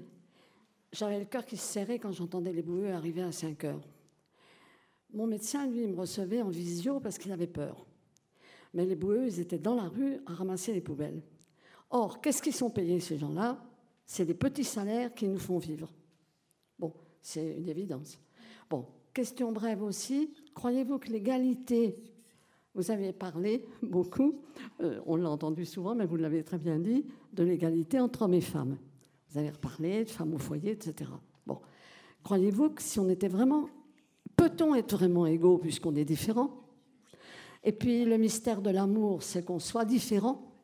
j'avais 0.91 1.19
le 1.19 1.25
cœur 1.25 1.45
qui 1.45 1.57
se 1.57 1.65
serrait 1.65 1.99
quand 1.99 2.11
j'entendais 2.11 2.53
les 2.53 2.61
boueux 2.61 2.91
arriver 2.91 3.21
à 3.21 3.31
5 3.31 3.63
heures. 3.65 3.87
Mon 5.13 5.27
médecin, 5.27 5.67
lui, 5.67 5.87
me 5.87 5.95
recevait 5.95 6.41
en 6.41 6.49
visio 6.49 6.99
parce 6.99 7.17
qu'il 7.17 7.31
avait 7.31 7.47
peur. 7.47 7.85
Mais 8.73 8.85
les 8.85 8.95
boueux, 8.95 9.25
ils 9.27 9.39
étaient 9.39 9.57
dans 9.57 9.75
la 9.75 9.87
rue 9.87 10.19
à 10.25 10.33
ramasser 10.33 10.73
les 10.73 10.81
poubelles. 10.81 11.21
Or, 11.89 12.21
qu'est-ce 12.21 12.41
qu'ils 12.41 12.53
sont 12.53 12.69
payés, 12.69 12.99
ces 12.99 13.17
gens-là? 13.17 13.63
C'est 14.05 14.25
des 14.25 14.33
petits 14.33 14.63
salaires 14.63 15.13
qui 15.13 15.27
nous 15.27 15.39
font 15.39 15.57
vivre. 15.57 15.89
Bon, 16.77 16.93
c'est 17.21 17.57
une 17.57 17.69
évidence. 17.69 18.19
Bon, 18.69 18.85
question 19.13 19.51
brève 19.51 19.81
aussi. 19.81 20.33
Croyez-vous 20.53 20.99
que 20.99 21.09
l'égalité, 21.09 21.95
vous 22.73 22.91
avez 22.91 23.13
parlé 23.13 23.65
beaucoup, 23.81 24.41
euh, 24.81 24.99
on 25.05 25.15
l'a 25.15 25.29
entendu 25.29 25.65
souvent, 25.65 25.95
mais 25.95 26.05
vous 26.05 26.17
l'avez 26.17 26.43
très 26.43 26.57
bien 26.57 26.79
dit, 26.79 27.05
de 27.33 27.43
l'égalité 27.43 27.99
entre 27.99 28.23
hommes 28.23 28.33
et 28.33 28.41
femmes. 28.41 28.77
Vous 29.29 29.39
avez 29.39 29.49
reparlé 29.49 30.03
de 30.05 30.09
femmes 30.09 30.33
au 30.33 30.37
foyer, 30.37 30.71
etc. 30.71 31.09
Bon, 31.45 31.59
croyez-vous 32.23 32.71
que 32.71 32.81
si 32.81 32.99
on 32.99 33.09
était 33.09 33.27
vraiment, 33.27 33.69
peut-on 34.35 34.75
être 34.75 34.95
vraiment 34.95 35.25
égaux 35.25 35.57
puisqu'on 35.57 35.95
est 35.95 36.05
différents? 36.05 36.51
Et 37.63 37.71
puis 37.71 38.05
le 38.05 38.17
mystère 38.17 38.61
de 38.61 38.69
l'amour, 38.69 39.23
c'est 39.23 39.43
qu'on 39.43 39.59
soit 39.59 39.85
différent? 39.85 40.56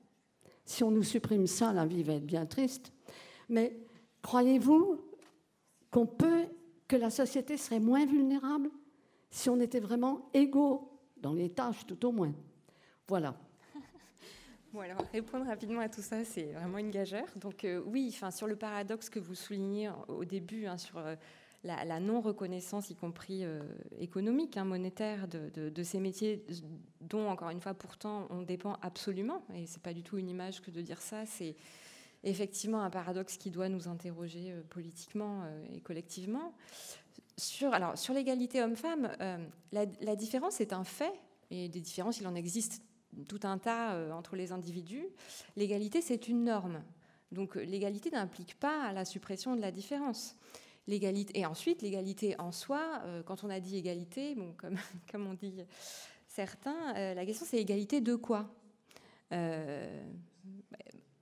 Si 0.65 0.83
on 0.83 0.91
nous 0.91 1.03
supprime 1.03 1.47
ça, 1.47 1.73
la 1.73 1.85
vie 1.85 2.03
va 2.03 2.13
être 2.13 2.25
bien 2.25 2.45
triste. 2.45 2.91
Mais 3.49 3.77
croyez-vous 4.21 5.01
qu'on 5.91 6.05
peut, 6.05 6.45
que 6.87 6.95
la 6.95 7.09
société 7.09 7.57
serait 7.57 7.79
moins 7.79 8.05
vulnérable 8.05 8.69
si 9.29 9.49
on 9.49 9.59
était 9.59 9.79
vraiment 9.79 10.29
égaux 10.33 10.91
dans 11.17 11.33
les 11.33 11.49
tâches, 11.49 11.85
tout 11.85 12.05
au 12.05 12.11
moins? 12.11 12.33
Voilà. 13.07 13.35
Bon, 14.73 14.79
alors, 14.79 15.05
répondre 15.11 15.45
rapidement 15.45 15.81
à 15.81 15.89
tout 15.89 16.01
ça, 16.01 16.23
c'est 16.23 16.51
vraiment 16.53 16.79
une 16.79 16.89
gageure. 16.89 17.27
Donc, 17.35 17.63
euh, 17.63 17.83
oui, 17.85 18.17
sur 18.31 18.47
le 18.47 18.55
paradoxe 18.55 19.07
que 19.07 19.19
vous 19.19 19.35
soulignez 19.35 19.91
au 20.07 20.25
début, 20.25 20.65
hein, 20.65 20.79
sur 20.79 20.97
euh, 20.97 21.15
la, 21.63 21.99
non-reconnaissance, 21.99 22.89
y 22.89 22.95
compris 22.95 23.43
euh, 23.43 23.61
économique, 23.97 24.57
hein, 24.57 24.65
monétaire, 24.65 25.27
de, 25.27 25.83
ces 25.83 25.99
métiers 25.99 26.45
dont, 27.01 27.29
encore 27.29 27.49
une 27.49 27.61
fois, 27.61 27.73
pourtant, 27.73 28.27
on 28.29 28.41
dépend 28.41 28.77
absolument. 28.81 29.45
Et 29.55 29.65
c'est 29.65 29.81
pas 29.81 29.93
du 29.93 30.03
tout 30.03 30.17
une 30.17 30.29
image 30.29 30.61
que 30.61 30.71
de 30.71 30.81
dire 30.81 31.01
ça. 31.01 31.25
C'est 31.25 31.55
effectivement 32.23 32.81
un 32.81 32.89
paradoxe 32.89 33.37
qui 33.37 33.49
doit 33.49 33.69
nous 33.69 33.87
interroger 33.87 34.51
euh, 34.51 34.61
politiquement 34.69 35.43
euh, 35.43 35.65
et 35.73 35.79
collectivement. 35.79 36.53
Sur, 37.37 37.73
alors, 37.73 37.97
sur 37.97 38.13
l'égalité 38.13 38.61
homme-femme, 38.61 39.09
la, 39.71 39.85
la, 40.01 40.15
différence 40.15 40.61
est 40.61 40.71
un 40.71 40.83
fait, 40.83 41.13
et 41.49 41.67
des 41.67 41.81
différences, 41.81 42.19
il 42.19 42.27
en 42.27 42.35
existe 42.35 42.83
tout 43.27 43.39
un 43.41 43.57
tas 43.57 44.13
entre 44.13 44.35
les 44.35 44.51
individus. 44.51 45.07
L'égalité, 45.55 46.01
c'est 46.01 46.27
une 46.27 46.43
norme. 46.43 46.83
Donc 47.31 47.55
l'égalité 47.55 48.11
n'implique 48.11 48.59
pas 48.59 48.91
la 48.93 49.03
suppression 49.03 49.55
de 49.55 49.61
la 49.61 49.71
différence 49.71 50.37
l'égalité. 50.87 51.39
Et 51.39 51.45
ensuite, 51.45 51.81
l'égalité 51.81 52.35
en 52.39 52.51
soi, 52.51 53.01
euh, 53.05 53.23
quand 53.23 53.43
on 53.43 53.49
a 53.49 53.59
dit 53.59 53.77
égalité, 53.77 54.35
bon, 54.35 54.53
comme, 54.57 54.75
comme 55.11 55.27
on 55.27 55.33
dit 55.33 55.55
certains, 56.27 56.95
euh, 56.95 57.13
la 57.13 57.25
question 57.25 57.45
c'est 57.47 57.59
égalité 57.59 58.01
de 58.01 58.15
quoi 58.15 58.49
euh, 59.31 60.03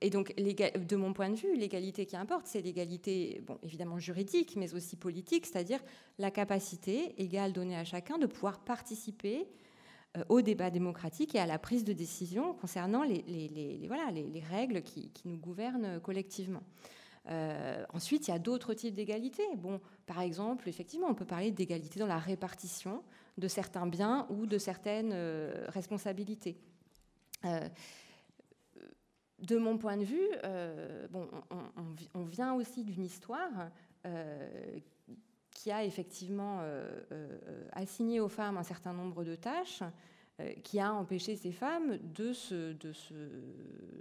et 0.03 0.09
donc, 0.09 0.33
de 0.35 0.95
mon 0.95 1.13
point 1.13 1.29
de 1.29 1.35
vue, 1.35 1.55
l'égalité 1.55 2.07
qui 2.07 2.15
importe, 2.15 2.47
c'est 2.47 2.61
l'égalité, 2.61 3.43
bon, 3.45 3.59
évidemment 3.61 3.99
juridique, 3.99 4.55
mais 4.55 4.73
aussi 4.73 4.95
politique, 4.95 5.45
c'est-à-dire 5.45 5.79
la 6.17 6.31
capacité 6.31 7.13
égale 7.21 7.53
donnée 7.53 7.77
à 7.77 7.83
chacun 7.83 8.17
de 8.17 8.25
pouvoir 8.25 8.61
participer 8.61 9.47
au 10.27 10.41
débat 10.41 10.71
démocratique 10.71 11.35
et 11.35 11.39
à 11.39 11.45
la 11.45 11.59
prise 11.59 11.83
de 11.83 11.93
décision 11.93 12.55
concernant 12.55 13.03
les, 13.03 13.85
voilà, 13.87 14.09
les, 14.09 14.39
règles 14.39 14.81
qui, 14.81 15.11
nous 15.25 15.37
gouvernent 15.37 15.99
collectivement. 16.01 16.63
Ensuite, 17.93 18.27
il 18.27 18.31
y 18.31 18.33
a 18.33 18.39
d'autres 18.39 18.73
types 18.73 18.93
d'égalité. 18.93 19.43
Bon, 19.55 19.79
par 20.05 20.21
exemple, 20.21 20.67
effectivement, 20.67 21.07
on 21.07 21.15
peut 21.15 21.25
parler 21.25 21.51
d'égalité 21.51 21.99
dans 21.99 22.07
la 22.07 22.19
répartition 22.19 23.03
de 23.37 23.47
certains 23.47 23.87
biens 23.87 24.27
ou 24.29 24.45
de 24.45 24.57
certaines 24.57 25.13
responsabilités. 25.67 26.57
de 29.39 29.57
mon 29.57 29.77
point 29.77 29.97
de 29.97 30.03
vue, 30.03 30.29
bon, 31.11 31.29
on, 32.13 32.23
vient 32.23 32.53
aussi 32.53 32.83
d'une 32.83 33.03
histoire 33.03 33.69
qui 35.51 35.71
a 35.71 35.83
effectivement 35.83 36.59
euh, 36.61 36.89
euh, 37.11 37.67
assigné 37.73 38.19
aux 38.19 38.29
femmes 38.29 38.57
un 38.57 38.63
certain 38.63 38.93
nombre 38.93 39.23
de 39.23 39.35
tâches, 39.35 39.83
euh, 39.83 39.89
qui 40.63 40.79
a 40.79 40.93
empêché 40.93 41.35
ces 41.35 41.51
femmes 41.51 41.97
de 42.15 42.33
se, 42.33 42.73
de 42.73 42.91
se, 42.91 43.13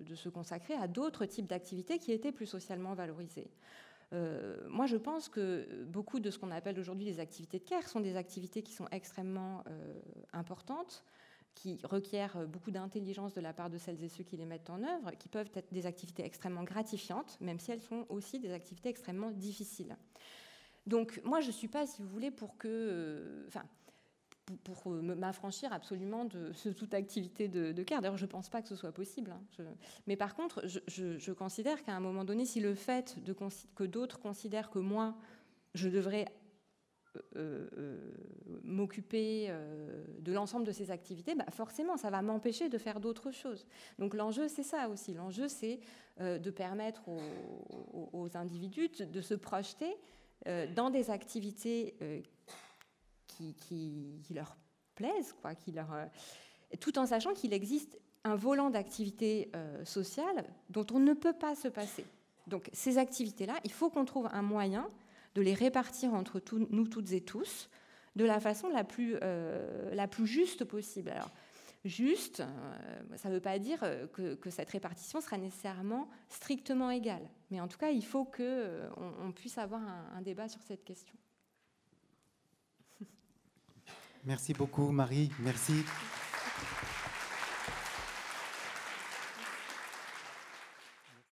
de 0.06 0.14
se 0.14 0.28
consacrer 0.28 0.74
à 0.74 0.86
d'autres 0.88 1.26
types 1.26 1.46
d'activités 1.46 1.98
qui 1.98 2.12
étaient 2.12 2.32
plus 2.32 2.46
socialement 2.46 2.94
valorisées. 2.94 3.50
moi, 4.68 4.86
je 4.86 4.96
pense 4.96 5.28
que 5.28 5.84
beaucoup 5.86 6.18
de 6.20 6.30
ce 6.30 6.38
qu'on 6.38 6.50
appelle 6.50 6.78
aujourd'hui 6.78 7.04
les 7.04 7.20
activités 7.20 7.58
de 7.58 7.64
care 7.64 7.88
sont 7.88 8.00
des 8.00 8.16
activités 8.16 8.62
qui 8.62 8.72
sont 8.72 8.88
extrêmement 8.90 9.62
importantes, 10.32 11.04
qui 11.54 11.78
requièrent 11.84 12.46
beaucoup 12.46 12.70
d'intelligence 12.70 13.34
de 13.34 13.40
la 13.40 13.52
part 13.52 13.70
de 13.70 13.78
celles 13.78 14.02
et 14.02 14.08
ceux 14.08 14.24
qui 14.24 14.36
les 14.36 14.46
mettent 14.46 14.70
en 14.70 14.82
œuvre, 14.82 15.10
qui 15.18 15.28
peuvent 15.28 15.50
être 15.54 15.72
des 15.72 15.86
activités 15.86 16.24
extrêmement 16.24 16.64
gratifiantes, 16.64 17.36
même 17.40 17.58
si 17.58 17.70
elles 17.70 17.82
sont 17.82 18.06
aussi 18.08 18.38
des 18.38 18.52
activités 18.52 18.88
extrêmement 18.88 19.30
difficiles. 19.30 19.96
Donc 20.86 21.20
moi, 21.24 21.40
je 21.40 21.48
ne 21.48 21.52
suis 21.52 21.68
pas, 21.68 21.86
si 21.86 22.02
vous 22.02 22.08
voulez, 22.08 22.30
pour 22.30 22.56
que... 22.56 22.68
Euh, 22.68 23.48
pour, 24.64 24.90
m'affranchir 24.90 25.72
absolument 25.72 26.24
de, 26.26 26.52
toute 26.72 26.94
activité 26.94 27.48
de, 27.48 27.72
de 27.72 27.82
D'ailleurs, 27.82 28.16
je 28.16 28.24
ne 28.24 28.30
pense 28.30 28.48
pas 28.48 28.62
que 28.62 28.68
ce 28.68 28.76
soit 28.76 28.92
possible. 28.92 29.32
Hein. 29.32 29.64
mais 30.06 30.16
par 30.16 30.34
contre, 30.34 30.64
je, 30.66 31.32
considère 31.32 31.82
qu'à 31.82 31.94
un 31.94 32.00
moment 32.00 32.24
donné, 32.24 32.44
si 32.44 32.60
le 32.60 32.74
fait 32.74 33.16
que 33.74 33.84
d'autres 33.84 34.18
considèrent 34.18 34.70
que 34.70 34.78
moi, 34.78 35.16
je 35.74 35.88
devrais 35.88 36.26
euh, 37.36 37.68
euh, 37.76 38.14
m'occuper 38.62 39.52
de 40.20 40.32
l'ensemble 40.32 40.66
de 40.66 40.72
ces 40.72 40.90
activités, 40.90 41.34
bah 41.34 41.46
forcément, 41.50 41.96
ça 41.96 42.10
va 42.10 42.22
m'empêcher 42.22 42.68
de 42.68 42.78
faire 42.78 43.00
d'autres 43.00 43.30
choses. 43.30 43.66
Donc 43.98 44.14
l'enjeu, 44.14 44.48
c'est 44.48 44.62
ça 44.62 44.88
aussi. 44.88 45.14
L'enjeu, 45.14 45.48
c'est 45.48 45.80
de 46.18 46.50
permettre 46.50 47.02
aux, 47.08 48.28
individus 48.34 48.90
de 49.00 49.20
se 49.20 49.34
projeter 49.34 49.96
euh, 50.46 50.66
dans 50.74 50.88
des 50.88 51.10
activités 51.10 51.94
euh, 53.40 53.52
qui, 53.56 54.34
leur 54.34 54.56
plaisent, 54.94 55.34
quoi, 55.40 55.54
qui 55.54 55.72
leur, 55.72 55.92
euh, 55.92 56.06
tout 56.80 56.98
en 56.98 57.06
sachant 57.06 57.32
qu'il 57.32 57.52
existe 57.52 57.98
un 58.24 58.36
volant 58.36 58.68
d'activités 58.68 59.50
sociales 59.84 60.44
dont 60.68 60.86
on 60.92 60.98
ne 60.98 61.14
peut 61.14 61.32
pas 61.32 61.54
se 61.54 61.68
passer. 61.68 62.04
Donc 62.48 62.68
ces 62.74 62.98
activités-là, 62.98 63.54
il 63.64 63.72
faut 63.72 63.88
qu'on 63.88 64.04
trouve 64.04 64.28
un 64.32 64.42
moyen 64.42 64.90
de 65.34 65.40
les 65.40 65.54
répartir 65.54 66.12
entre 66.12 66.42
nous 66.52 66.86
toutes 66.86 67.12
et 67.12 67.22
tous 67.22 67.70
de 68.16 68.26
la 68.26 68.38
façon 68.38 68.68
la 68.68 68.84
plus, 68.84 69.16
la 69.18 70.06
plus 70.06 70.26
juste 70.26 70.66
possible. 70.66 71.08
Alors, 71.08 71.30
juste, 71.86 72.42
ça 73.16 73.30
ne 73.30 73.34
veut 73.34 73.40
pas 73.40 73.58
dire 73.58 73.80
que, 74.12 74.50
cette 74.50 74.68
répartition 74.68 75.22
sera 75.22 75.38
nécessairement 75.38 76.08
strictement 76.28 76.90
égale. 76.90 77.26
Mais 77.50 77.60
en 77.60 77.68
tout 77.68 77.78
cas, 77.78 77.90
il 77.90 78.04
faut 78.04 78.24
qu'on 78.24 78.42
euh, 78.42 78.88
on 78.96 79.32
puisse 79.32 79.58
avoir 79.58 79.82
un, 79.82 80.22
débat 80.22 80.48
sur 80.48 80.62
cette 80.62 80.84
question. 80.84 81.14
Merci 84.24 84.52
beaucoup, 84.54 84.90
Marie. 84.90 85.30
Merci. 85.40 85.84